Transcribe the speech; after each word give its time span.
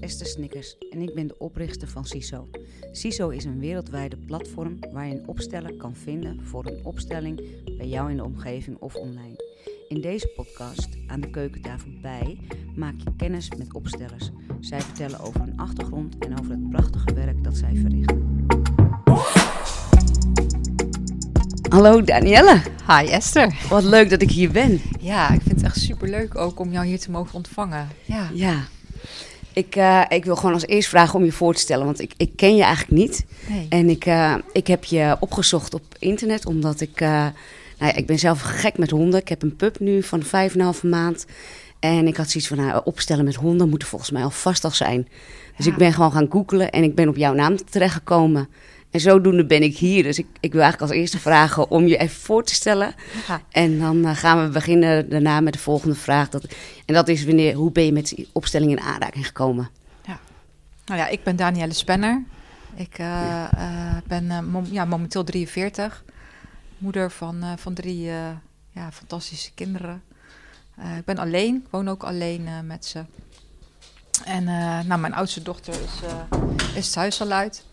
is 0.00 0.10
Esther 0.10 0.26
Snickers 0.26 0.76
en 0.90 1.00
ik 1.00 1.14
ben 1.14 1.26
de 1.26 1.38
oprichter 1.38 1.88
van 1.88 2.04
CISO. 2.04 2.48
CISO 2.92 3.28
is 3.28 3.44
een 3.44 3.58
wereldwijde 3.58 4.16
platform 4.16 4.78
waar 4.92 5.06
je 5.06 5.14
een 5.14 5.28
opsteller 5.28 5.72
kan 5.72 5.94
vinden 5.94 6.40
voor 6.44 6.66
een 6.66 6.84
opstelling 6.84 7.40
bij 7.76 7.86
jou 7.86 8.10
in 8.10 8.16
de 8.16 8.24
omgeving 8.24 8.76
of 8.78 8.94
online. 8.94 9.46
In 9.88 10.00
deze 10.00 10.28
podcast, 10.36 10.88
aan 11.06 11.20
de 11.20 11.30
keukentafel 11.30 11.90
bij, 12.02 12.38
maak 12.76 12.94
je 13.04 13.12
kennis 13.16 13.50
met 13.56 13.74
opstellers. 13.74 14.30
Zij 14.60 14.80
vertellen 14.80 15.20
over 15.20 15.40
hun 15.40 15.56
achtergrond 15.56 16.18
en 16.18 16.38
over 16.38 16.50
het 16.50 16.70
prachtige 16.70 17.14
werk 17.14 17.44
dat 17.44 17.56
zij 17.56 17.74
verrichten. 17.76 18.46
Hallo 21.68 22.02
Danielle, 22.02 22.62
Hi 22.86 23.06
Esther. 23.06 23.66
wat 23.68 23.84
leuk 23.84 24.10
dat 24.10 24.22
ik 24.22 24.30
hier 24.30 24.50
ben. 24.50 24.80
Ja, 25.00 25.30
ik 25.30 25.40
vind 25.40 25.54
het 25.54 25.64
echt 25.64 25.80
super 25.80 26.08
leuk 26.08 26.36
ook 26.36 26.60
om 26.60 26.72
jou 26.72 26.86
hier 26.86 26.98
te 26.98 27.10
mogen 27.10 27.34
ontvangen. 27.34 27.88
Ja. 28.04 28.30
Ja, 28.34 28.68
ik, 29.58 29.76
eh, 29.76 30.02
ik 30.08 30.24
wil 30.24 30.36
gewoon 30.36 30.52
als 30.52 30.66
eerst 30.66 30.88
vragen 30.88 31.18
om 31.18 31.24
je 31.24 31.32
voor 31.32 31.54
te 31.54 31.60
stellen, 31.60 31.84
want 31.84 32.00
ik, 32.00 32.12
ik 32.16 32.30
ken 32.36 32.56
je 32.56 32.62
eigenlijk 32.62 32.92
niet. 33.02 33.24
Nee. 33.48 33.66
En 33.68 33.88
ik, 33.90 34.06
eh, 34.06 34.34
ik 34.52 34.66
heb 34.66 34.84
je 34.84 35.16
opgezocht 35.20 35.74
op 35.74 35.82
internet, 35.98 36.46
omdat 36.46 36.80
ik... 36.80 37.00
eh, 37.00 37.08
nou 37.78 37.92
ja, 37.92 37.94
ik 37.94 38.06
ben 38.06 38.18
zelf 38.18 38.40
gek 38.40 38.78
met 38.78 38.90
honden. 38.90 39.20
Ik 39.20 39.28
heb 39.28 39.42
een 39.42 39.56
pup 39.56 39.80
nu 39.80 40.02
van 40.02 40.22
vijf 40.22 40.52
en 40.52 40.58
een 40.58 40.64
halve 40.64 40.86
maand. 40.86 41.26
En 41.78 42.06
ik 42.06 42.16
had 42.16 42.30
zoiets 42.30 42.48
van, 42.48 42.58
nou, 42.58 42.80
opstellen 42.84 43.24
met 43.24 43.34
honden 43.34 43.68
moet 43.68 43.82
er 43.82 43.88
volgens 43.88 44.10
mij 44.10 44.22
al 44.22 44.30
vast 44.30 44.64
al 44.64 44.70
zijn. 44.70 45.08
Dus 45.56 45.66
Ja. 45.66 45.72
ik 45.72 45.78
ben 45.78 45.92
gewoon 45.92 46.12
gaan 46.12 46.26
googlen 46.30 46.70
en 46.70 46.82
ik 46.82 46.94
ben 46.94 47.08
op 47.08 47.16
jouw 47.16 47.34
naam 47.34 47.56
terechtgekomen. 47.70 48.48
En 48.90 49.00
zodoende 49.00 49.46
ben 49.46 49.62
ik 49.62 49.76
hier. 49.76 50.02
Dus 50.02 50.18
ik, 50.18 50.26
ik 50.40 50.52
wil 50.52 50.62
eigenlijk 50.62 50.92
als 50.92 51.00
eerste 51.00 51.18
vragen 51.18 51.70
om 51.70 51.86
je 51.86 51.96
even 51.96 52.20
voor 52.20 52.44
te 52.44 52.54
stellen. 52.54 52.94
Ja. 53.26 53.40
En 53.50 53.78
dan 53.78 54.04
eh, 54.04 54.16
gaan 54.16 54.44
we 54.44 54.52
beginnen 54.52 55.08
daarna 55.08 55.40
met 55.40 55.52
de 55.52 55.58
volgende 55.58 55.94
vraag. 55.94 56.28
Dat, 56.28 56.44
en 56.86 56.94
dat 56.94 57.08
is 57.08 57.24
wanneer, 57.24 57.54
hoe 57.54 57.72
ben 57.72 57.84
je 57.84 57.92
met 57.92 58.08
die 58.08 58.28
opstelling 58.32 58.70
in 58.70 58.80
aanraking 58.80 59.26
gekomen? 59.26 59.70
Nou 60.84 61.00
ja, 61.00 61.08
ik 61.08 61.22
ben 61.22 61.36
Danielle 61.36 61.72
Spenner. 61.72 62.24
Ik 62.74 62.98
eh, 62.98 63.44
eh, 63.44 63.96
ben 64.06 64.50
mom- 64.50 64.68
ja, 64.70 64.84
momenteel 64.84 65.24
43. 65.24 66.04
Moeder 66.78 67.10
van, 67.10 67.44
van 67.56 67.74
drie 67.74 68.02
ja, 68.70 68.92
fantastische 68.92 69.50
kinderen. 69.54 70.02
Ik 70.96 71.04
ben 71.04 71.18
alleen, 71.18 71.54
ik 71.54 71.70
woon 71.70 71.88
ook 71.88 72.02
alleen 72.02 72.48
met 72.66 72.84
ze. 72.84 73.04
En 74.24 74.44
nou, 74.86 75.00
mijn 75.00 75.14
oudste 75.14 75.42
dochter 75.42 75.74
is, 75.74 76.00
is 76.74 76.90
thuis 76.90 77.20
al 77.20 77.30
uit. 77.30 77.64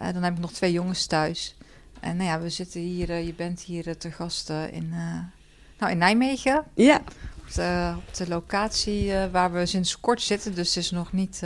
Eh, 0.00 0.12
dan 0.12 0.22
heb 0.22 0.32
ik 0.32 0.38
nog 0.38 0.52
twee 0.52 0.72
jongens 0.72 1.06
thuis. 1.06 1.56
En 2.00 2.16
nou 2.16 2.28
ja, 2.28 2.40
we 2.40 2.48
zitten 2.50 2.80
hier, 2.80 3.10
eh, 3.10 3.26
je 3.26 3.34
bent 3.34 3.60
hier 3.60 3.88
eh, 3.88 3.94
te 3.94 4.10
gast 4.10 4.50
in, 4.50 4.88
nou, 5.78 5.92
in 5.92 5.98
Nijmegen. 5.98 6.64
Ja, 6.74 7.02
op 7.40 7.54
de, 7.54 7.94
op 7.96 8.14
de 8.14 8.28
locatie 8.28 9.12
waar 9.32 9.52
we 9.52 9.66
sinds 9.66 10.00
kort 10.00 10.22
zitten. 10.22 10.54
Dus 10.54 10.74
het 10.74 10.84
is 10.84 10.90
nog 10.90 11.12
niet. 11.12 11.40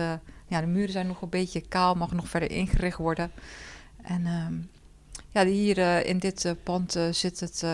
ja, 0.47 0.61
de 0.61 0.67
muren 0.67 0.93
zijn 0.93 1.07
nog 1.07 1.23
een 1.23 1.29
beetje 1.29 1.61
kaal, 1.61 1.95
mag 1.95 2.13
nog 2.13 2.29
verder 2.29 2.51
ingericht 2.51 2.99
worden. 2.99 3.31
En 4.03 4.27
ehm, 4.27 4.55
ja, 5.31 5.47
hier 5.47 6.07
in 6.07 6.19
dit 6.19 6.55
pand 6.63 6.99
zit 7.11 7.41
het 7.41 7.65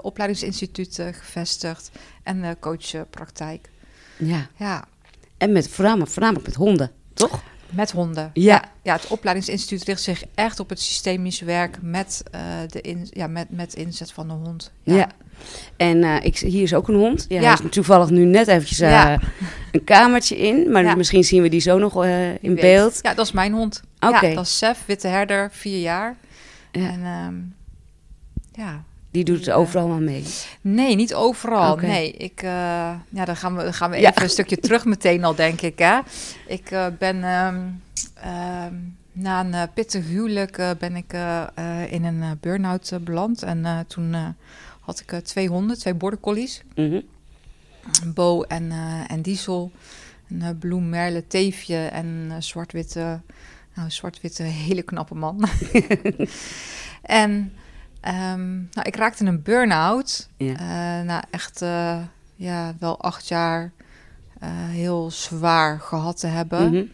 opleidingsinstituut 0.00 0.94
gevestigd 0.94 1.90
en 2.22 2.40
de 2.40 2.56
coachpraktijk. 2.60 3.70
ja. 4.16 4.48
Ja, 4.56 4.84
En 5.36 5.52
met, 5.52 5.68
voornamelijk, 5.68 6.10
voornamelijk 6.10 6.46
met 6.46 6.56
honden, 6.56 6.90
toch? 7.14 7.42
Met 7.72 7.90
honden. 7.90 8.30
Ja. 8.34 8.64
ja, 8.82 8.92
het 8.94 9.06
opleidingsinstituut 9.06 9.82
richt 9.86 10.02
zich 10.02 10.22
echt 10.34 10.60
op 10.60 10.68
het 10.68 10.80
systemisch 10.80 11.40
werk 11.40 11.78
met, 11.82 12.22
eh, 12.30 12.40
de 12.68 12.80
in, 12.80 13.06
ja, 13.10 13.26
met, 13.26 13.50
met 13.50 13.74
inzet 13.74 14.12
van 14.12 14.28
de 14.28 14.34
hond. 14.34 14.72
Ja. 14.82 15.08
En 15.76 16.02
eh, 16.04 16.16
ik, 16.24 16.38
hier 16.38 16.62
is 16.62 16.74
ook 16.74 16.88
een 16.88 16.94
hond. 16.94 17.26
Ja, 17.28 17.40
Ja. 17.40 17.54
Hij 17.54 17.64
is 17.64 17.70
toevallig 17.70 18.10
nu 18.10 18.24
net 18.24 18.48
eventjes 18.48 18.80
eh, 18.80 18.90
Ja. 18.90 19.18
een 19.72 19.84
kamertje 19.84 20.36
in. 20.38 20.70
Maar 20.70 20.82
Ja. 20.84 20.94
misschien 20.94 21.24
zien 21.24 21.42
we 21.42 21.48
die 21.48 21.60
zo 21.60 21.78
nog 21.78 22.04
in 22.40 22.54
beeld. 22.54 22.98
Ja, 23.02 23.14
dat 23.14 23.26
is 23.26 23.32
mijn 23.32 23.52
hond. 23.52 23.82
Oké. 24.00 24.26
Ja, 24.26 24.34
dat 24.34 24.44
is 24.44 24.58
Sef, 24.58 24.82
witte 24.86 25.08
herder, 25.08 25.48
vier 25.52 25.80
jaar. 25.80 26.16
Ja. 26.72 26.80
En 26.88 27.04
ehm, 27.04 27.34
ja, 28.62 28.84
Die 29.10 29.24
doet 29.24 29.38
het 29.38 29.50
overal 29.50 29.88
maar 29.88 30.02
mee. 30.02 30.24
nee, 30.60 30.94
niet 30.96 31.14
overal. 31.14 31.76
Nee, 31.76 32.12
ik, 32.12 32.42
eh, 32.42 32.50
ja, 33.08 33.24
dan 33.24 33.36
gaan 33.36 33.56
we, 33.56 33.62
dan 33.62 33.74
gaan 33.74 33.90
we 33.90 33.96
Ja. 34.00 34.10
even 34.10 34.22
een 34.22 34.30
stukje 34.30 34.56
terug 34.66 34.84
meteen 34.84 35.24
al, 35.24 35.34
denk 35.34 35.60
ik. 35.60 35.78
Hè? 35.78 35.98
Ik 36.46 36.70
eh, 36.70 36.86
ben 36.98 37.24
ehm, 37.24 37.60
ehm, 38.14 38.74
na 39.12 39.40
een 39.40 39.54
eh, 39.54 39.62
pittig 39.74 40.06
huwelijk 40.06 40.62
ben 40.78 40.96
ik 40.96 41.12
in 41.90 42.04
een 42.04 42.38
burn-out 42.40 42.92
beland. 43.00 43.42
En 43.42 43.84
toen 43.88 44.16
had 44.80 45.00
ik 45.00 45.20
twee 45.24 45.48
honden, 45.48 45.78
twee 45.78 45.94
border 45.94 46.20
collies. 46.20 46.62
Mhm. 46.74 47.00
Bo 48.14 48.42
en, 48.42 48.72
en 49.08 49.22
Diesel. 49.22 49.70
Een 50.38 50.58
bloem, 50.58 50.88
merle, 50.88 51.26
teefje 51.26 51.76
en 51.86 52.32
zwart-witte, 52.38 53.20
nou, 53.74 53.90
zwart-witte 53.90 54.42
hele 54.42 54.82
knappe 54.82 55.14
man. 55.14 55.48
en 57.02 57.52
ehm, 58.00 58.54
nou, 58.54 58.82
ik 58.82 58.96
raakte 58.96 59.24
een 59.24 59.42
burn-out. 59.42 60.28
Ja. 60.36 60.52
eh, 60.52 61.04
na 61.06 61.24
echt 61.30 61.62
eh, 61.62 61.98
ja, 62.36 62.74
wel 62.78 63.00
acht 63.00 63.28
jaar 63.28 63.72
eh, 64.40 64.48
heel 64.52 65.10
zwaar 65.10 65.80
gehad 65.80 66.20
te 66.20 66.26
hebben. 66.26 66.70
Mhm. 66.70 66.84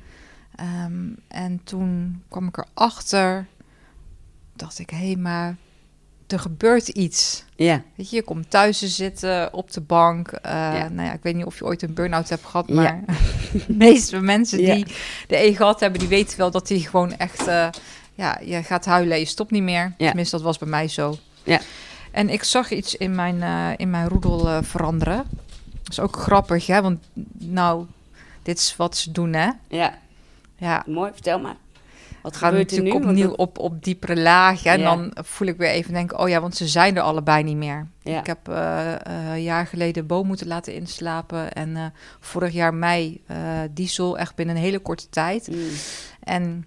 Ehm, 0.57 1.05
en 1.29 1.61
toen 1.65 2.23
kwam 2.29 2.47
ik 2.49 2.57
erachter, 2.75 3.47
dacht 4.55 4.79
ik, 4.79 4.91
hé, 4.91 5.17
maar 5.17 5.57
er 6.27 6.39
gebeurt 6.39 6.89
iets. 6.89 7.45
Ja. 7.57 7.83
Weet 7.95 8.11
je, 8.11 8.17
je 8.17 8.23
komt 8.23 8.51
thuis 8.51 8.79
te 8.79 8.89
zitten 8.89 9.53
op 9.53 9.73
de 9.73 9.81
bank. 9.81 10.31
Ja. 10.43 10.89
Nou 10.89 11.07
ja, 11.09 11.13
ik 11.13 11.23
weet 11.23 11.35
niet 11.35 11.45
of 11.45 11.59
je 11.59 11.65
ooit 11.65 11.83
een 11.83 11.95
burn-out 11.95 12.29
hebt 12.29 12.45
gehad, 12.45 12.65
Ja. 12.69 12.75
maar 12.75 13.05
de 13.67 13.75
meeste 13.75 14.21
mensen 14.21 14.59
die 14.59 14.87
de 15.29 15.37
E 15.37 15.55
gehad 15.55 15.81
hebben, 15.81 16.01
die 16.01 16.09
weten 16.09 16.39
wel 16.39 16.51
dat 16.51 16.67
die 16.67 16.81
gewoon 16.89 17.17
echt, 17.17 17.49
ja, 18.17 18.41
je 18.45 18.63
gaat 18.63 18.85
huilen, 18.85 19.13
en 19.15 19.19
je 19.19 19.27
stopt 19.27 19.51
niet 19.51 19.63
meer. 19.63 19.95
Ja. 19.99 20.07
Tenminste, 20.07 20.37
dat 20.37 20.45
was 20.45 20.59
bij 20.59 20.69
mij 20.69 20.89
zo. 20.89 21.17
Ja. 21.43 21.61
En 22.11 22.29
ik 22.31 22.45
zag 22.45 22.71
iets 22.71 22.97
in 22.97 23.15
mijn, 23.15 23.43
eh, 23.43 23.69
in 23.77 23.91
mijn 23.91 24.09
roedel 24.09 24.49
eh, 24.49 24.59
veranderen. 24.63 25.25
Dat 25.83 25.91
is 25.91 26.01
ook 26.01 26.17
grappig, 26.17 26.67
hè? 26.67 26.83
Want 26.83 26.99
nou, 27.39 27.87
dit 28.43 28.59
is 28.59 28.77
wat 28.77 28.97
ze 28.97 29.13
doen, 29.13 29.33
hè? 29.33 29.51
ja. 29.69 29.99
Ja, 30.59 30.83
Mooi, 30.87 31.11
vertel 31.13 31.41
maar. 31.41 31.57
Wat 32.23 32.37
gaan 32.37 32.49
gebeurt 32.49 32.77
er 32.77 32.83
nu? 32.83 32.91
opnieuw 32.91 33.31
op, 33.31 33.59
op 33.59 33.85
diepere 33.85 34.17
lagen. 34.17 34.71
En 34.71 34.79
Ja. 34.81 34.85
dan 34.85 35.13
voel 35.15 35.49
ik 35.49 35.57
weer 35.57 35.69
even 35.71 35.93
denken, 35.93 36.19
oh 36.19 36.29
ja, 36.29 36.41
want 36.41 36.57
ze 36.57 36.67
zijn 36.67 36.97
er 36.97 37.03
allebei 37.03 37.43
niet 37.43 37.57
meer. 37.57 37.87
Ja. 38.03 38.19
Ik 38.19 38.27
heb 38.27 38.49
eh, 38.49 38.93
een 39.05 39.43
jaar 39.43 39.67
geleden 39.67 40.07
Bo 40.07 40.23
moeten 40.25 40.47
laten 40.47 40.75
inslapen. 40.75 41.53
En 41.53 41.93
vorig 42.21 42.53
jaar 42.53 42.75
mei 42.75 43.23
Diesel, 43.71 44.19
echt 44.19 44.35
binnen 44.35 44.57
een 44.57 44.63
hele 44.63 44.79
korte 44.79 45.09
tijd. 45.09 45.49
Mm. 45.51 45.57
En 46.23 46.67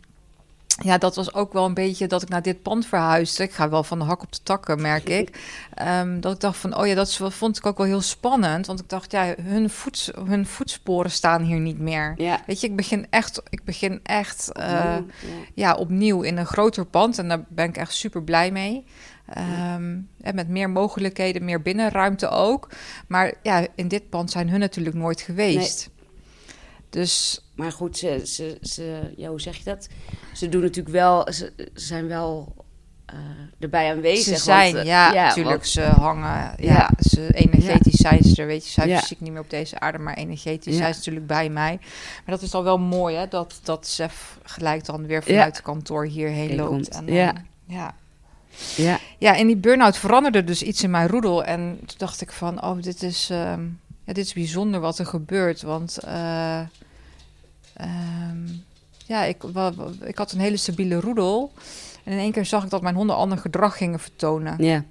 ja, 0.83 0.97
dat 0.97 1.15
was 1.15 1.33
ook 1.33 1.53
wel 1.53 1.65
een 1.65 1.73
beetje 1.73 2.07
dat 2.07 2.21
ik 2.21 2.29
naar 2.29 2.41
dit 2.41 2.61
pand 2.61 2.85
verhuisde. 2.85 3.43
Ik 3.43 3.51
ga 3.51 3.69
wel 3.69 3.83
van 3.83 3.99
de 3.99 4.05
hak 4.05 4.21
op 4.21 4.31
de 4.31 4.43
takken, 4.43 4.81
merk 4.81 5.09
ik. 5.09 5.39
Ehm, 5.73 6.19
dat 6.19 6.33
ik 6.33 6.39
dacht 6.39 6.57
van, 6.57 6.77
oh 6.77 6.87
ja, 6.87 6.95
dat 6.95 7.15
vond 7.15 7.57
ik 7.57 7.65
ook 7.65 7.77
wel 7.77 7.85
heel 7.85 8.01
spannend. 8.01 8.65
Want 8.65 8.79
ik 8.79 8.89
dacht, 8.89 9.11
ja, 9.11 9.35
hun, 9.41 9.69
voets, 9.69 10.11
hun 10.25 10.45
voetsporen 10.45 11.11
staan 11.11 11.41
hier 11.41 11.59
niet 11.59 11.79
meer. 11.79 12.13
Ja. 12.17 12.41
Weet 12.45 12.61
je, 12.61 12.67
ik 12.67 12.75
begin 12.75 13.07
echt, 13.09 13.41
ik 13.49 13.63
begin 13.63 13.99
echt 14.03 14.51
eh, 14.51 14.97
ja, 15.53 15.75
opnieuw 15.75 16.21
in 16.21 16.37
een 16.37 16.45
groter 16.45 16.85
pand. 16.85 17.17
En 17.17 17.27
daar 17.27 17.43
ben 17.47 17.67
ik 17.67 17.77
echt 17.77 17.93
super 17.93 18.23
blij 18.23 18.51
mee. 18.51 18.85
Ehm, 19.33 19.97
en 20.21 20.35
met 20.35 20.47
meer 20.47 20.69
mogelijkheden, 20.69 21.45
meer 21.45 21.61
binnenruimte 21.61 22.29
ook. 22.29 22.69
Maar 23.07 23.33
ja, 23.43 23.67
in 23.75 23.87
dit 23.87 24.09
pand 24.09 24.31
zijn 24.31 24.49
hun 24.49 24.59
natuurlijk 24.59 24.95
nooit 24.95 25.21
geweest. 25.21 25.89
Dus 26.89 27.41
Maar 27.55 27.71
goed, 27.71 27.97
ze, 27.97 28.21
ze, 28.25 28.57
ze, 28.61 29.13
ja, 29.17 29.29
hoe 29.29 29.41
zeg 29.41 29.57
je 29.57 29.63
dat? 29.63 29.87
Ze 30.33 30.49
doen 30.49 30.61
natuurlijk 30.61 30.95
wel, 30.95 31.31
ze, 31.33 31.53
ze 31.57 31.69
zijn 31.73 32.07
wel 32.07 32.53
eh, 33.05 33.15
erbij 33.59 33.91
aanwezig. 33.91 34.23
ze 34.23 34.29
want, 34.31 34.41
zijn, 34.41 34.75
eh, 34.75 34.83
ja, 34.85 35.11
natuurlijk. 35.11 35.55
want- 35.55 35.67
Ze 35.67 35.81
hangen, 35.81 36.27
ja, 36.29 36.53
Ja. 36.57 36.89
Ze, 36.99 37.27
energetisch 37.33 37.95
zijn 37.99 38.23
ze 38.23 38.41
er, 38.41 38.47
weet 38.47 38.61
je. 38.63 38.67
Ze 38.67 38.73
zijn 38.73 38.89
Ja. 38.89 38.99
fysiek 38.99 39.19
niet 39.21 39.31
meer 39.31 39.41
op 39.41 39.49
deze 39.49 39.79
aarde, 39.79 39.97
maar 39.97 40.13
energetisch 40.13 40.75
zijn 40.77 40.91
ze 40.93 40.97
natuurlijk 40.99 41.27
bij 41.27 41.49
mij. 41.49 41.77
Maar 42.25 42.35
dat 42.35 42.41
is 42.41 42.53
al 42.53 42.63
wel 42.63 42.77
mooi, 42.79 43.15
hè, 43.15 43.27
dat, 43.27 43.59
dat 43.63 43.87
Sef 43.87 44.37
gelijk 44.43 44.85
dan 44.85 45.05
weer 45.05 45.23
vanuit 45.23 45.55
het 45.55 45.65
kantoor 45.65 46.05
hierheen 46.05 46.47
Hier 46.47 46.57
loopt. 46.57 46.69
komt, 46.69 46.89
En, 46.89 47.13
ja. 47.13 47.31
dan- 47.33 47.43
ja. 47.65 47.93
ja. 48.75 48.99
Ja, 49.17 49.35
in 49.35 49.47
die 49.47 49.57
burn-out 49.57 49.97
veranderde 49.97 50.43
dus 50.43 50.61
iets 50.63 50.83
in 50.83 50.89
mijn 50.91 51.07
roedel. 51.07 51.43
En 51.43 51.77
toen 51.85 51.97
dacht 51.97 52.21
ik 52.21 52.31
van, 52.31 52.63
oh, 52.63 52.81
dit 52.81 53.03
is, 53.03 53.29
ehm, 53.29 53.61
dit 54.13 54.25
is 54.25 54.33
bijzonder 54.33 54.79
wat 54.79 54.99
er 54.99 55.05
gebeurt. 55.05 55.61
Want 55.61 55.97
eh, 55.97 56.59
ehm, 57.73 58.47
ja, 59.05 59.23
ik, 59.23 59.41
wa- 59.41 59.73
wa- 59.73 59.91
ik 60.03 60.17
had 60.17 60.31
een 60.31 60.39
hele 60.39 60.57
stabiele 60.57 60.99
roedel. 60.99 61.51
En 62.03 62.11
in 62.11 62.19
één 62.19 62.31
keer 62.31 62.45
zag 62.45 62.63
ik 62.63 62.69
dat 62.69 62.81
mijn 62.81 62.95
honden 62.95 63.15
ander 63.15 63.37
gedrag 63.37 63.77
gingen 63.77 63.99
vertonen. 63.99 64.63
ja. 64.63 64.83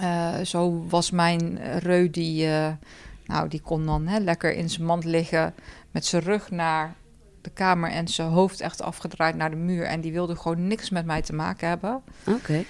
Eh, 0.00 0.44
zo 0.44 0.84
was 0.88 1.10
mijn 1.10 1.58
reu, 1.78 2.10
die, 2.10 2.46
eh, 2.46 2.72
nou, 3.26 3.48
die 3.48 3.60
kon 3.60 3.86
dan 3.86 4.06
hè, 4.06 4.18
lekker 4.18 4.52
in 4.54 4.70
zijn 4.70 4.86
mand 4.86 5.04
liggen... 5.04 5.54
met 5.90 6.06
zijn 6.06 6.22
rug 6.22 6.50
naar 6.50 6.94
de 7.42 7.50
kamer 7.50 7.90
en 7.90 8.08
zijn 8.08 8.28
hoofd 8.28 8.60
echt 8.60 8.82
afgedraaid 8.82 9.36
naar 9.36 9.50
de 9.50 9.56
muur. 9.56 9.84
En 9.84 10.00
die 10.00 10.12
wilde 10.12 10.36
gewoon 10.36 10.66
niks 10.66 10.90
met 10.90 11.04
mij 11.06 11.22
te 11.22 11.32
maken 11.34 11.68
hebben. 11.68 12.02
Oké. 12.26 12.64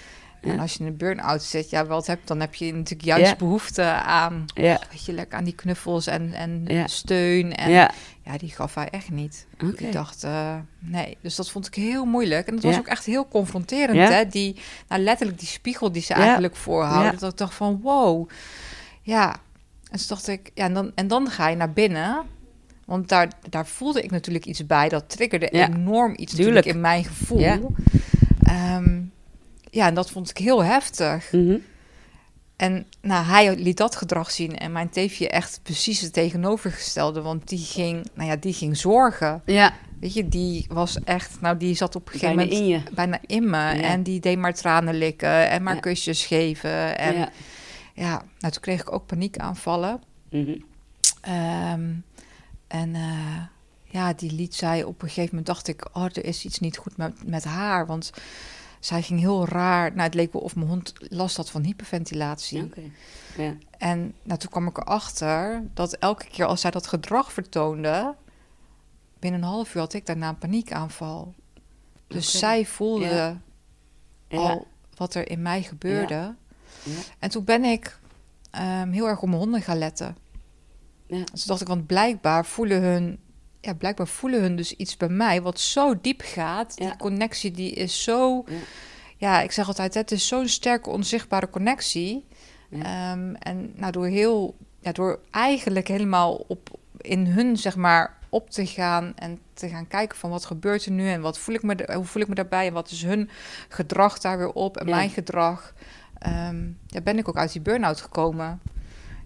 En 0.52 0.58
als 0.58 0.72
je 0.72 0.80
in 0.80 0.86
een 0.86 0.96
burn-out 0.96 1.42
zit, 1.42 1.70
ja, 1.70 1.86
wat 1.86 2.06
heb, 2.06 2.20
dan 2.24 2.40
heb 2.40 2.54
je 2.54 2.72
natuurlijk 2.74 3.08
juist 3.08 3.38
behoefte 3.38 3.82
aan, 3.92 4.44
Ja. 4.54 4.80
weet 4.90 5.04
je, 5.04 5.12
lekker 5.12 5.38
aan 5.38 5.44
die 5.44 5.54
knuffels 5.54 6.06
en, 6.06 6.32
en 6.32 6.66
steun. 6.88 7.54
En 7.56 7.70
Ja. 7.70 7.90
die 8.38 8.50
gaf 8.50 8.74
hij 8.74 8.88
echt 8.88 9.10
niet. 9.10 9.46
Ik 9.76 9.92
dacht, 9.92 10.24
eh, 10.24 10.54
nee. 10.78 11.16
Dus 11.20 11.36
dat 11.36 11.50
vond 11.50 11.66
ik 11.66 11.74
heel 11.74 12.04
moeilijk. 12.04 12.46
En 12.46 12.54
het 12.54 12.62
was 12.62 12.78
ook 12.78 12.86
echt 12.86 13.04
heel 13.04 13.28
confronterend, 13.28 14.08
hè? 14.08 14.26
Die, 14.26 14.56
nou, 14.88 15.02
letterlijk 15.02 15.38
die 15.38 15.48
spiegel 15.48 15.92
die 15.92 16.02
ze 16.02 16.14
eigenlijk 16.14 16.56
voorhouden. 16.56 17.18
Dat 17.18 17.30
ik 17.32 17.38
dacht 17.38 17.54
van, 17.54 17.80
wow. 17.82 18.28
Ja. 19.02 19.30
En 19.90 19.98
toen 19.98 20.06
dacht 20.08 20.28
ik, 20.28 20.50
ja, 20.54 20.64
en 20.64 20.74
dan, 20.74 20.92
en 20.94 21.08
dan 21.08 21.30
ga 21.30 21.48
je 21.48 21.56
naar 21.56 21.72
binnen. 21.72 22.22
Want 22.84 23.08
daar, 23.08 23.28
daar 23.50 23.66
voelde 23.66 24.02
ik 24.02 24.10
natuurlijk 24.10 24.46
iets 24.46 24.66
bij. 24.66 24.88
Dat 24.88 25.08
triggerde 25.10 25.48
Ja. 25.52 25.68
enorm 25.68 26.12
iets 26.16 26.34
Tuurlijk. 26.34 26.54
natuurlijk 26.54 26.74
in 26.74 26.80
mijn 26.80 27.04
gevoel. 27.04 27.38
Ja. 27.38 27.58
Ehm, 28.42 29.00
ja, 29.70 29.86
en 29.86 29.94
dat 29.94 30.10
vond 30.10 30.30
ik 30.30 30.36
heel 30.38 30.64
heftig. 30.64 31.32
Mhm. 31.32 31.56
En 32.56 32.86
nou, 33.00 33.24
hij 33.24 33.56
liet 33.56 33.76
dat 33.76 33.96
gedrag 33.96 34.30
zien. 34.30 34.56
En 34.58 34.72
mijn 34.72 34.88
teefje 34.90 35.28
echt 35.28 35.60
precies 35.62 36.00
het 36.00 36.12
tegenovergestelde. 36.12 37.22
Want 37.22 37.48
die 37.48 37.58
ging, 37.64 38.06
nou 38.14 38.28
ja, 38.28 38.36
die 38.36 38.52
ging 38.52 38.76
zorgen. 38.76 39.42
Ja. 39.44 39.72
Weet 40.00 40.14
je, 40.14 40.28
die 40.28 40.66
was 40.68 40.98
echt, 41.04 41.40
nou, 41.40 41.56
die 41.56 41.74
zat 41.74 41.96
op 41.96 42.06
een 42.06 42.12
gegeven 42.12 42.36
Bijna 42.36 42.50
moment 42.50 42.68
in 42.68 42.74
je. 42.76 42.94
bijna 42.94 43.18
in 43.26 43.50
me. 43.50 43.70
En 43.82 44.02
die 44.02 44.20
deed 44.20 44.38
maar 44.38 44.54
tranen 44.54 44.94
likken 44.94 45.48
en 45.50 45.62
maar 45.62 45.74
Ja. 45.74 45.80
kusjes 45.80 46.26
geven. 46.26 46.98
En 46.98 47.14
ja. 47.14 47.28
ja. 47.94 48.22
nou, 48.38 48.52
toen 48.52 48.62
kreeg 48.62 48.80
ik 48.80 48.92
ook 48.92 49.06
paniekaanvallen. 49.06 50.02
Ehm, 51.20 51.90
en 52.66 52.94
eh, 52.94 53.42
ja, 53.84 54.12
die 54.12 54.32
liet 54.32 54.54
zij 54.54 54.82
op 54.84 55.02
een 55.02 55.08
gegeven 55.08 55.28
moment, 55.30 55.46
dacht 55.46 55.68
ik, 55.68 55.88
oh, 55.92 56.04
er 56.04 56.24
is 56.24 56.44
iets 56.44 56.58
niet 56.58 56.76
goed 56.76 56.96
met, 56.96 57.12
met 57.28 57.44
haar. 57.44 57.86
Want 57.86 58.10
zij 58.80 59.02
ging 59.02 59.20
heel 59.20 59.46
raar. 59.46 59.90
Nou, 59.90 60.02
het 60.02 60.14
leek 60.14 60.32
wel 60.32 60.42
of 60.42 60.56
mijn 60.56 60.68
hond 60.68 60.92
last 60.98 61.36
had 61.36 61.50
van 61.50 61.62
hyperventilatie. 61.62 62.70
Ja. 63.36 63.56
En 63.78 64.14
nou, 64.22 64.38
toen 64.38 64.50
kwam 64.50 64.66
ik 64.66 64.78
erachter 64.78 65.62
dat 65.74 65.92
elke 65.92 66.26
keer 66.28 66.44
als 66.44 66.60
zij 66.60 66.70
dat 66.70 66.86
gedrag 66.86 67.32
vertoonde, 67.32 68.14
binnen 69.18 69.42
een 69.42 69.48
half 69.48 69.74
uur 69.74 69.80
had 69.80 69.92
ik 69.92 70.06
daarna 70.06 70.28
een 70.28 70.38
paniekaanval. 70.38 71.34
Dus 72.06 72.38
zij 72.38 72.66
voelde 72.66 73.04
Ja. 73.04 73.40
Ja. 74.28 74.38
al 74.38 74.66
wat 74.96 75.14
er 75.14 75.30
in 75.30 75.42
mij 75.42 75.62
gebeurde. 75.62 76.14
Ja. 76.14 76.34
En 77.18 77.30
toen 77.30 77.44
ben 77.44 77.64
ik 77.64 77.98
ehm, 78.50 78.90
heel 78.90 79.08
erg 79.08 79.22
op 79.22 79.28
mijn 79.28 79.40
honden 79.40 79.62
gaan 79.62 79.78
letten. 79.78 80.16
Ja. 81.06 81.16
Dus 81.16 81.40
toen 81.40 81.46
dacht 81.46 81.60
ik, 81.60 81.66
want 81.68 81.86
blijkbaar 81.86 82.46
voelen 82.46 82.82
hun, 82.82 83.18
ja, 83.60 83.74
blijkbaar 83.74 84.08
voelen 84.08 84.40
hun 84.40 84.56
dus 84.56 84.72
iets 84.72 84.96
bij 84.96 85.08
mij 85.08 85.42
wat 85.42 85.60
zo 85.60 86.00
diep 86.00 86.20
gaat. 86.24 86.72
Ja. 86.76 86.84
Die 86.84 86.96
connectie 86.96 87.50
die 87.50 87.72
is 87.72 88.02
zo, 88.02 88.44
Ja. 88.46 88.56
ja, 89.16 89.40
ik 89.40 89.52
zeg 89.52 89.66
altijd, 89.66 89.94
het 89.94 90.10
is 90.10 90.26
zo'n 90.26 90.48
sterke 90.48 90.90
onzichtbare 90.90 91.50
connectie. 91.50 92.24
Ja. 92.70 93.12
Ehm, 93.12 93.34
en 93.34 93.72
nou, 93.76 93.92
door 93.92 94.06
heel, 94.06 94.56
ja, 94.80 94.92
door 94.92 95.20
eigenlijk 95.30 95.88
helemaal 95.88 96.34
op 96.34 96.78
in 96.96 97.26
hun 97.26 97.56
zeg 97.56 97.76
maar 97.76 98.16
op 98.28 98.50
te 98.50 98.66
gaan 98.66 99.12
en 99.16 99.40
te 99.54 99.68
gaan 99.68 99.86
kijken 99.86 100.18
van 100.18 100.30
wat 100.30 100.44
gebeurt 100.44 100.84
er 100.84 100.92
nu 100.92 101.08
en 101.08 101.20
wat 101.20 101.38
voel 101.38 101.54
ik 101.54 101.62
me, 101.62 101.88
hoe 101.94 102.04
voel 102.04 102.22
ik 102.22 102.28
me 102.28 102.34
daarbij 102.34 102.66
en 102.66 102.72
wat 102.72 102.90
is 102.90 103.02
hun 103.02 103.30
gedrag 103.68 104.18
daar 104.18 104.38
weer 104.38 104.52
op 104.52 104.76
en 104.76 104.90
mijn 104.90 105.10
gedrag. 105.10 105.74
Ehm 106.18 106.66
ja, 106.86 107.00
ben 107.00 107.18
ik 107.18 107.28
ook 107.28 107.36
uit 107.36 107.52
die 107.52 107.62
burn-out 107.62 108.00
gekomen. 108.00 108.60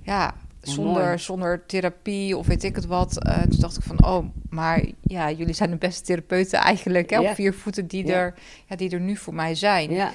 Ja, 0.03 0.35
zonder, 0.63 1.05
mooi. 1.05 1.19
zonder 1.19 1.67
therapie 1.67 2.37
of 2.37 2.47
weet 2.47 2.65
ik 2.65 2.75
het 2.75 2.87
wat. 2.87 3.25
Eh, 3.25 3.43
toen 3.43 3.61
dacht 3.61 3.77
ik 3.77 3.83
van, 3.83 4.05
oh, 4.05 4.27
maar 4.51 4.85
ja, 5.03 5.31
jullie 5.31 5.55
zijn 5.55 5.71
de 5.71 5.77
beste 5.77 6.03
therapeuten 6.03 6.59
eigenlijk. 6.59 7.11
Hè. 7.11 7.21
Op 7.21 7.35
vier 7.35 7.55
voeten 7.55 7.87
die, 7.87 8.13
er, 8.13 8.35
ja, 8.67 8.77
die 8.77 8.91
er 8.91 9.01
nu 9.01 9.17
voor 9.17 9.35
mij 9.35 9.55
zijn. 9.55 10.13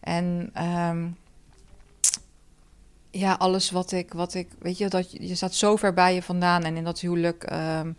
En 0.00 0.50
ehm, 0.52 1.06
ja, 3.10 3.32
alles 3.32 3.70
wat 3.70 3.92
ik, 3.92 4.12
wat 4.12 4.34
ik, 4.34 4.48
weet 4.58 4.78
je, 4.78 4.88
dat 4.88 5.12
je, 5.12 5.26
je 5.26 5.34
staat 5.34 5.54
zo 5.54 5.76
ver 5.76 5.94
bij 5.94 6.14
je 6.14 6.22
vandaan. 6.22 6.62
En 6.62 6.76
in 6.76 6.84
dat 6.84 7.00
huwelijk, 7.00 7.42
ehm, 7.44 7.92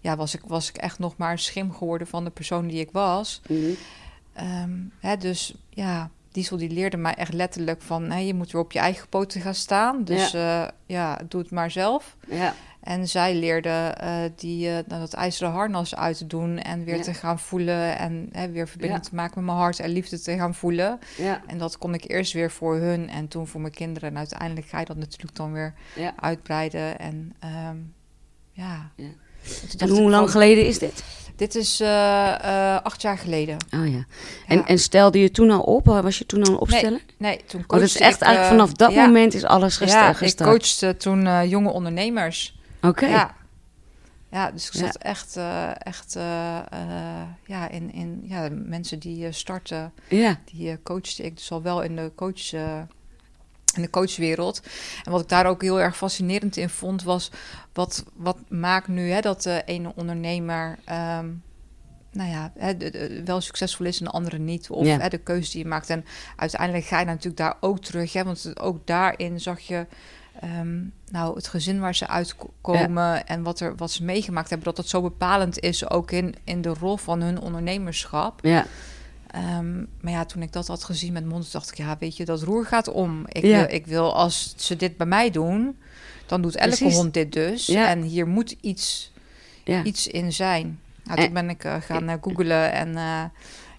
ja, 0.00 0.16
was 0.16 0.34
ik, 0.34 0.42
was 0.46 0.68
ik 0.68 0.76
echt 0.76 0.98
nog 0.98 1.16
maar 1.16 1.32
een 1.32 1.38
schim 1.38 1.72
geworden 1.72 2.06
van 2.06 2.24
de 2.24 2.30
persoon 2.30 2.66
die 2.66 2.80
ik 2.80 2.90
was. 2.90 3.40
Mhm. 3.48 3.70
Ehm, 4.32 4.70
hè, 5.00 5.16
dus 5.16 5.54
ja, 5.70 6.10
Diesel 6.32 6.56
die 6.56 6.70
leerde 6.70 6.96
mij 6.96 7.14
echt 7.14 7.32
letterlijk 7.32 7.82
van, 7.82 8.10
hè, 8.10 8.18
je 8.18 8.34
moet 8.34 8.52
weer 8.52 8.62
op 8.62 8.72
je 8.72 8.78
eigen 8.78 9.08
poten 9.08 9.40
gaan 9.40 9.54
staan. 9.54 10.04
Dus 10.04 10.30
ja, 10.30 10.70
ja 10.86 11.18
doe 11.28 11.40
het 11.40 11.50
maar 11.50 11.70
zelf. 11.70 12.16
Ja. 12.28 12.54
En 12.82 13.08
zij 13.08 13.34
leerde 13.34 13.68
eh, 13.68 14.14
die, 14.36 14.68
eh, 14.68 14.74
nou, 14.86 15.00
dat 15.00 15.12
ijzeren 15.14 15.52
harnas 15.52 15.94
uit 15.94 16.18
te 16.18 16.26
doen 16.26 16.58
en 16.58 16.84
weer 16.84 16.96
Ja. 16.96 17.02
te 17.02 17.14
gaan 17.14 17.38
voelen 17.38 17.98
en 17.98 18.28
hè, 18.32 18.50
weer 18.50 18.68
verbinding 18.68 19.02
Ja. 19.02 19.08
te 19.08 19.14
maken 19.14 19.34
met 19.34 19.44
mijn 19.44 19.56
hart 19.58 19.80
en 19.80 19.90
liefde 19.90 20.20
te 20.20 20.36
gaan 20.36 20.54
voelen. 20.54 20.98
Ja. 21.16 21.42
En 21.46 21.58
dat 21.58 21.78
kon 21.78 21.94
ik 21.94 22.10
eerst 22.10 22.32
weer 22.32 22.50
voor 22.50 22.76
hun 22.76 23.08
en 23.08 23.28
toen 23.28 23.46
voor 23.46 23.60
mijn 23.60 23.72
kinderen. 23.72 24.08
En 24.10 24.16
uiteindelijk 24.18 24.66
ga 24.66 24.78
je 24.78 24.84
dat 24.84 24.96
natuurlijk 24.96 25.36
dan 25.36 25.52
weer 25.52 25.74
uitbreiden. 26.16 26.98
En 26.98 27.32
ehm, 27.38 27.76
ja. 28.52 28.90
Ja. 28.96 29.08
En 29.78 29.88
hoe 29.88 30.10
lang 30.10 30.22
van, 30.22 30.28
geleden 30.28 30.66
is 30.66 30.78
dit? 30.78 31.04
Dit 31.36 31.54
is 31.54 31.80
eh, 31.80 32.34
eh, 32.74 32.82
acht 32.82 33.02
jaar 33.02 33.18
geleden. 33.18 33.56
Oh 33.74 33.86
ja. 33.88 34.04
En, 34.46 34.56
Ja. 34.58 34.66
en 34.66 34.78
stelde 34.78 35.18
je 35.20 35.30
toen 35.30 35.50
al 35.50 35.60
op? 35.60 35.86
Was 35.86 36.18
je 36.18 36.26
toen 36.26 36.40
al 36.40 36.46
aan 36.46 36.52
het 36.52 36.62
opstellen? 36.62 37.00
Nee, 37.18 37.40
toen 37.46 37.60
Oh, 37.60 37.68
dat 37.68 37.80
is 37.80 37.88
coachte 37.92 38.04
echt 38.04 38.16
ik, 38.20 38.22
eigenlijk 38.22 38.52
eh, 38.54 38.58
vanaf 38.60 38.72
dat 38.76 38.92
ja, 38.92 39.06
moment 39.06 39.34
is 39.34 39.44
alles 39.44 39.76
gesta- 39.76 40.00
Ja, 40.04 40.10
ik 40.10 40.16
gestart. 40.16 40.50
coachte 40.50 40.96
toen 40.96 41.48
jonge 41.48 41.70
ondernemers. 41.70 42.58
Oké. 42.82 43.06
Ja. 43.06 43.34
Ja, 44.30 44.50
dus 44.50 44.66
ik 44.66 44.72
zat 44.72 44.96
echt, 44.96 45.36
echt 45.78 46.12
ja, 47.46 47.68
in, 47.70 47.92
in 47.92 48.20
ja, 48.24 48.48
mensen 48.50 48.98
die 48.98 49.32
starten, 49.32 49.92
Ja. 50.08 50.38
die 50.52 50.82
coachte 50.82 51.22
ik 51.22 51.36
dus 51.36 51.50
al 51.52 51.62
wel 51.62 51.82
in 51.82 51.96
de 51.96 52.12
coach. 52.14 52.52
In 53.76 53.82
de 53.82 53.90
coachwereld. 53.90 54.62
En 55.04 55.12
wat 55.12 55.20
ik 55.20 55.28
daar 55.28 55.46
ook 55.46 55.62
heel 55.62 55.80
erg 55.80 55.96
fascinerend 55.96 56.56
in 56.56 56.68
vond, 56.68 57.02
was 57.02 57.30
wat, 57.72 58.04
wat 58.14 58.36
maakt 58.48 58.88
nu 58.88 59.10
hè, 59.10 59.20
dat 59.20 59.42
de 59.42 59.62
ene 59.66 59.92
ondernemer 59.96 60.78
ehm, 60.84 61.28
nou 62.12 62.30
ja, 62.30 62.52
hè, 62.58 62.76
de- 62.76 62.90
de- 62.90 63.22
wel 63.24 63.40
succesvol 63.40 63.86
is 63.86 63.98
en 63.98 64.04
de 64.04 64.10
andere 64.10 64.38
niet. 64.38 64.70
Of 64.70 64.86
Ja. 64.86 64.98
hè, 64.98 65.08
de 65.08 65.18
keuze 65.18 65.50
die 65.50 65.62
je 65.62 65.68
maakt. 65.68 65.90
En 65.90 66.04
uiteindelijk 66.36 66.84
ga 66.86 66.98
je 66.98 67.04
natuurlijk 67.04 67.36
daar 67.36 67.56
ook 67.60 67.80
terug. 67.80 68.12
Hè, 68.12 68.24
want 68.24 68.60
ook 68.60 68.86
daarin 68.86 69.40
zag 69.40 69.60
je 69.60 69.86
ehm, 70.40 70.80
nou, 71.10 71.34
het 71.36 71.48
gezin 71.48 71.80
waar 71.80 71.94
ze 71.94 72.08
uitkomen 72.08 73.26
en 73.26 73.42
wat, 73.42 73.60
er, 73.60 73.76
wat 73.76 73.90
ze 73.90 74.04
meegemaakt 74.04 74.48
hebben, 74.48 74.66
dat 74.66 74.76
dat 74.76 74.88
zo 74.88 75.02
bepalend 75.02 75.58
is 75.60 75.90
ook 75.90 76.10
in, 76.10 76.34
in 76.44 76.62
de 76.62 76.74
rol 76.80 76.96
van 76.96 77.20
hun 77.20 77.40
ondernemerschap. 77.40 78.38
Ja. 78.44 78.66
Ehm, 79.32 79.78
maar 80.00 80.12
ja, 80.12 80.24
toen 80.24 80.42
ik 80.42 80.52
dat 80.52 80.66
had 80.66 80.84
gezien 80.84 81.12
met 81.12 81.26
mond, 81.26 81.52
dacht 81.52 81.68
ik, 81.70 81.76
ja, 81.76 81.96
weet 82.00 82.16
je, 82.16 82.24
dat 82.24 82.42
roer 82.42 82.66
gaat 82.66 82.88
om. 82.88 83.24
Ik, 83.28 83.42
Ja. 83.44 83.58
wil, 83.66 83.74
ik 83.74 83.86
wil, 83.86 84.14
als 84.14 84.54
ze 84.56 84.76
dit 84.76 84.96
bij 84.96 85.06
mij 85.06 85.30
doen, 85.30 85.78
dan 86.26 86.42
doet 86.42 86.56
elke 86.56 86.76
Precies. 86.76 86.94
hond 86.96 87.14
dit 87.14 87.32
dus. 87.32 87.66
Ja. 87.66 87.88
En 87.88 88.02
hier 88.02 88.26
moet 88.28 88.56
iets, 88.60 89.12
Ja. 89.64 89.82
iets 89.82 90.06
in 90.06 90.32
zijn. 90.32 90.80
Nou, 91.04 91.18
En- 91.18 91.24
toen 91.24 91.34
ben 91.34 91.50
ik 91.50 91.64
eh, 91.64 91.76
gaan 91.80 92.08
uh, 92.10 92.14
googlen 92.20 92.72
en 92.72 92.96
eh, 92.96 93.24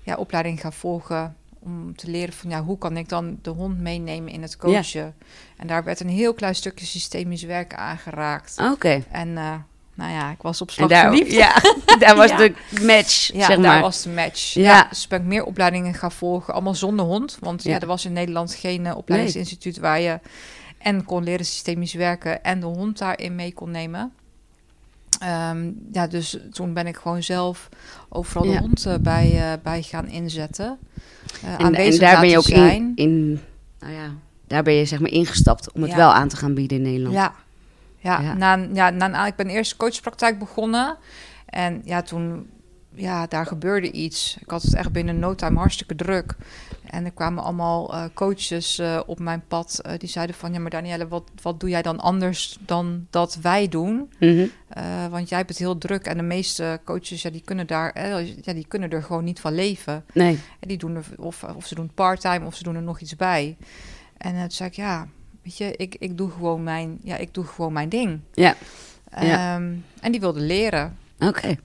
ja, 0.04 0.16
opleiding 0.16 0.62
gaan 0.62 0.74
volgen 0.74 1.36
om 1.60 1.96
te 1.96 2.10
leren 2.10 2.34
van 2.34 2.50
ja, 2.50 2.64
hoe 2.64 2.78
kan 2.78 2.98
ik 2.98 3.10
dan 3.10 3.40
de 3.42 3.50
hond 3.50 3.80
meenemen 3.80 4.32
in 4.32 4.42
het 4.42 4.58
coachen. 4.58 5.16
En 5.58 5.68
daar 5.68 5.84
werd 5.84 6.00
een 6.00 6.10
heel 6.10 6.34
klein 6.34 6.56
stukje 6.56 6.86
systemisch 6.86 7.44
werken 7.44 7.78
aangeraakt. 7.78 8.60
Oké. 8.72 9.04
En 9.12 9.38
eh, 9.38 9.54
nou 9.94 10.12
ja, 10.12 10.32
ik 10.32 10.42
was 10.42 10.62
op 10.62 10.72
slag 10.72 10.90
daar, 10.90 11.08
verliefd. 11.08 11.32
ja, 11.32 11.54
daar 12.00 12.16
was 12.16 12.30
Ja. 12.30 12.38
de 12.38 12.54
match, 12.82 13.34
Ja, 13.34 13.46
zeg 13.46 13.48
daar 13.48 13.60
maar. 13.60 13.82
was 13.82 14.02
de 14.02 14.10
match. 14.10 14.54
Ja. 14.54 14.62
Ja. 14.62 14.86
dus 14.90 15.08
ben 15.08 15.20
ik 15.20 15.26
meer 15.26 15.44
opleidingen 15.44 15.94
gaan 15.94 16.12
volgen, 16.12 16.54
allemaal 16.54 16.76
zonder 16.76 17.06
hond. 17.06 17.38
Want 17.40 17.64
ja. 17.64 17.80
Er 17.80 17.88
was 17.88 18.06
in 18.06 18.14
Nederland 18.14 18.54
geen 18.54 18.86
eh, 18.86 18.98
opleidingsinstituut 18.98 19.78
waar 19.80 20.00
je 20.00 20.20
en 20.78 21.06
kon 21.06 21.24
leren 21.24 21.46
systemisch 21.46 21.94
werken 21.94 22.44
en 22.44 22.60
de 22.60 22.66
hond 22.66 22.98
daarin 22.98 23.36
mee 23.36 23.54
kon 23.54 23.72
nemen. 23.72 24.14
Ehm, 25.20 25.72
ja, 25.92 26.08
dus 26.08 26.38
toen 26.52 26.74
ben 26.74 26.88
ik 26.88 26.96
gewoon 26.98 27.24
zelf 27.24 27.70
overal 28.10 28.44
de 28.52 28.58
hond 28.58 28.86
eh, 28.86 28.96
bij, 29.02 29.32
eh, 29.52 29.54
bij 29.64 29.82
gaan 29.82 30.08
inzetten. 30.08 30.78
En, 31.58 31.76
en 31.76 31.98
daar 31.98 32.20
ben 32.20 32.30
je 32.30 32.38
ook 32.38 32.44
zijn. 32.44 32.82
in, 32.82 32.92
in, 32.96 33.42
nou 33.80 33.94
ja, 33.94 34.14
daar 34.48 34.64
ben 34.64 34.74
je 34.74 34.86
zeg 34.86 35.00
maar 35.00 35.10
ingestapt 35.12 35.72
om 35.72 35.82
het 35.82 35.94
wel 35.96 36.14
aan 36.14 36.28
te 36.28 36.36
gaan 36.38 36.54
bieden 36.54 36.78
in 36.78 36.84
Nederland. 36.84 37.16
Ja, 37.16 37.34
ja, 38.04 38.22
Ja. 38.22 38.34
Na, 38.34 38.68
ja, 39.08 39.26
ik 39.26 39.36
ben 39.36 39.48
eerst 39.48 39.76
coachpraktijk 39.76 40.40
begonnen. 40.40 40.98
En 41.46 41.82
ja, 41.86 42.02
toen, 42.02 42.50
ja, 42.94 43.28
daar 43.28 43.46
gebeurde 43.46 43.92
iets. 43.92 44.38
Ik 44.42 44.50
had 44.50 44.62
het 44.62 44.76
echt 44.76 44.92
binnen 44.92 45.20
no 45.20 45.36
time 45.36 45.58
hartstikke 45.60 45.96
druk. 45.96 46.36
En 46.90 47.06
er 47.06 47.12
kwamen 47.12 47.44
allemaal 47.44 47.94
eh, 47.94 48.04
coaches 48.14 48.80
eh, 48.80 49.00
op 49.06 49.20
mijn 49.20 49.44
pad. 49.48 49.80
eh, 49.84 49.98
die 49.98 50.10
zeiden 50.10 50.36
van, 50.36 50.54
ja, 50.54 50.60
maar 50.60 50.70
Danielle, 50.70 51.08
wat, 51.08 51.24
wat 51.42 51.60
doe 51.60 51.70
jij 51.70 51.82
dan 51.82 52.00
anders 52.00 52.58
dan 52.66 53.08
dat 53.10 53.38
wij 53.42 53.68
doen? 53.68 54.12
Mhm. 54.20 54.48
Want 55.10 55.30
jij 55.30 55.38
hebt 55.38 55.50
het 55.50 55.60
heel 55.60 55.78
druk. 55.78 56.06
En 56.06 56.18
de 56.18 56.24
meeste 56.24 56.80
coaches, 56.86 57.22
ja, 57.22 57.30
die 57.30 57.42
kunnen 57.42 57.68
daar, 57.68 57.92
eh, 57.92 58.36
ja, 58.42 58.54
die 58.54 58.68
kunnen 58.68 58.90
er 58.90 59.04
gewoon 59.04 59.24
niet 59.24 59.40
van 59.40 59.54
leven. 59.54 60.06
Nee. 60.14 60.40
En 60.60 60.68
die 60.68 60.78
doen 60.78 60.96
er, 60.96 61.06
of, 61.18 61.44
of 61.44 61.66
ze 61.66 61.76
doen 61.76 61.92
part-time 61.94 62.46
of 62.46 62.56
ze 62.56 62.64
doen 62.64 62.76
er 62.76 62.82
nog 62.82 63.00
iets 63.00 63.16
bij. 63.16 63.58
En 64.18 64.40
toen 64.40 64.52
zei 64.52 64.70
ik, 64.70 64.76
ja, 64.76 65.08
weet 65.44 65.58
je, 65.58 65.76
ik, 65.76 65.96
ik, 66.00 66.18
doe 66.18 66.32
gewoon 66.32 66.64
mijn, 66.64 67.00
ja, 67.04 67.18
ik 67.18 67.34
doe 67.34 67.46
gewoon 67.46 67.74
mijn 67.74 67.90
ding. 67.90 68.20
Ja. 68.34 68.56
Ja. 69.22 69.56
Ehm, 69.56 69.74
en 70.02 70.12
die 70.12 70.20
wilde 70.20 70.40
leren. 70.40 70.98
Oké. 71.20 71.56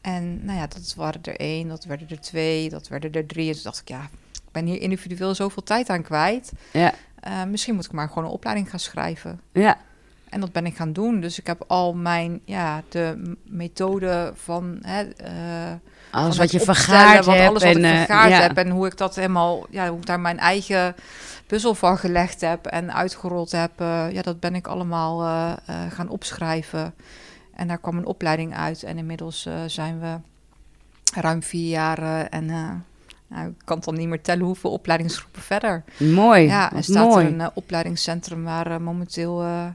En 0.00 0.44
nou 0.44 0.58
ja, 0.58 0.66
dat 0.66 0.94
waren 0.96 1.22
er 1.22 1.36
één, 1.36 1.68
dat 1.68 1.84
werden 1.84 2.08
er 2.10 2.20
twee, 2.20 2.70
dat 2.70 2.88
werden 2.88 3.12
er 3.12 3.26
drie. 3.26 3.48
En 3.48 3.54
toen 3.54 3.62
dacht 3.62 3.80
ik, 3.80 3.88
ja, 3.88 4.02
ik 4.32 4.52
ben 4.52 4.66
hier 4.66 4.80
individueel 4.80 5.34
zoveel 5.34 5.62
tijd 5.62 5.88
aan 5.88 6.02
kwijt. 6.02 6.52
Ja. 6.72 6.94
Eh, 7.20 7.44
misschien 7.44 7.74
moet 7.74 7.84
ik 7.84 7.92
maar 7.92 8.08
gewoon 8.08 8.24
een 8.24 8.30
opleiding 8.30 8.70
gaan 8.70 8.78
schrijven. 8.78 9.40
Ja. 9.52 9.78
En 10.28 10.40
dat 10.40 10.52
ben 10.52 10.66
ik 10.66 10.76
gaan 10.76 10.92
doen. 10.92 11.20
Dus 11.20 11.38
ik 11.38 11.46
heb 11.46 11.64
al 11.66 11.94
mijn, 11.94 12.40
ja, 12.44 12.82
de 12.88 13.34
methode 13.44 14.32
van... 14.34 14.78
Hè, 14.80 15.02
eh, 15.10 15.74
Alles 16.16 16.36
wat 16.36 16.50
je 16.50 16.56
opstellen, 16.58 16.80
vergaard 16.80 17.24
wat 17.24 17.34
hebt. 17.34 17.48
alles 17.48 17.62
wat 17.62 17.74
en, 17.74 17.84
ik 17.84 17.92
eh, 17.92 17.96
vergaard 17.96 18.30
ja. 18.30 18.40
heb 18.40 18.56
en 18.56 18.70
hoe 18.70 18.86
ik 18.86 18.96
dat 18.96 19.14
helemaal, 19.14 19.66
ja, 19.70 19.88
hoe 19.88 19.98
ik 19.98 20.06
daar 20.06 20.20
mijn 20.20 20.38
eigen 20.38 20.94
puzzel 21.46 21.74
van 21.74 21.98
gelegd 21.98 22.40
heb 22.40 22.66
en 22.66 22.94
uitgerold 22.94 23.50
heb, 23.52 23.70
eh, 23.76 24.06
ja, 24.10 24.22
dat 24.22 24.40
ben 24.40 24.54
ik 24.54 24.66
allemaal 24.66 25.22
eh, 25.22 25.52
eh, 25.66 25.92
gaan 25.92 26.08
opschrijven. 26.08 26.94
En 27.54 27.68
daar 27.68 27.78
kwam 27.78 27.98
een 27.98 28.06
opleiding 28.06 28.56
uit 28.56 28.82
en 28.82 28.98
inmiddels 28.98 29.46
eh, 29.46 29.54
zijn 29.66 30.00
we 30.00 30.16
ruim 31.20 31.42
vier 31.42 31.68
jaar 31.68 31.98
eh, 31.98 32.20
en 32.30 32.50
eh, 32.50 32.70
nou, 33.26 33.48
ik 33.48 33.54
kan 33.64 33.80
dan 33.84 33.94
niet 33.94 34.08
meer 34.08 34.22
tellen 34.22 34.44
hoeveel 34.44 34.70
opleidingsgroepen 34.72 35.42
verder. 35.42 35.84
Mooi. 35.96 36.42
ja, 36.46 36.72
er 36.72 36.84
staat 36.84 37.08
mooi. 37.08 37.26
er 37.26 37.32
een 37.32 37.40
eh, 37.40 37.46
opleidingscentrum 37.54 38.44
waar 38.44 38.70
eh, 38.70 38.78
momenteel 38.78 39.42
eh 39.42 39.66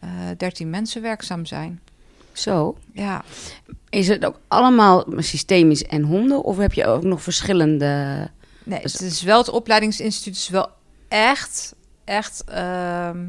eh 0.00 0.08
13 0.36 0.70
mensen 0.70 1.02
werkzaam 1.02 1.46
zijn. 1.46 1.80
Zo. 2.32 2.76
Ja, 2.92 3.24
Is 3.90 4.08
het 4.08 4.24
ook 4.24 4.38
allemaal 4.48 5.04
systemisch 5.16 5.84
en 5.84 6.02
honden? 6.02 6.42
Of 6.44 6.56
heb 6.56 6.72
je 6.72 6.86
ook 6.86 7.02
nog 7.02 7.22
verschillende... 7.22 8.28
Nee, 8.64 8.82
Dus- 8.82 8.92
het 8.92 9.02
is 9.02 9.22
wel 9.22 9.38
het 9.38 9.48
opleidingsinstituut 9.50 10.36
is 10.36 10.48
wel 10.48 10.68
echt, 11.08 11.74
echt 12.04 12.44
ehm, 12.44 13.26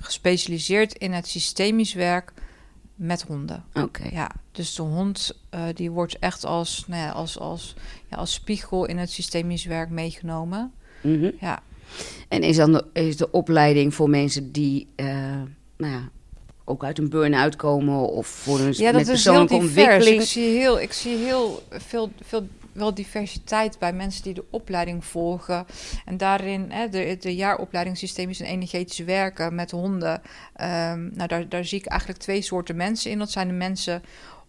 gespecialiseerd 0.00 0.94
in 0.94 1.12
het 1.12 1.26
systemisch 1.26 1.94
werk 1.94 2.32
met 2.94 3.22
honden. 3.22 3.64
Oké. 3.74 4.08
Ja, 4.12 4.30
dus 4.52 4.74
de 4.74 4.82
hond 4.82 5.38
eh, 5.50 5.62
die 5.74 5.90
wordt 5.90 6.18
echt 6.18 6.44
als, 6.44 6.84
nou 6.86 7.02
ja, 7.02 7.10
als, 7.10 7.38
als, 7.38 7.74
ja, 8.10 8.16
als 8.16 8.32
spiegel 8.32 8.84
in 8.84 8.98
het 8.98 9.10
systemisch 9.10 9.64
werk 9.64 9.90
meegenomen. 9.90 10.72
Mhm. 11.00 11.30
Ja, 11.40 11.62
En 12.28 12.42
is 12.42 12.56
dan 12.56 12.72
de, 12.72 12.84
is 12.92 13.16
de 13.16 13.30
opleiding 13.30 13.94
voor 13.94 14.10
mensen 14.10 14.52
die, 14.52 14.88
eh, 14.96 15.06
nou 15.76 15.92
ja, 15.92 16.08
ook 16.64 16.84
uit 16.84 16.98
een 16.98 17.08
burn-out 17.08 17.56
komen 17.56 18.08
of 18.08 18.26
voor 18.26 18.60
een 18.60 18.72
ja 18.72 18.92
met 18.92 18.92
dat 18.92 19.00
is 19.00 19.06
heel 19.06 19.14
persoonlijke 19.14 19.54
ontwikkeling? 19.54 20.20
Ik 20.20 20.26
zie 20.28 20.58
heel, 20.58 20.80
ik 20.80 20.92
zie 20.92 21.16
heel 21.16 21.62
veel, 21.70 22.12
veel 22.22 22.46
wel 22.74 22.94
diversiteit 22.94 23.78
bij 23.78 23.92
mensen 23.92 24.22
die 24.22 24.34
de 24.34 24.44
opleiding 24.50 25.04
volgen. 25.04 25.66
En 26.04 26.16
daarin, 26.16 26.70
hè, 26.70 26.88
de, 26.88 27.16
de 27.20 27.34
jaaropleiding 27.34 27.98
systemisch 27.98 28.40
en 28.40 28.46
energetisch 28.46 28.98
werken 28.98 29.54
met 29.54 29.70
honden. 29.70 30.22
ehm, 30.54 31.08
nou, 31.12 31.28
daar, 31.28 31.48
daar 31.48 31.64
zie 31.64 31.78
ik 31.78 31.86
eigenlijk 31.86 32.20
twee 32.20 32.42
soorten 32.42 32.76
mensen 32.76 33.10
in. 33.10 33.18
Dat 33.18 33.30
zijn 33.30 33.48
de 33.48 33.54
mensen 33.54 34.02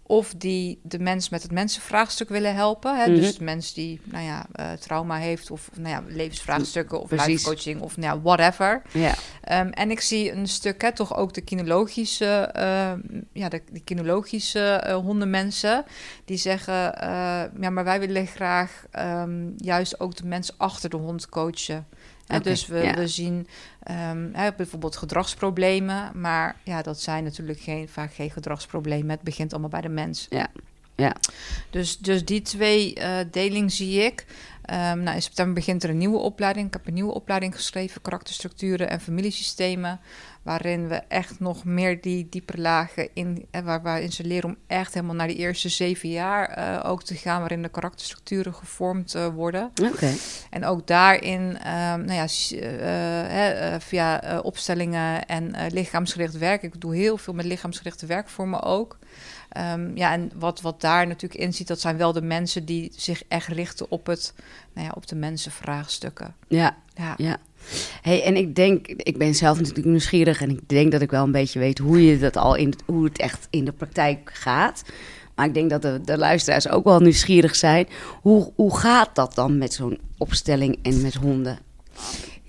of 0.08 0.34
die 0.38 0.80
de 0.84 1.00
mens 1.00 1.30
met 1.30 1.44
het 1.44 1.52
mensenvraagstuk 1.52 2.30
willen 2.30 2.56
helpen. 2.56 2.98
Hè? 2.98 3.08
Mhm. 3.08 3.20
Dus 3.20 3.38
de 3.38 3.44
mens 3.44 3.74
die 3.74 4.02
nou 4.04 4.26
ja, 4.26 4.46
eh, 4.52 4.72
trauma 4.72 5.18
heeft 5.18 5.52
of 5.52 5.70
nou 5.78 5.90
ja, 5.90 6.04
levensvraagstukken 6.08 7.02
of 7.02 7.08
Precies. 7.08 7.28
life 7.28 7.44
coaching 7.44 7.82
of 7.82 7.98
nou 7.98 8.16
ja, 8.16 8.22
whatever. 8.22 8.82
Ja, 8.92 9.16
Ehm, 9.46 9.68
en 9.68 9.92
ik 9.92 10.02
zie 10.02 10.32
een 10.32 10.48
stuk, 10.48 10.82
hè, 10.82 10.92
toch 10.92 11.16
ook 11.18 11.34
de 11.34 11.42
kinologische, 11.42 12.50
eh, 12.54 12.94
ja, 13.34 13.50
de, 13.50 13.62
de 13.72 13.80
kinologische 13.80 14.60
eh, 14.60 14.96
hondenmensen, 14.96 15.86
die 16.26 16.38
zeggen, 16.38 17.00
eh, 17.00 17.44
ja, 17.60 17.70
maar 17.70 17.84
wij 17.84 18.00
willen 18.00 18.28
graag 18.28 18.86
ehm, 18.92 19.50
juist 19.58 20.00
ook 20.00 20.16
de 20.16 20.26
mensen 20.26 20.54
achter 20.58 20.90
de 20.90 20.98
hond 20.98 21.30
coachen. 21.30 21.88
Dus 22.42 22.68
we, 22.68 22.78
ja. 22.78 22.94
we 22.94 23.08
zien 23.08 23.48
ehm, 23.84 24.54
bijvoorbeeld 24.58 24.96
gedragsproblemen, 24.96 26.12
maar 26.14 26.56
ja, 26.64 26.82
dat 26.82 27.02
zijn 27.02 27.24
natuurlijk 27.24 27.60
geen, 27.60 27.90
vaak 27.90 28.14
geen 28.14 28.32
gedragsproblemen. 28.32 29.10
Het 29.10 29.22
begint 29.22 29.52
allemaal 29.52 29.70
bij 29.70 29.82
de 29.82 29.90
mens. 29.90 30.28
Ja, 30.30 30.48
ja. 30.96 31.16
Dus, 31.70 31.98
dus 31.98 32.26
die 32.26 32.42
twee 32.42 32.94
eh 32.94 33.18
deling 33.32 33.72
zie 33.72 34.04
ik. 34.04 34.26
Ehm, 34.62 35.04
nou, 35.04 35.16
in 35.16 35.22
september 35.22 35.54
begint 35.54 35.84
er 35.84 35.90
een 35.90 35.98
nieuwe 35.98 36.18
opleiding. 36.18 36.68
Ik 36.68 36.74
heb 36.74 36.88
een 36.88 36.94
nieuwe 36.94 37.14
opleiding 37.14 37.56
geschreven, 37.56 38.02
karakterstructuren 38.02 38.90
en 38.90 39.02
familiesystemen. 39.02 40.00
Waarin 40.46 40.88
we 40.88 40.96
echt 40.96 41.40
nog 41.40 41.64
meer 41.64 42.02
die 42.02 42.28
dieper 42.30 42.60
lagen 42.60 43.10
in, 43.14 43.46
eh, 43.52 43.62
waar, 43.62 43.82
waarin 43.82 44.12
ze 44.12 44.24
leren 44.24 44.50
om 44.50 44.58
echt 44.68 44.94
helemaal 44.94 45.16
naar 45.16 45.28
die 45.28 45.36
eerste 45.36 45.70
zeven 45.70 46.10
jaar 46.10 46.50
eh, 46.50 46.90
ook 46.90 47.04
te 47.04 47.16
gaan, 47.16 47.40
waarin 47.40 47.62
de 47.62 47.70
karakterstructuren 47.70 48.54
gevormd 48.54 49.16
eh, 49.16 49.28
worden. 49.28 49.72
oké. 49.92 50.14
En 50.50 50.66
ook 50.66 50.88
daarin, 50.88 51.58
ehm, 51.58 52.06
nou 52.06 52.14
ja, 52.14 52.28
via 53.80 54.40
opstellingen 54.42 55.26
en 55.26 55.56
lichaamsgericht 55.70 56.38
werk. 56.38 56.64
Ik 56.64 56.82
doe 56.82 56.96
heel 56.96 57.18
veel 57.18 57.34
met 57.34 57.46
lichaamsgerichte 57.46 58.06
werkvormen 58.06 58.62
ook. 58.64 58.98
Ehm, 59.56 59.98
ja, 59.98 60.14
en 60.14 60.32
wat, 60.36 60.62
wat 60.62 60.82
daar 60.82 61.08
natuurlijk 61.08 61.42
in 61.42 61.54
zit, 61.54 61.68
dat 61.68 61.80
zijn 61.80 61.98
wel 61.98 62.14
de 62.14 62.22
mensen 62.22 62.66
die 62.66 62.92
zich 62.96 63.24
echt 63.28 63.48
richten 63.48 63.86
op, 63.90 64.06
het, 64.06 64.34
nou 64.74 64.88
ja, 64.88 64.94
op 64.96 65.08
de 65.08 65.16
mensenvraagstukken. 65.16 66.36
Ja, 66.48 66.78
Ja. 66.96 67.14
ja. 67.18 67.38
Hey, 68.02 68.24
en 68.24 68.36
ik 68.36 68.56
denk, 68.56 68.88
ik 68.88 69.18
ben 69.18 69.36
zelf 69.36 69.58
natuurlijk 69.60 69.86
nieuwsgierig 69.88 70.42
en 70.42 70.50
ik 70.50 70.70
denk 70.70 70.92
dat 70.92 71.02
ik 71.02 71.12
wel 71.12 71.24
een 71.24 71.32
beetje 71.32 71.60
weet 71.60 71.78
hoe 71.78 72.06
je 72.06 72.18
dat 72.18 72.38
al 72.38 72.56
in, 72.56 72.74
hoe 72.86 73.04
het 73.04 73.20
echt 73.20 73.48
in 73.50 73.66
de 73.66 73.72
praktijk 73.72 74.30
gaat. 74.34 74.84
Maar 75.36 75.46
ik 75.46 75.54
denk 75.54 75.70
dat 75.70 75.82
de, 75.82 76.02
de 76.06 76.18
luisteraars 76.18 76.68
ook 76.70 76.84
wel 76.84 77.00
nieuwsgierig 77.00 77.56
zijn. 77.56 77.88
Hoe, 78.22 78.52
hoe 78.56 78.78
gaat 78.78 79.16
dat 79.16 79.36
dan 79.36 79.58
met 79.58 79.74
zo'n 79.74 80.00
opstelling 80.18 80.80
en 80.82 81.02
met 81.02 81.14
honden? 81.14 81.60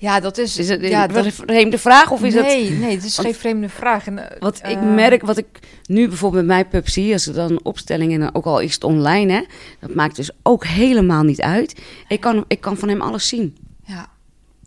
Ja, 0.06 0.20
dat 0.20 0.38
is... 0.38 0.58
Is 0.58 0.68
het 0.68 0.80
ja, 0.80 1.08
een 1.08 1.14
dat, 1.14 1.32
vreemde 1.32 1.78
vraag 1.78 2.10
of 2.10 2.22
is 2.22 2.34
dat... 2.34 2.44
nee, 2.46 2.70
nee, 2.70 2.94
het 2.94 3.04
is 3.04 3.18
geen 3.18 3.34
vreemde 3.34 3.68
vraag. 3.68 4.06
En, 4.06 4.30
eh, 4.30 4.40
Wat 4.40 4.56
ik 4.56 4.64
eh, 4.76 4.94
merk, 4.94 5.22
wat 5.22 5.36
ik 5.36 5.46
nu 5.86 6.08
bijvoorbeeld 6.08 6.46
met 6.46 6.54
mijn 6.54 6.68
pup 6.68 6.88
zie, 6.88 7.12
als 7.12 7.26
er 7.26 7.34
dan 7.34 7.50
een 7.50 7.64
opstelling 7.64 8.12
en 8.12 8.20
dan 8.20 8.34
ook 8.34 8.44
al 8.44 8.60
is 8.60 8.74
het 8.74 8.84
online, 8.84 9.32
hè, 9.32 9.42
dat 9.80 9.94
maakt 9.94 10.16
dus 10.16 10.30
ook 10.42 10.66
helemaal 10.66 11.22
niet 11.22 11.40
uit. 11.40 11.80
Ik 12.08 12.20
kan, 12.20 12.44
ik 12.48 12.60
kan 12.60 12.76
van 12.76 12.88
hem 12.88 13.00
alles 13.00 13.28
zien. 13.28 13.56
Ja, 13.84 14.06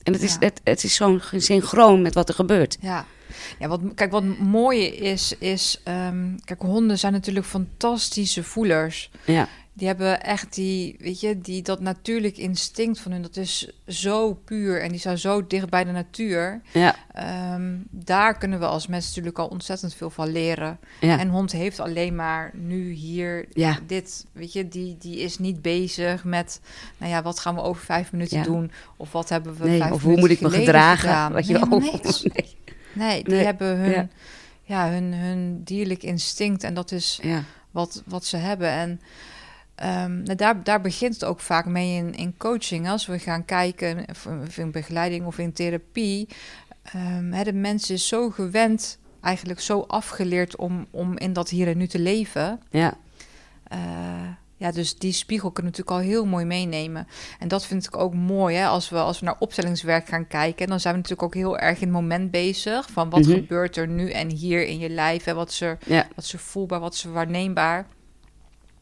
En 0.03 0.13
het 0.13 0.21
is, 0.21 0.31
Ja. 0.33 0.37
het, 0.39 0.61
het 0.63 0.83
is 0.83 0.95
zo'n 0.95 1.21
synchroon 1.37 2.01
met 2.01 2.13
wat 2.13 2.29
er 2.29 2.35
gebeurt. 2.35 2.77
Ja, 2.81 3.05
ja 3.59 3.67
wat, 3.67 3.79
kijk, 3.95 4.11
wat 4.11 4.23
mooie 4.39 4.95
is, 4.95 5.35
is... 5.39 5.81
ehm, 5.83 6.25
kijk, 6.45 6.61
honden 6.61 6.99
zijn 6.99 7.13
natuurlijk 7.13 7.45
fantastische 7.45 8.43
voelers. 8.43 9.11
Ja, 9.25 9.47
Die 9.79 9.87
hebben 9.87 10.23
echt 10.23 10.53
die, 10.55 10.95
weet 10.99 11.19
je, 11.19 11.37
die, 11.39 11.61
dat 11.61 11.79
natuurlijk 11.79 12.37
instinct 12.37 12.99
van 12.99 13.11
hun. 13.11 13.21
Dat 13.21 13.37
is 13.37 13.69
zo 13.87 14.33
puur 14.33 14.81
en 14.81 14.89
die 14.91 14.99
zijn 14.99 15.17
zo 15.17 15.47
dicht 15.47 15.69
bij 15.69 15.83
de 15.83 15.91
natuur. 15.91 16.61
ja, 16.73 16.95
Ehm, 17.13 17.75
daar 17.89 18.37
kunnen 18.37 18.59
we 18.59 18.65
als 18.65 18.87
mensen 18.87 19.09
natuurlijk 19.09 19.39
al 19.39 19.47
ontzettend 19.47 19.93
veel 19.95 20.09
van 20.09 20.31
leren. 20.31 20.79
ja. 20.99 21.19
En 21.19 21.29
hond 21.29 21.51
heeft 21.51 21.79
alleen 21.79 22.15
maar 22.15 22.51
nu 22.53 22.91
hier 22.91 23.45
Ja. 23.53 23.77
dit, 23.87 24.25
weet 24.31 24.53
je, 24.53 24.67
die, 24.67 24.95
die 24.99 25.17
is 25.19 25.37
niet 25.37 25.61
bezig 25.61 26.23
met, 26.23 26.61
nou 26.97 27.11
ja, 27.11 27.21
wat 27.21 27.39
gaan 27.39 27.55
we 27.55 27.61
over 27.61 27.83
vijf 27.83 28.11
minuten 28.11 28.37
Ja. 28.37 28.43
doen? 28.43 28.71
Of 28.97 29.11
wat 29.11 29.29
hebben 29.29 29.55
we 29.57 29.67
nee, 29.67 29.79
vijf 29.79 29.91
of 29.91 30.03
hoe 30.03 30.17
moet 30.19 30.29
ik 30.29 30.41
me 30.41 30.49
gedragen? 30.49 30.99
gedaan? 30.99 31.31
Wat 31.33 31.47
je 31.47 31.53
Nee, 31.69 31.79
niks. 31.91 32.23
Nee. 32.23 32.57
Nee, 32.93 33.23
die 33.23 33.33
Nee, 33.33 33.43
hebben 33.43 33.77
hun, 33.77 34.09
ja. 34.63 34.89
hun, 34.89 35.13
hun 35.13 35.63
dierlijk 35.63 36.03
instinct 36.03 36.63
en 36.63 36.73
dat 36.73 36.91
is 36.91 37.19
wat, 37.71 38.03
wat 38.05 38.25
ze 38.25 38.37
hebben. 38.37 38.69
En 38.69 39.01
ehm, 39.79 40.21
nou, 40.23 40.35
daar, 40.35 40.63
daar 40.63 40.81
begint 40.81 41.13
het 41.13 41.23
ook 41.25 41.39
vaak 41.39 41.65
mee 41.65 41.95
in, 41.95 42.15
in 42.15 42.37
coaching. 42.37 42.89
Als 42.89 43.05
we 43.05 43.19
gaan 43.19 43.45
kijken, 43.45 44.05
of, 44.09 44.57
in 44.57 44.71
begeleiding 44.71 45.25
of 45.25 45.37
in 45.37 45.53
therapie. 45.53 46.27
ehm, 46.83 47.31
hè, 47.31 47.43
de 47.43 47.53
mens 47.53 47.89
is 47.89 48.07
zo 48.07 48.29
gewend, 48.29 48.97
eigenlijk 49.21 49.59
zo 49.59 49.79
afgeleerd 49.87 50.55
om, 50.55 50.85
om 50.91 51.17
in 51.17 51.33
dat 51.33 51.49
hier 51.49 51.67
en 51.67 51.77
nu 51.77 51.87
te 51.87 51.99
leven. 51.99 52.61
ja, 52.69 52.93
Eh, 53.63 53.77
ja, 54.55 54.71
dus 54.71 54.97
die 54.97 55.11
spiegel 55.11 55.51
kunnen 55.51 55.71
we 55.71 55.77
natuurlijk 55.77 56.05
al 56.07 56.11
heel 56.13 56.25
mooi 56.25 56.45
meenemen. 56.45 57.07
En 57.39 57.47
dat 57.47 57.65
vind 57.65 57.85
ik 57.85 57.97
ook 57.97 58.13
mooi, 58.13 58.55
hè? 58.55 58.65
Als, 58.67 58.89
we, 58.89 58.97
als 58.97 59.19
we 59.19 59.25
naar 59.25 59.35
opstellingswerk 59.39 60.07
gaan 60.07 60.27
kijken... 60.27 60.67
dan 60.67 60.79
zijn 60.79 60.93
we 60.93 60.99
natuurlijk 60.99 61.27
ook 61.27 61.41
heel 61.41 61.57
erg 61.57 61.77
in 61.77 61.83
het 61.87 61.91
moment 61.95 62.31
bezig... 62.31 62.89
van 62.91 63.09
wat 63.09 63.19
Mhm. 63.25 63.31
gebeurt 63.31 63.77
er 63.77 63.87
nu 63.87 64.09
en 64.11 64.29
hier 64.29 64.65
in 64.65 64.79
je 64.79 64.89
lijf... 64.89 65.25
en 65.27 65.35
wat 65.35 65.49
is 65.49 65.61
er 65.61 65.77
ja, 65.85 66.07
wat 66.15 66.23
is 66.25 66.33
er 66.33 66.39
voelbaar, 66.39 66.79
wat 66.79 66.93
is 66.93 67.03
er 67.03 67.11
waarneembaar. 67.11 67.85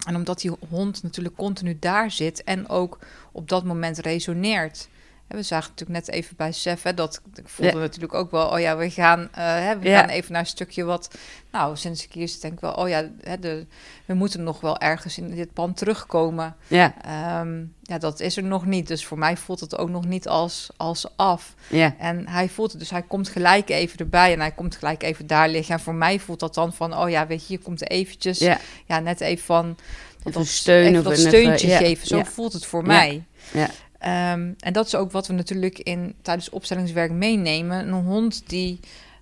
En 0.07 0.15
omdat 0.15 0.39
die 0.41 0.51
hond 0.69 1.03
natuurlijk 1.03 1.35
continu 1.35 1.77
daar 1.79 2.11
zit 2.11 2.43
en 2.43 2.69
ook 2.69 2.99
op 3.31 3.49
dat 3.49 3.63
moment 3.63 3.97
resoneert. 3.97 4.89
We 5.27 5.43
zagen 5.43 5.69
natuurlijk 5.69 6.05
net 6.05 6.15
even 6.15 6.35
bij 6.35 6.51
Sef, 6.51 6.83
hè, 6.83 6.93
dat 6.93 7.21
ik 7.35 7.47
voelde 7.47 7.71
Ja. 7.73 7.77
natuurlijk 7.79 8.13
ook 8.13 8.31
wel, 8.31 8.47
oh 8.49 8.59
ja, 8.59 8.77
we 8.77 8.89
gaan, 8.89 9.29
eh, 9.33 9.43
hè, 9.45 9.79
we 9.79 9.89
Ja. 9.89 9.99
gaan 9.99 10.09
even 10.09 10.31
naar 10.31 10.41
een 10.41 10.47
stukje 10.47 10.83
wat, 10.83 11.09
nou, 11.51 11.75
sinds 11.77 12.03
ik 12.05 12.11
hier 12.13 12.27
zit, 12.27 12.41
denk 12.41 12.53
ik 12.53 12.59
wel, 12.59 12.71
oh 12.73 12.89
ja, 12.89 13.09
hè, 13.21 13.39
de, 13.39 13.65
we 14.05 14.13
moeten 14.13 14.43
nog 14.43 14.61
wel 14.61 14.77
ergens 14.79 15.17
in 15.17 15.35
dit 15.35 15.53
pand 15.53 15.77
terugkomen. 15.77 16.55
ja, 16.67 16.93
Ehm, 17.01 17.63
ja, 17.81 17.97
dat 17.97 18.19
is 18.19 18.37
er 18.37 18.43
nog 18.43 18.65
niet, 18.65 18.87
dus 18.87 19.05
voor 19.05 19.17
mij 19.17 19.37
voelt 19.37 19.59
het 19.59 19.77
ook 19.77 19.89
nog 19.89 20.05
niet 20.05 20.27
als, 20.27 20.69
als 20.77 21.05
af. 21.15 21.53
ja, 21.69 21.95
En 21.99 22.27
hij 22.27 22.49
voelt 22.49 22.71
het, 22.71 22.79
dus 22.79 22.89
hij 22.89 23.01
komt 23.01 23.29
gelijk 23.29 23.69
even 23.69 23.99
erbij 23.99 24.33
en 24.33 24.39
hij 24.39 24.51
komt 24.51 24.75
gelijk 24.75 25.03
even 25.03 25.27
daar 25.27 25.49
liggen. 25.49 25.73
En 25.73 25.79
voor 25.81 25.95
mij 25.95 26.19
voelt 26.19 26.39
dat 26.39 26.53
dan 26.53 26.73
van, 26.73 26.97
oh 26.97 27.09
ja, 27.09 27.27
weet 27.27 27.47
je, 27.47 27.53
je 27.53 27.59
komt 27.59 27.81
er 27.81 27.87
eventjes, 27.87 28.39
ja, 28.39 28.59
ja, 28.85 28.99
net 28.99 29.21
even 29.21 29.45
van 29.45 29.77
Even 30.23 30.45
steun 30.45 30.85
even 30.85 30.97
of 30.97 31.03
dat 31.03 31.13
een 31.13 31.17
even- 31.19 31.31
steuntje 31.31 31.67
ja, 31.67 31.77
geven. 31.77 32.07
Zo 32.07 32.23
voelt 32.23 32.53
het 32.53 32.65
voor 32.65 32.83
mij. 32.85 33.23
ja, 33.53 33.69
Ehm, 33.99 34.53
en 34.59 34.73
dat 34.73 34.85
is 34.85 34.95
ook 34.95 35.11
wat 35.11 35.27
we 35.27 35.33
natuurlijk 35.33 35.79
in, 35.79 36.15
tijdens 36.21 36.49
opstellingswerk 36.49 37.11
meenemen. 37.11 37.87
Een 37.87 38.03
hond 38.05 38.49
die, 38.49 38.79